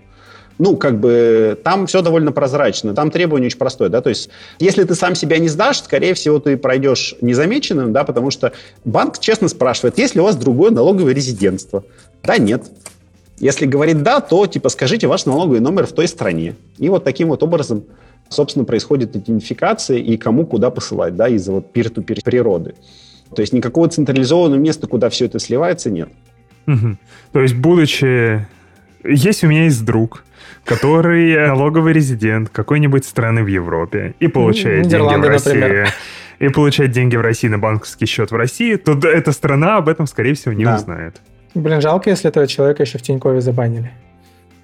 [0.58, 2.94] Ну, как бы там все довольно прозрачно.
[2.94, 6.38] Там требование очень простое, да, то есть если ты сам себя не сдашь, скорее всего,
[6.38, 8.52] ты пройдешь незамеченным, да, потому что
[8.84, 11.84] банк честно спрашивает, есть ли у вас другое налоговое резидентство?
[12.22, 12.64] Да, нет.
[13.38, 16.56] Если говорит да, то типа скажите ваш налоговый номер в той стране.
[16.78, 17.84] И вот таким вот образом,
[18.30, 22.74] собственно, происходит идентификация и кому куда посылать, да, из-за вот peer-to-peer природы.
[23.34, 26.08] То есть никакого централизованного места, куда все это сливается, нет.
[26.66, 26.96] Угу.
[27.32, 28.46] То есть, будучи...
[29.04, 30.24] Есть у меня есть друг,
[30.64, 35.50] который налоговый резидент какой-нибудь страны в Европе и получает деньги в России.
[35.50, 35.88] Например.
[36.38, 40.06] И получает деньги в России на банковский счет в России, то эта страна об этом,
[40.06, 40.76] скорее всего, не да.
[40.76, 41.16] узнает.
[41.54, 43.90] Блин, жалко, если этого человека еще в Тинькове забанили.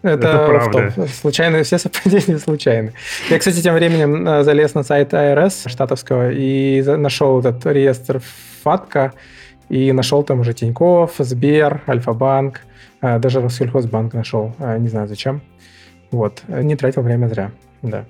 [0.03, 1.09] Это, это правда.
[1.21, 2.93] Случайные, все совпадения случайны.
[3.31, 8.21] Я, кстати, тем временем э, залез на сайт АРС штатовского и нашел этот реестр
[8.63, 9.13] ФАТКа,
[9.69, 12.61] и нашел там уже Тиньков, Сбер, Альфа-банк,
[13.01, 15.41] э, даже Россельхозбанк нашел, э, не знаю зачем.
[16.11, 17.51] Вот, не тратил время зря,
[17.83, 18.05] да.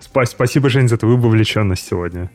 [0.00, 2.30] Спасибо, Жень, за твою вовлеченность сегодня.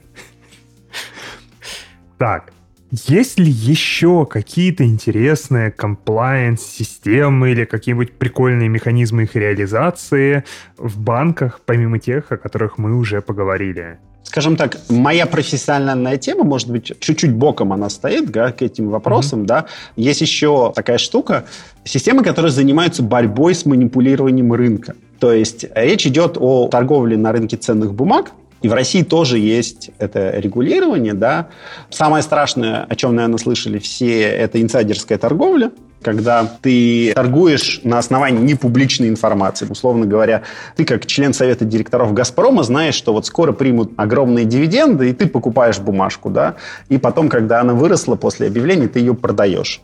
[2.18, 2.52] Так,
[2.92, 10.44] есть ли еще какие-то интересные комплайенс-системы или какие-нибудь прикольные механизмы их реализации
[10.78, 14.00] в банках, помимо тех, о которых мы уже поговорили?
[14.28, 19.44] Скажем так, моя профессиональная тема, может быть, чуть-чуть боком она стоит да, к этим вопросам.
[19.44, 19.46] Mm-hmm.
[19.46, 19.66] Да.
[19.96, 21.46] Есть еще такая штука,
[21.86, 24.96] системы, которые занимаются борьбой с манипулированием рынка.
[25.22, 29.92] То есть речь идет о торговле на рынке ценных бумаг, и в России тоже есть
[29.98, 31.48] это регулирование, да.
[31.90, 35.72] Самое страшное, о чем, наверное, слышали все, это инсайдерская торговля,
[36.02, 39.68] когда ты торгуешь на основании непубличной информации.
[39.70, 40.44] Условно говоря,
[40.76, 45.28] ты как член совета директоров «Газпрома» знаешь, что вот скоро примут огромные дивиденды, и ты
[45.28, 46.56] покупаешь бумажку, да,
[46.90, 49.82] и потом, когда она выросла после объявления, ты ее продаешь.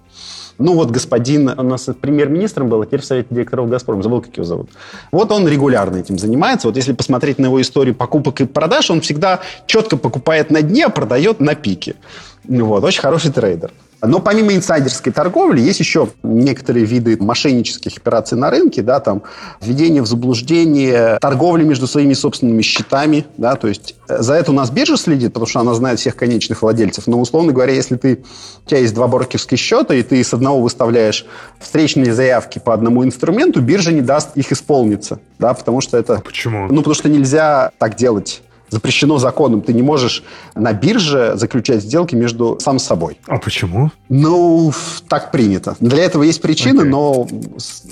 [0.60, 4.36] Ну вот господин у нас премьер-министром был, а теперь в Совете директоров «Газпром», забыл, как
[4.38, 4.70] его зовут.
[5.12, 6.68] Вот он регулярно этим занимается.
[6.68, 10.86] Вот если посмотреть на его историю покупок и продаж, он всегда четко покупает на дне,
[10.86, 11.96] а продает на пике.
[12.44, 13.72] Ну вот, очень хороший трейдер.
[14.06, 19.24] Но помимо инсайдерской торговли, есть еще некоторые виды мошеннических операций на рынке, да, там,
[19.62, 24.54] введение в заблуждение, торговли между своими собственными счетами, да, то есть э, за это у
[24.54, 28.24] нас биржа следит, потому что она знает всех конечных владельцев, но, условно говоря, если ты,
[28.66, 31.26] у тебя есть два брокерских счета, и ты с одного выставляешь
[31.60, 36.20] встречные заявки по одному инструменту, биржа не даст их исполниться, да, потому что это...
[36.20, 36.68] Почему?
[36.68, 38.42] Ну, потому что нельзя так делать
[38.74, 39.62] запрещено законом.
[39.62, 40.24] Ты не можешь
[40.56, 43.18] на бирже заключать сделки между сам собой.
[43.28, 43.92] А почему?
[44.10, 44.74] Ну,
[45.08, 45.76] так принято.
[45.80, 46.92] Для этого есть причины, Окей.
[46.92, 47.28] но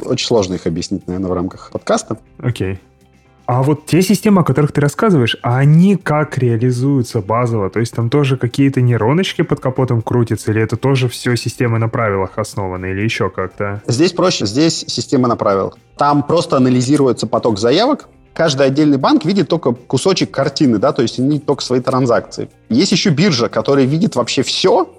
[0.05, 2.17] очень сложно их объяснить, наверное, в рамках подкаста.
[2.39, 2.79] Окей.
[3.45, 7.69] А вот те системы, о которых ты рассказываешь, а они как реализуются базово?
[7.69, 11.89] То есть там тоже какие-то нейроночки под капотом крутятся, или это тоже все системы на
[11.89, 13.83] правилах основаны, или еще как-то?
[13.87, 15.77] Здесь проще, здесь система на правилах.
[15.97, 21.19] Там просто анализируется поток заявок, Каждый отдельный банк видит только кусочек картины, да, то есть
[21.19, 22.49] они только свои транзакции.
[22.69, 24.89] Есть еще биржа, которая видит вообще все,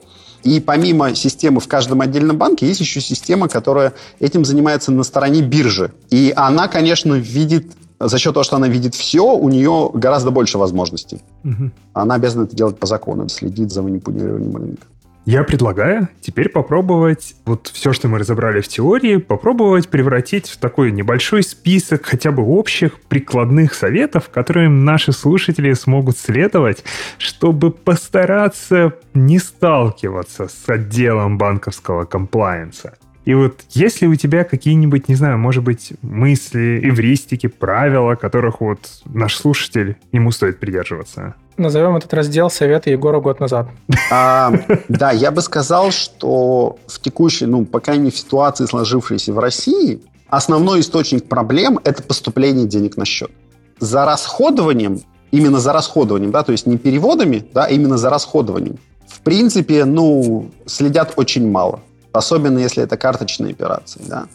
[0.42, 5.40] и помимо системы в каждом отдельном банке, есть еще система, которая этим занимается на стороне
[5.40, 5.92] биржи.
[6.10, 10.58] И она, конечно, видит, за счет того, что она видит все, у нее гораздо больше
[10.58, 11.22] возможностей.
[11.44, 11.70] Угу.
[11.94, 14.86] Она обязана это делать по закону, следить за манипулированием рынка.
[15.24, 20.90] Я предлагаю теперь попробовать вот все, что мы разобрали в теории, попробовать превратить в такой
[20.90, 26.82] небольшой список хотя бы общих прикладных советов, которым наши слушатели смогут следовать,
[27.18, 32.94] чтобы постараться не сталкиваться с отделом банковского комплайенса.
[33.24, 38.80] И вот если у тебя какие-нибудь, не знаю, может быть, мысли, эвристики, правила, которых вот
[39.04, 41.34] наш слушатель, ему стоит придерживаться?
[41.56, 43.68] Назовем этот раздел «Советы Егора год назад».
[44.10, 44.52] А,
[44.88, 50.00] да, я бы сказал, что в текущей, ну, пока не в ситуации, сложившейся в России,
[50.28, 53.30] основной источник проблем– это поступление денег на счет.
[53.78, 55.00] За расходованием,
[55.30, 59.84] именно за расходованием, да, то есть не переводами, да, а именно за расходованием, в принципе,
[59.84, 61.80] ну, следят очень мало.
[62.12, 64.26] Особенно если это карточные операции, да.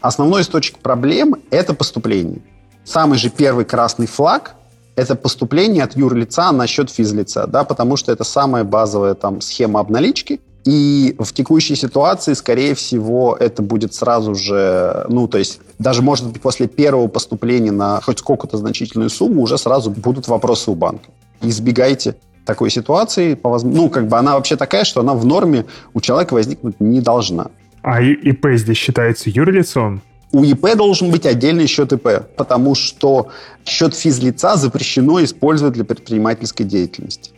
[0.00, 2.42] Основной источник проблем– это поступление.
[2.84, 4.56] Самый же первый красный флаг–
[4.96, 9.80] это поступление от юрлица на счет физлица, да, потому что это самая базовая там схема
[9.80, 10.40] обналички.
[10.64, 16.28] И в текущей ситуации, скорее всего, это будет сразу же, ну, то есть даже, может
[16.28, 21.10] быть, после первого поступления на хоть сколько-то значительную сумму уже сразу будут вопросы у банка.
[21.40, 25.64] Избегайте такой ситуации, по воз- ну, как бы она вообще такая, что она в норме
[25.94, 27.46] у человека возникнуть не должна.
[27.82, 30.02] А ИП здесь считается юрлицом?
[30.32, 33.28] У ИП должен быть отдельный счет ИП, потому что
[33.66, 37.32] счет физлица запрещено использовать для предпринимательской деятельности.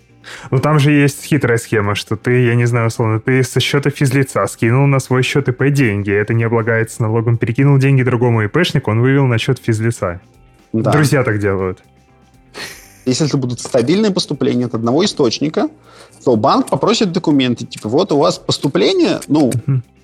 [0.50, 3.90] Ну, там же есть хитрая схема, что ты, я не знаю, условно, ты со счета
[3.90, 8.90] физлица скинул на свой счет ИП деньги, это не облагается налогом, перекинул деньги другому ИПшнику,
[8.90, 10.20] он вывел на счет физлица.
[10.72, 10.92] Да.
[10.92, 11.82] Друзья так делают.
[13.06, 15.68] Если это будут стабильные поступления от одного источника,
[16.24, 19.52] то банк попросит документы, типа, вот у вас поступление, ну,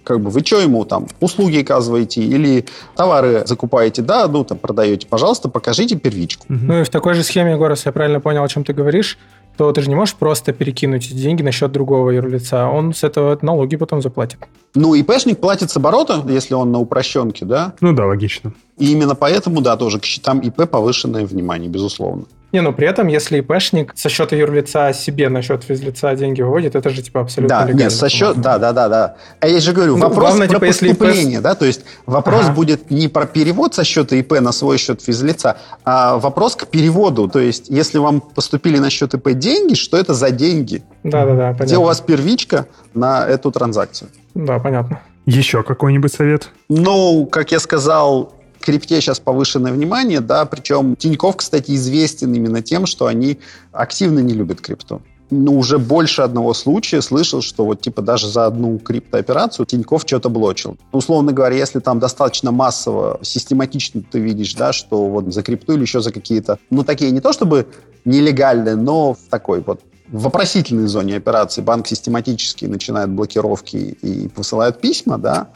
[0.04, 2.66] как бы вы что ему там, услуги оказываете или
[2.96, 6.44] товары закупаете, да, ну, там, продаете, пожалуйста, покажите первичку.
[6.48, 9.18] Ну и в такой же схеме, Егор, если я правильно понял, о чем ты говоришь,
[9.56, 12.66] то ты же не можешь просто перекинуть эти деньги на счет другого юрлица.
[12.66, 14.38] Он с этого налоги потом заплатит.
[14.74, 18.52] Ну, ИПшник платит с оборота, если он на упрощенке, да, Ну да, логично.
[18.78, 22.24] и именно поэтому, да, тоже к счетам ИП повышенное внимание, безусловно.
[22.52, 26.74] Не, ну при этом, если ИПшник со счета юрлица себе на счет физлица деньги выводит,
[26.74, 27.80] это же типа абсолютно Да, легально.
[27.82, 29.16] нет, со счет, да, да, да, да.
[29.40, 31.82] А я же говорю, Ну, вопрос главное, про типа, если ИП поступление, да, то есть
[32.06, 32.54] вопрос Ага.
[32.54, 37.28] будет не про перевод со счета ИП на свой счет физлица, а вопрос к переводу,
[37.28, 40.82] то есть если вам поступили на счет ИП деньги, что это за деньги?
[41.04, 41.64] Да-да-да, понятно.
[41.64, 44.10] Где у вас первичка на эту транзакцию?
[44.34, 45.00] Да, понятно.
[45.26, 46.48] Еще какой-нибудь совет?
[46.68, 52.86] Ну, как я сказал, крипте сейчас повышенное внимание, да, причем Тиньков, кстати, известен именно тем,
[52.86, 53.38] что они
[53.72, 55.02] активно не любят крипту.
[55.30, 60.28] Ну, уже больше одного случая слышал, что вот типа даже за одну криптооперацию Тиньков что-то
[60.28, 60.76] блочил.
[60.90, 65.82] Условно говоря, если там достаточно массово, систематично ты видишь, да, что вот за крипту или
[65.82, 67.68] еще за какие-то, ну, такие не то чтобы
[68.04, 74.80] нелегальные, но в такой вот в вопросительной зоне операции банк систематически начинает блокировки и посылают
[74.80, 75.50] письма, да,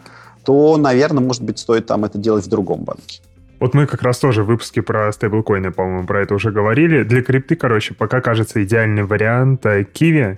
[0.45, 3.21] то, наверное, может быть, стоит там это делать в другом банке.
[3.65, 7.03] Вот мы как раз тоже в выпуске про стейблкоины, по-моему, про это уже говорили.
[7.03, 10.37] Для крипты, короче, пока кажется идеальный вариант э, Киви,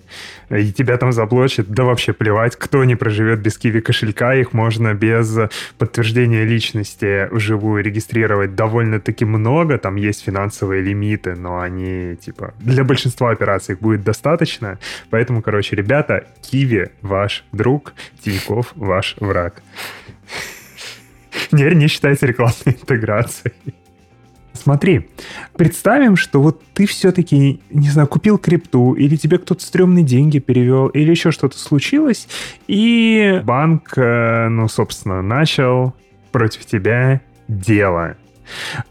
[0.48, 4.52] э, и тебя там заблочат, да вообще плевать, кто не проживет без Киви кошелька, их
[4.52, 5.36] можно без
[5.76, 13.32] подтверждения личности вживую регистрировать довольно-таки много, там есть финансовые лимиты, но они, типа, для большинства
[13.32, 14.78] операций их будет достаточно,
[15.10, 17.92] поэтому, короче, ребята, Киви ваш друг,
[18.22, 19.62] Тиньков ваш враг.
[21.52, 23.54] Не, не считайте рекламной интеграцией.
[24.56, 25.10] Смотри,
[25.56, 30.88] представим, что вот ты все-таки, не знаю, купил крипту, или тебе кто-то стрёмные деньги перевел,
[30.88, 32.26] или еще что-то случилось,
[32.66, 35.94] и банк, э, ну, собственно, начал
[36.32, 38.16] против тебя дело.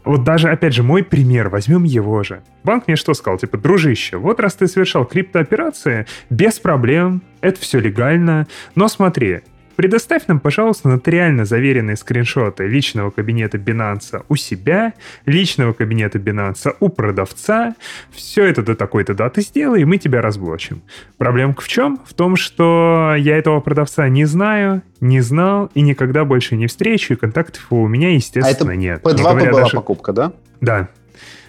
[0.04, 2.42] Вот даже, опять же, мой пример, возьмем его же.
[2.62, 3.38] Банк мне что сказал?
[3.38, 9.40] Типа, дружище, вот раз ты совершал криптооперации, без проблем, это все легально, но смотри,
[9.76, 14.94] Предоставь нам, пожалуйста, нотариально заверенные скриншоты личного кабинета Binance у себя,
[15.26, 17.74] личного кабинета Binance у продавца.
[18.10, 20.82] Все это до такой-то даты сделай, и мы тебя разблочим.
[21.18, 22.00] Проблемка в чем?
[22.06, 27.12] В том, что я этого продавца не знаю, не знал и никогда больше не встречу,
[27.12, 29.02] и контактов у меня, естественно, а это нет.
[29.02, 29.76] P2 не была даже...
[29.76, 30.32] покупка, да?
[30.62, 30.88] Да.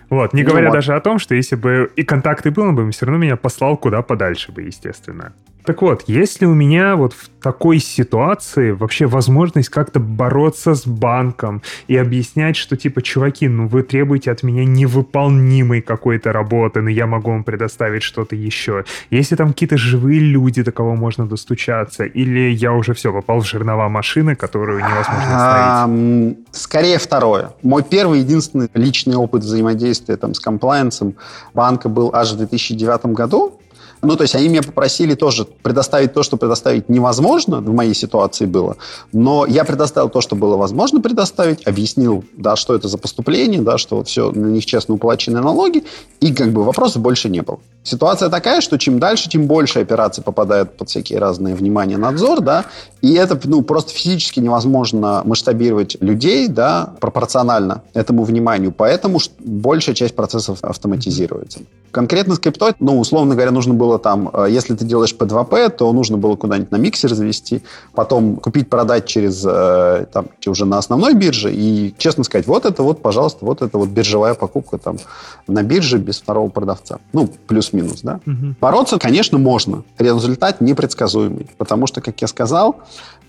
[0.09, 0.73] Вот, не ну говоря вот.
[0.73, 4.01] даже о том, что если бы и контакты было бы, все равно меня послал куда
[4.01, 5.33] подальше бы, естественно.
[5.67, 10.87] Так вот, есть ли у меня вот в такой ситуации вообще возможность как-то бороться с
[10.87, 16.89] банком и объяснять, что типа, чуваки, ну вы требуете от меня невыполнимой какой-то работы, но
[16.89, 18.85] я могу вам предоставить что-то еще.
[19.09, 23.45] Если там какие-то живые люди, до кого можно достучаться, или я уже все, попал в
[23.45, 26.37] жернова машины, которую невозможно остановить?
[26.53, 27.51] Скорее второе.
[27.61, 31.15] Мой первый, единственный личный опыт взаимодействия там с комплайенсом
[31.53, 33.56] банка был аж в 2009 году.
[34.01, 38.45] Ну, то есть они меня попросили тоже предоставить то, что предоставить невозможно, в моей ситуации
[38.45, 38.77] было,
[39.11, 43.77] но я предоставил то, что было возможно предоставить, объяснил, да, что это за поступление, да,
[43.77, 45.83] что все на них честно уплаченные налоги,
[46.19, 47.59] и как бы вопросов больше не было.
[47.83, 52.65] Ситуация такая, что чем дальше, тем больше операций попадают под всякие разные внимания, надзор, да,
[53.01, 60.15] и это, ну, просто физически невозможно масштабировать людей, да, пропорционально этому вниманию, поэтому большая часть
[60.15, 61.59] процессов автоматизируется.
[61.91, 65.91] Конкретно с криптой, ну, условно говоря, нужно было там, э, если ты делаешь P2P, то
[65.93, 71.13] нужно было куда-нибудь на миксер завести, потом купить, продать через, э, там, уже на основной
[71.13, 74.97] бирже и, честно сказать, вот это вот, пожалуйста, вот это вот биржевая покупка там
[75.47, 76.99] на бирже без второго продавца.
[77.13, 78.19] Ну, плюс-минус, да.
[78.25, 78.55] Угу.
[78.59, 79.83] Бороться, конечно, можно.
[79.97, 82.77] Результат непредсказуемый, потому что, как я сказал,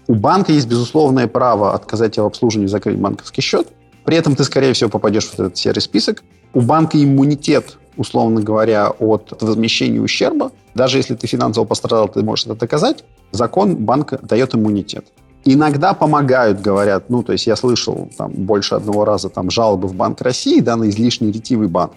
[0.09, 3.69] у банка есть безусловное право отказать в обслуживании закрыть банковский счет.
[4.05, 6.23] При этом ты, скорее всего, попадешь в этот серый список.
[6.55, 10.53] У банка иммунитет условно говоря, от возмещения ущерба.
[10.75, 13.05] Даже если ты финансово пострадал, ты можешь это доказать.
[13.33, 15.05] Закон банка дает иммунитет.
[15.45, 19.95] Иногда помогают, говорят, ну, то есть я слышал там больше одного раза там жалобы в
[19.95, 21.93] Банк России, да, на излишне ретивый банк,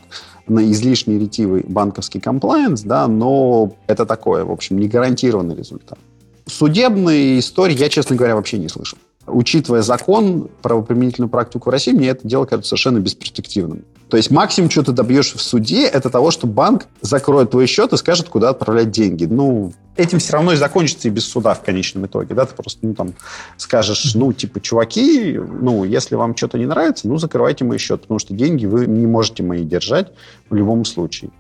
[0.48, 5.98] на излишне ретивый банковский комплайенс, да, но это такое, в общем, не гарантированный результат.
[6.46, 8.98] Судебные истории я, честно говоря, вообще не слышал.
[9.28, 13.84] Учитывая закон, правоприменительную практику в России, мне это дело кажется совершенно бесперспективным.
[14.10, 17.94] То есть максимум, что ты добьешь в суде, это того, что банк закроет твой счет
[17.94, 19.24] и скажет, куда отправлять деньги.
[19.24, 22.36] Ну, этим все равно и закончится и без суда в конечном итоге.
[22.36, 22.46] Да?
[22.46, 23.14] Ты просто ну, там,
[23.56, 28.20] скажешь, ну, типа, чуваки, ну, если вам что-то не нравится, ну, закрывайте мой счет, потому
[28.20, 30.12] что деньги вы не можете мои держать
[30.50, 31.32] в любом случае.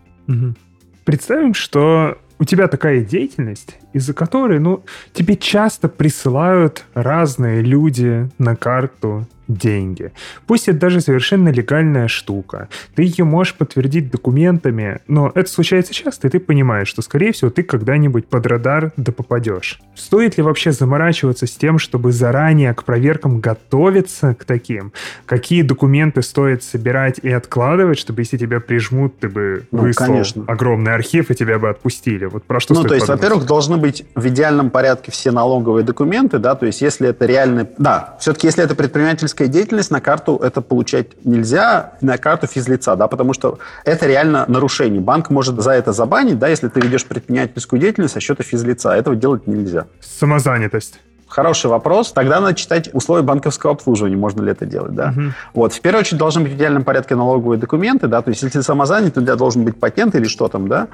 [1.03, 8.55] Представим, что у тебя такая деятельность, из-за которой, ну, тебе часто присылают разные люди на
[8.55, 10.11] карту деньги.
[10.47, 12.69] Пусть это даже совершенно легальная штука.
[12.95, 17.49] Ты ее можешь подтвердить документами, но это случается часто, и ты понимаешь, что, скорее всего,
[17.49, 19.79] ты когда-нибудь под радар да попадешь.
[19.95, 24.93] Стоит ли вообще заморачиваться с тем, чтобы заранее к проверкам готовиться к таким?
[25.25, 30.43] Какие документы стоит собирать и откладывать, чтобы если тебя прижмут, ты бы ну, выслал конечно.
[30.47, 32.25] огромный архив, и тебя бы отпустили?
[32.25, 36.39] Вот про что Ну, то есть, во-первых, должны быть в идеальном порядке все налоговые документы,
[36.39, 37.67] да, то есть если это реально...
[37.77, 42.95] Да, все-таки если это предпринимательская предпринимательская деятельность, на карту это получать нельзя, на карту физлица,
[42.95, 45.01] да, потому что это реально нарушение.
[45.01, 48.91] Банк может за это забанить, да, если ты ведешь предпринимательскую деятельность со счета физлица.
[48.91, 49.85] Этого делать нельзя.
[49.99, 50.99] Самозанятость.
[51.27, 52.11] Хороший вопрос.
[52.11, 55.13] Тогда надо читать условия банковского обслуживания, можно ли это делать, да.
[55.15, 55.21] Угу.
[55.53, 55.73] Вот.
[55.73, 58.63] В первую очередь должны быть в идеальном порядке налоговые документы, да, то есть если ты
[58.63, 60.87] самозанят, у тебя должен быть патент или что там, да,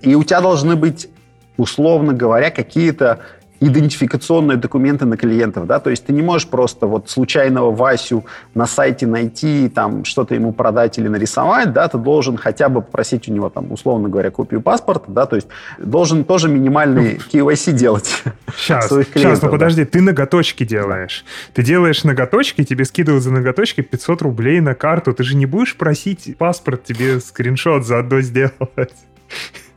[0.00, 1.10] и у тебя должны быть,
[1.58, 3.18] условно говоря, какие-то
[3.62, 8.24] идентификационные документы на клиентов, да, то есть ты не можешь просто вот случайного Васю
[8.54, 13.28] на сайте найти, там, что-то ему продать или нарисовать, да, ты должен хотя бы попросить
[13.28, 15.46] у него, там, условно говоря, копию паспорта, да, то есть
[15.78, 18.24] должен тоже минимальный KYC делать.
[18.56, 21.24] Сейчас, сейчас, ну подожди, ты ноготочки делаешь.
[21.54, 25.76] Ты делаешь ноготочки, тебе скидывают за ноготочки 500 рублей на карту, ты же не будешь
[25.76, 28.92] просить паспорт тебе скриншот заодно сделать.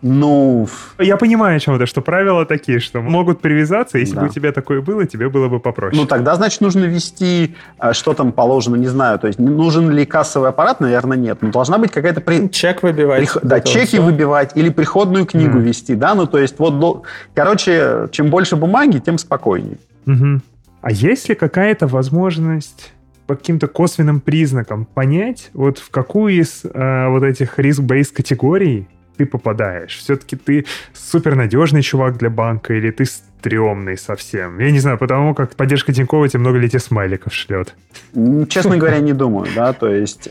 [0.01, 0.67] Ну...
[0.99, 4.22] Я понимаю, о чем это, что правила такие, что могут привязаться, если да.
[4.22, 5.99] бы у тебя такое было, тебе было бы попроще.
[5.99, 10.05] Ну, тогда, значит, нужно ввести, а, что там положено, не знаю, то есть нужен ли
[10.05, 11.39] кассовый аппарат, наверное, нет.
[11.41, 12.22] Но должна быть какая-то...
[12.22, 12.49] При...
[12.49, 13.19] Чек выбивать.
[13.19, 13.38] Прих...
[13.43, 14.01] Да, чеки все.
[14.01, 15.61] выбивать или приходную книгу mm.
[15.61, 19.77] вести, да, ну, то есть вот, короче, чем больше бумаги, тем спокойнее.
[20.05, 20.41] Угу.
[20.81, 22.93] А есть ли какая-то возможность
[23.27, 29.25] по каким-то косвенным признакам понять, вот в какую из э, вот этих риск-бейс категорий ты
[29.25, 29.97] попадаешь?
[29.97, 34.59] Все-таки ты супернадежный чувак для банка или ты стрёмный совсем?
[34.59, 37.75] Я не знаю, потому как поддержка Тинькова тебе много летит смайликов шлет.
[38.49, 40.29] Честно говоря, не думаю, да, то есть,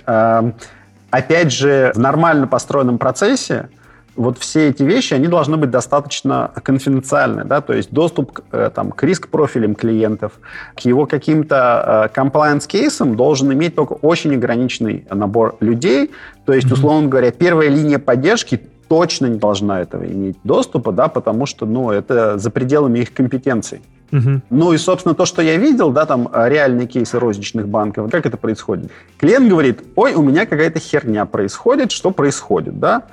[1.10, 3.68] опять же, в нормально построенном процессе
[4.16, 8.70] вот все эти вещи, они должны быть достаточно конфиденциальны, да, то есть доступ к, э,
[8.74, 10.32] там, к риск-профилям клиентов,
[10.76, 16.10] к его каким-то э, должен иметь только очень ограниченный набор людей,
[16.46, 21.46] то есть, условно говоря, первая линия поддержки точно не должна этого иметь доступа, да, потому
[21.46, 23.82] что, ну, это за пределами их компетенций.
[24.12, 24.42] Угу.
[24.50, 28.36] Ну и, собственно, то, что я видел, да, там реальные кейсы розничных банков, как это
[28.36, 28.90] происходит?
[29.18, 33.04] Клиент говорит, ой, у меня какая-то херня происходит, что происходит, да?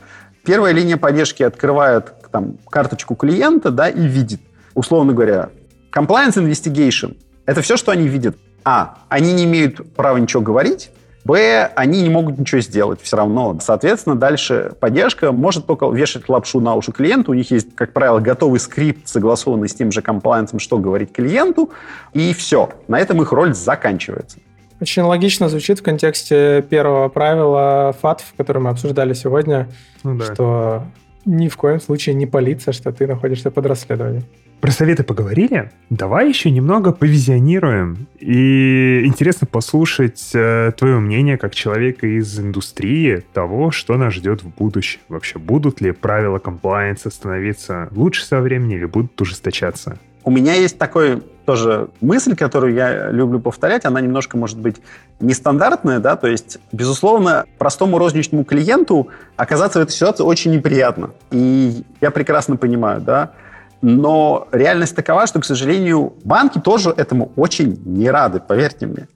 [0.43, 4.41] Первая линия поддержки открывает там, карточку клиента да, и видит,
[4.73, 5.49] условно говоря,
[5.95, 7.18] compliance investigation.
[7.45, 8.38] Это все, что они видят.
[8.64, 10.91] А, они не имеют права ничего говорить.
[11.23, 13.57] Б, они не могут ничего сделать все равно.
[13.61, 17.31] Соответственно, дальше поддержка может только вешать лапшу на уши клиенту.
[17.31, 21.69] У них есть, как правило, готовый скрипт, согласованный с тем же комплайенсом, что говорить клиенту.
[22.14, 22.69] И все.
[22.88, 24.39] На этом их роль заканчивается.
[24.80, 29.69] Очень логично звучит в контексте первого правила ФАТФ, который мы обсуждали сегодня,
[30.03, 30.34] ну, да.
[30.34, 30.84] что
[31.23, 34.23] ни в коем случае не палиться, что ты находишься под расследованием.
[34.62, 35.72] Про советы поговорили?
[35.90, 38.06] Давай еще немного повизионируем.
[38.20, 44.50] И интересно послушать э, твое мнение как человека из индустрии того, что нас ждет в
[44.50, 45.00] будущем.
[45.10, 49.98] Вообще, будут ли правила комплайенса становиться лучше со временем или будут ужесточаться?
[50.24, 54.76] У меня есть такой тоже мысль, которую я люблю повторять, она немножко может быть
[55.20, 59.08] нестандартная, да, то есть, безусловно, простому розничному клиенту
[59.38, 61.10] оказаться в этой ситуации очень неприятно.
[61.32, 63.32] И я прекрасно понимаю, да,
[63.82, 69.08] но реальность такова, что, к сожалению, банки тоже этому очень не рады, поверьте мне.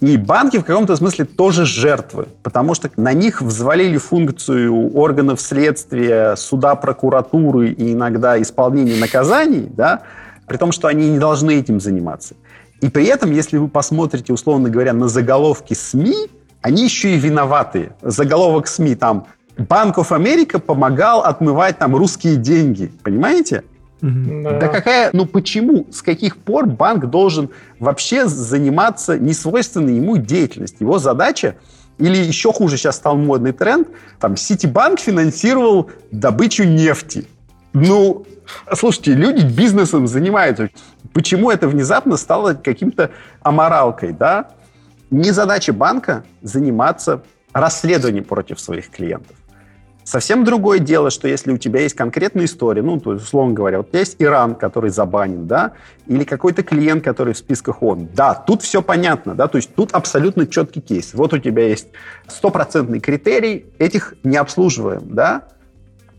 [0.00, 6.36] И банки в каком-то смысле тоже жертвы, потому что на них взвалили функцию органов следствия,
[6.36, 10.02] суда, прокуратуры и иногда исполнения наказаний, да,
[10.46, 12.34] при том, что они не должны этим заниматься.
[12.80, 16.28] И при этом, если вы посмотрите, условно говоря, на заголовки СМИ,
[16.62, 17.92] они еще и виноваты.
[18.02, 19.26] Заголовок СМИ там
[19.58, 22.90] Банк of America помогал отмывать там русские деньги.
[23.02, 23.64] Понимаете?
[24.00, 24.58] Да.
[24.58, 30.86] да какая, ну почему, с каких пор банк должен вообще заниматься несвойственной ему деятельностью?
[30.86, 31.56] Его задача,
[31.98, 37.26] или еще хуже сейчас стал модный тренд, там Ситибанк финансировал добычу нефти.
[37.72, 38.26] Ну,
[38.74, 40.70] слушайте, люди бизнесом занимаются.
[41.12, 43.10] Почему это внезапно стало каким-то
[43.42, 44.50] аморалкой, да?
[45.10, 47.22] Не задача банка заниматься
[47.52, 49.36] расследованием против своих клиентов.
[50.10, 53.78] Совсем другое дело, что если у тебя есть конкретная история, ну, то есть, условно говоря,
[53.78, 55.74] вот есть Иран, который забанен, да,
[56.08, 58.08] или какой-то клиент, который в списках ООН.
[58.12, 61.14] Да, тут все понятно, да, то есть тут абсолютно четкий кейс.
[61.14, 61.90] Вот у тебя есть
[62.26, 65.44] стопроцентный критерий, этих не обслуживаем, да,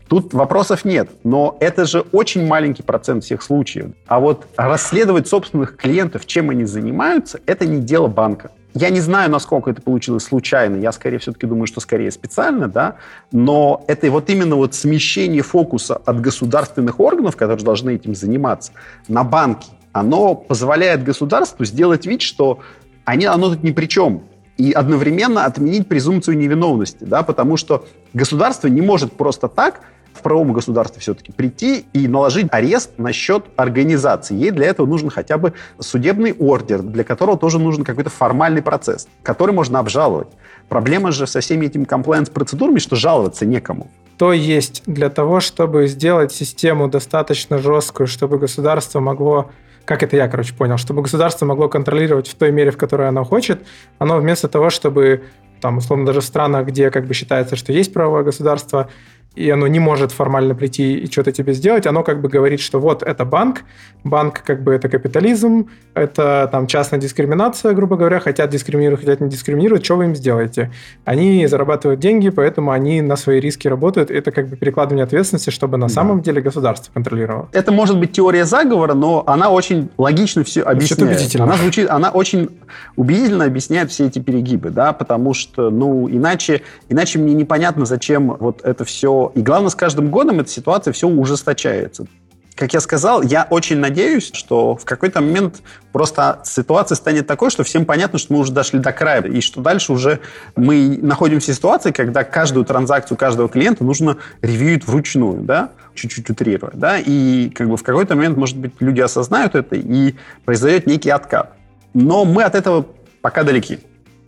[0.08, 3.92] Тут вопросов нет, но это же очень маленький процент всех случаев.
[4.06, 8.50] А вот расследовать собственных клиентов, чем они занимаются, это не дело банка.
[8.74, 10.76] Я не знаю, насколько это получилось случайно.
[10.76, 12.96] Я скорее все-таки думаю, что скорее специально, да.
[13.30, 18.72] Но это вот именно вот смещение фокуса от государственных органов, которые должны этим заниматься,
[19.08, 19.68] на банки.
[19.92, 22.60] Оно позволяет государству сделать вид, что
[23.04, 24.22] они, оно тут ни при чем
[24.56, 29.80] и одновременно отменить презумпцию невиновности, да, потому что государство не может просто так
[30.14, 34.36] в правом государстве все-таки прийти и наложить арест на счет организации.
[34.36, 39.08] Ей для этого нужен хотя бы судебный ордер, для которого тоже нужен какой-то формальный процесс,
[39.22, 40.28] который можно обжаловать.
[40.68, 43.90] Проблема же со всеми этими комплайенс-процедурами, что жаловаться некому.
[44.18, 49.50] То есть для того, чтобы сделать систему достаточно жесткую, чтобы государство могло
[49.84, 53.24] как это я, короче, понял, чтобы государство могло контролировать в той мере, в которой оно
[53.24, 53.66] хочет,
[53.98, 55.24] оно вместо того, чтобы
[55.60, 58.90] там, условно, даже в странах, где как бы считается, что есть правовое государство,
[59.34, 62.80] и оно не может формально прийти и что-то тебе сделать, оно как бы говорит, что
[62.80, 63.62] вот это банк,
[64.04, 69.28] банк как бы это капитализм, это там частная дискриминация, грубо говоря, хотят дискриминировать, хотят не
[69.28, 70.70] дискриминировать, что вы им сделаете?
[71.04, 75.78] Они зарабатывают деньги, поэтому они на свои риски работают, это как бы перекладывание ответственности, чтобы
[75.78, 75.94] на да.
[75.94, 77.48] самом деле государство контролировало.
[77.52, 81.36] Это может быть теория заговора, но она очень логично все объясняет.
[81.36, 82.50] Она звучит, она очень
[82.96, 88.60] убедительно объясняет все эти перегибы, да, потому что, ну, иначе, иначе мне непонятно, зачем вот
[88.62, 92.06] это все и главное, с каждым годом эта ситуация все ужесточается.
[92.54, 97.64] Как я сказал, я очень надеюсь, что в какой-то момент просто ситуация станет такой, что
[97.64, 100.20] всем понятно, что мы уже дошли до края, и что дальше уже
[100.54, 106.72] мы находимся в ситуации, когда каждую транзакцию каждого клиента нужно ревьюить вручную, да, чуть-чуть утрируя,
[106.74, 111.10] да, и как бы в какой-то момент, может быть, люди осознают это, и произойдет некий
[111.10, 111.54] откат.
[111.94, 112.86] Но мы от этого
[113.22, 113.78] пока далеки.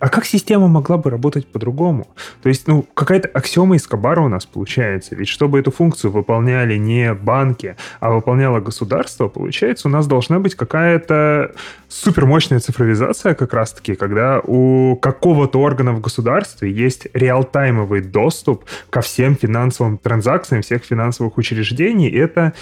[0.04, 2.08] А как система могла бы работать по-другому?
[2.42, 5.14] То есть, ну, какая-то аксиома из Кабара у нас получается.
[5.14, 10.56] Ведь чтобы эту функцию выполняли не банки, а выполняло государство, получается, у нас должна быть
[10.56, 11.54] какая-то
[11.88, 19.36] супермощная цифровизация как раз-таки, когда у какого-то органа в государстве есть реалтаймовый доступ ко всем
[19.36, 22.08] финансовым транзакциям всех финансовых учреждений.
[22.08, 22.52] И это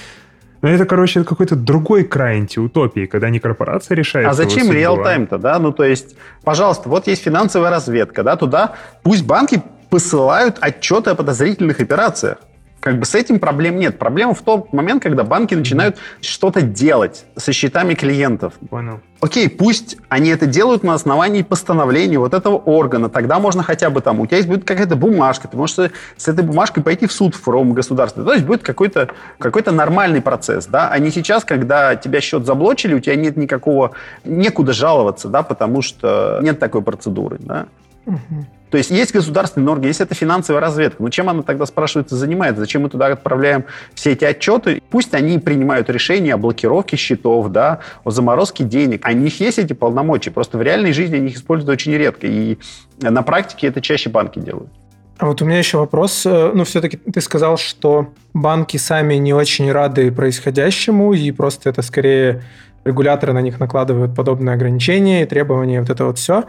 [0.63, 4.29] но это, короче, какой-то другой край антиутопии, когда не корпорация решает.
[4.29, 5.59] А зачем реал-тайм-то, да?
[5.59, 11.15] Ну, то есть, пожалуйста, вот есть финансовая разведка, да, туда пусть банки посылают отчеты о
[11.17, 12.39] подозрительных операциях.
[12.83, 13.97] Как бы с этим проблем нет.
[13.97, 18.55] Проблема в тот момент, когда банки начинают что-то делать со счетами клиентов.
[18.71, 19.01] Понял.
[19.21, 23.09] Окей, пусть они это делают на основании постановления вот этого органа.
[23.09, 25.77] Тогда можно хотя бы там, у тебя есть будет какая-то бумажка, ты можешь
[26.17, 28.25] с этой бумажкой пойти в суд в правом государстве.
[28.25, 32.95] То есть будет какой-то какой нормальный процесс, да, а не сейчас, когда тебя счет заблочили,
[32.95, 33.93] у тебя нет никакого,
[34.25, 37.67] некуда жаловаться, да, потому что нет такой процедуры, да.
[38.07, 38.47] Угу.
[38.71, 41.03] То есть есть государственные органы, есть это финансовая разведка.
[41.03, 42.63] Ну чем она тогда, спрашивается, занимается?
[42.63, 44.83] Зачем мы туда отправляем все эти отчеты?
[44.89, 49.03] Пусть они принимают решения о блокировке счетов, да, о заморозке денег.
[49.05, 50.31] А у них есть эти полномочия.
[50.31, 52.27] Просто в реальной жизни они их используют очень редко.
[52.27, 52.57] И
[53.03, 54.71] на практике это чаще банки делают.
[55.19, 56.25] А вот у меня еще вопрос.
[56.25, 61.83] Э, ну, все-таки ты сказал, что банки сами не очень рады происходящему, и просто это
[61.83, 62.43] скорее
[62.85, 66.45] регуляторы на них накладывают подобные ограничения и требования, вот это вот все.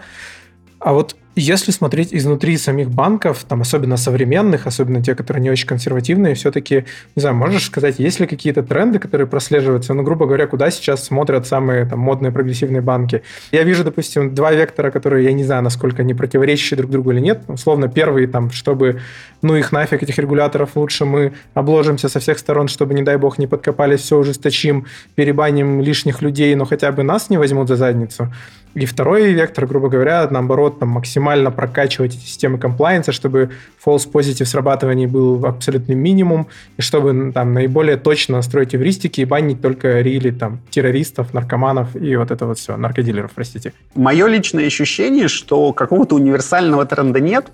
[0.83, 5.65] А вот если смотреть изнутри самих банков, там особенно современных, особенно те, которые не очень
[5.65, 6.85] консервативные, все-таки,
[7.15, 9.93] не знаю, можешь сказать, есть ли какие-то тренды, которые прослеживаются?
[9.93, 13.23] Ну, грубо говоря, куда сейчас смотрят самые там, модные прогрессивные банки?
[13.51, 17.19] Я вижу, допустим, два вектора, которые, я не знаю, насколько они противоречащие друг другу или
[17.19, 17.43] нет.
[17.47, 19.01] Условно, первый, там, чтобы,
[19.41, 23.39] ну, их нафиг, этих регуляторов, лучше мы обложимся со всех сторон, чтобы, не дай бог,
[23.39, 24.85] не подкопались, все ужесточим,
[25.15, 28.31] перебаним лишних людей, но хотя бы нас не возьмут за задницу.
[28.75, 33.51] И второй вектор, грубо говоря, наоборот, там, максимально прокачивать эти системы комплайенса, чтобы
[33.83, 36.47] false positive срабатываний был абсолютный минимум,
[36.77, 42.15] и чтобы там наиболее точно настроить эвристики и банить только рили там террористов, наркоманов и
[42.15, 43.73] вот это вот все, наркодилеров, простите.
[43.93, 47.51] Мое личное ощущение, что какого-то универсального тренда нет,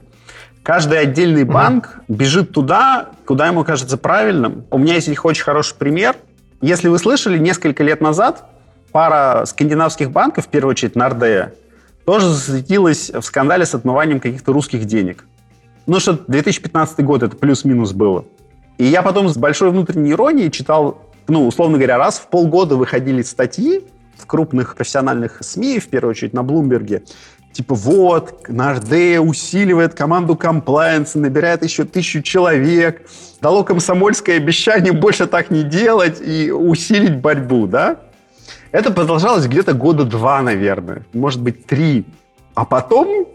[0.61, 2.17] Каждый отдельный банк угу.
[2.17, 4.65] бежит туда, куда ему кажется правильным.
[4.69, 6.15] У меня есть очень хороший пример.
[6.61, 8.45] Если вы слышали, несколько лет назад
[8.91, 11.53] пара скандинавских банков, в первую очередь Нордея,
[12.05, 15.25] тоже засветилась в скандале с отмыванием каких-то русских денег.
[15.85, 18.25] Ну что 2015 год это плюс-минус было.
[18.77, 23.21] И я потом с большой внутренней иронией читал, ну, условно говоря, раз в полгода выходили
[23.21, 23.83] статьи
[24.17, 27.03] в крупных профессиональных СМИ, в первую очередь на Блумберге,
[27.51, 33.07] типа вот, Д усиливает команду комплайенса, набирает еще тысячу человек,
[33.41, 37.99] дало комсомольское обещание больше так не делать и усилить борьбу, да?
[38.71, 42.05] Это продолжалось где-то года два, наверное, может быть, три.
[42.53, 43.27] А потом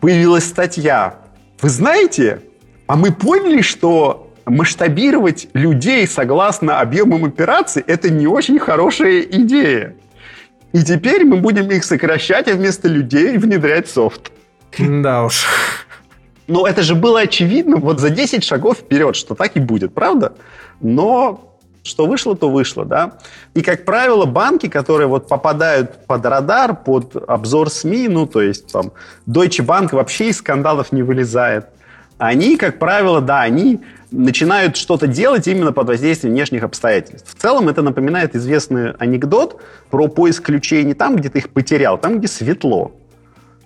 [0.00, 1.16] появилась статья.
[1.60, 2.42] Вы знаете,
[2.86, 9.96] а мы поняли, что масштабировать людей согласно объемам операций– это не очень хорошая идея.
[10.72, 14.32] И теперь мы будем их сокращать, а вместо людей внедрять софт.
[14.78, 15.46] Да уж.
[16.48, 20.34] Но это же было очевидно вот за 10 шагов вперед, что так и будет, правда?
[20.80, 21.51] Но
[21.82, 23.18] что вышло, то вышло, да.
[23.54, 28.72] И, как правило, банки, которые вот попадают под радар, под обзор СМИ, ну, то есть
[28.72, 28.92] там
[29.26, 31.66] Deutsche Bank вообще из скандалов не вылезает,
[32.18, 33.80] они, как правило, да, они
[34.12, 37.34] начинают что-то делать именно под воздействием внешних обстоятельств.
[37.34, 39.60] В целом это напоминает известный анекдот
[39.90, 42.92] про поиск ключей не там, где ты их потерял, там, где светло.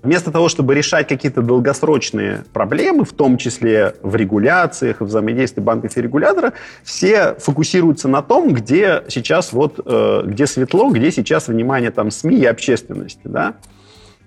[0.06, 5.96] Вместо того, чтобы решать какие-то долгосрочные проблемы, в том числе в регуляциях, в взаимодействии банков
[5.96, 6.52] и регулятора,
[6.84, 12.36] все фокусируются на том, где сейчас вот, э, где светло, где сейчас внимание там СМИ
[12.36, 13.54] и общественности, да.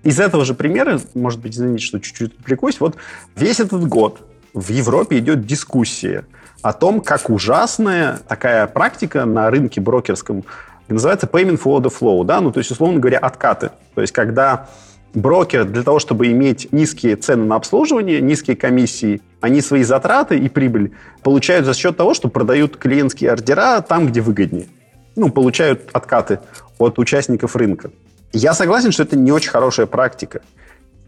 [0.04, 2.98] Из этого же примера, может быть, извините, что чуть-чуть отвлекусь, вот
[3.38, 4.20] весь этот год
[4.54, 6.26] в Европе идет дискуссия
[6.62, 10.44] о том, как ужасная такая практика на рынке брокерском
[10.90, 13.70] называется payment for the flow, да, ну, то есть, условно говоря, откаты.
[13.96, 14.68] То есть, когда
[15.14, 20.50] брокер для того, чтобы иметь низкие цены на обслуживание, низкие комиссии, они свои затраты и
[20.50, 24.68] прибыль получают за счет того, что продают клиентские ордера там, где выгоднее.
[25.16, 26.40] Ну, получают откаты
[26.78, 27.92] от участников рынка.
[28.32, 30.42] Я согласен, что это не очень хорошая практика.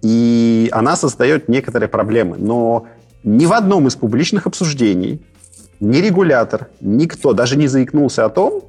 [0.01, 2.37] И она создает некоторые проблемы.
[2.37, 2.87] Но
[3.23, 5.21] ни в одном из публичных обсуждений
[5.79, 8.63] ни регулятор, никто даже не заикнулся о том,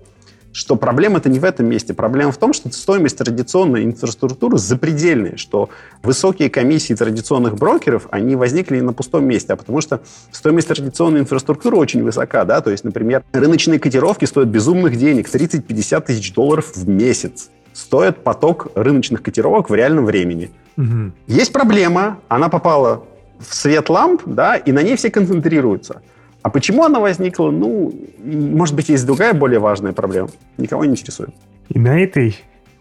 [0.52, 1.94] что проблема-то не в этом месте.
[1.94, 5.70] Проблема в том, что стоимость традиционной инфраструктуры запредельная, что
[6.02, 11.76] высокие комиссии традиционных брокеров, они возникли на пустом месте, а потому что стоимость традиционной инфраструктуры
[11.76, 16.88] очень высока, да, то есть, например, рыночные котировки стоят безумных денег, 30-50 тысяч долларов в
[16.88, 17.50] месяц.
[17.72, 20.50] стоит поток рыночных котировок в реальном времени.
[20.76, 21.12] Угу.
[21.26, 23.04] Есть проблема, она попала
[23.38, 26.02] в свет ламп, да, и на ней все концентрируются.
[26.42, 27.50] А почему она возникла?
[27.50, 30.28] Ну, может быть, есть другая более важная проблема.
[30.58, 31.30] Никого не интересует.
[31.68, 32.36] И на этой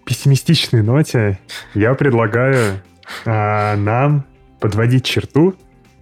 [0.05, 1.39] пессимистичной ноте
[1.73, 2.81] я предлагаю
[3.25, 4.25] а, нам
[4.59, 5.55] подводить черту,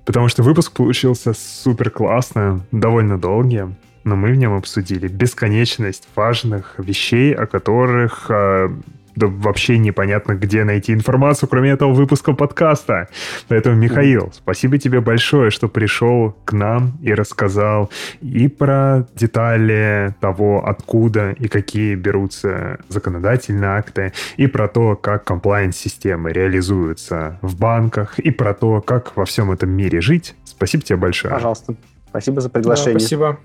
[0.05, 3.65] потому что выпуск получился супер классно, довольно долгий,
[4.03, 8.71] но мы в нем обсудили бесконечность важных вещей, о которых а,
[9.15, 13.09] да вообще непонятно, где найти информацию, кроме этого выпуска подкаста.
[13.47, 17.89] Поэтому, Михаил, спасибо тебе большое, что пришел к нам и рассказал
[18.21, 26.31] и про детали того, откуда и какие берутся законодательные акты, и про то, как комплайенс-системы
[26.31, 30.35] реализуются в банках, и про то, как во всем этом мире жить.
[30.43, 31.33] Спасибо тебе большое.
[31.33, 31.75] Пожалуйста.
[32.09, 32.93] Спасибо за приглашение.
[32.93, 33.39] Да, спасибо.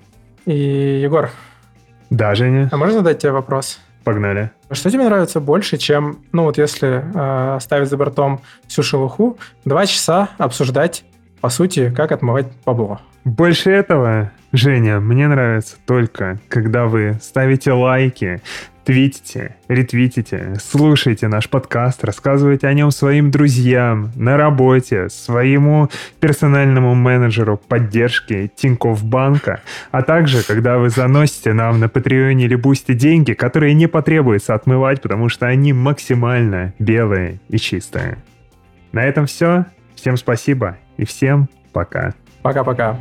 [0.46, 1.30] И, Егор.
[2.10, 2.68] Да, Женя.
[2.72, 3.80] А можно задать тебе вопрос?
[4.04, 4.50] Погнали.
[4.70, 9.86] Что тебе нравится больше, чем, ну вот если э, оставить за бортом всю шелуху, два
[9.86, 11.04] часа обсуждать,
[11.40, 13.00] по сути, как отмывать бабло?
[13.24, 18.42] Больше этого, Женя, мне нравится только, когда вы ставите лайки,
[18.84, 25.88] твитите, ретвитите, слушайте наш подкаст, рассказывайте о нем своим друзьям на работе, своему
[26.20, 32.92] персональному менеджеру поддержки Тинькофф Банка, а также, когда вы заносите нам на Патреоне или Бусти
[32.92, 38.18] деньги, которые не потребуется отмывать, потому что они максимально белые и чистые.
[38.92, 39.66] На этом все.
[39.94, 42.12] Всем спасибо и всем пока.
[42.42, 42.98] Пока-пока.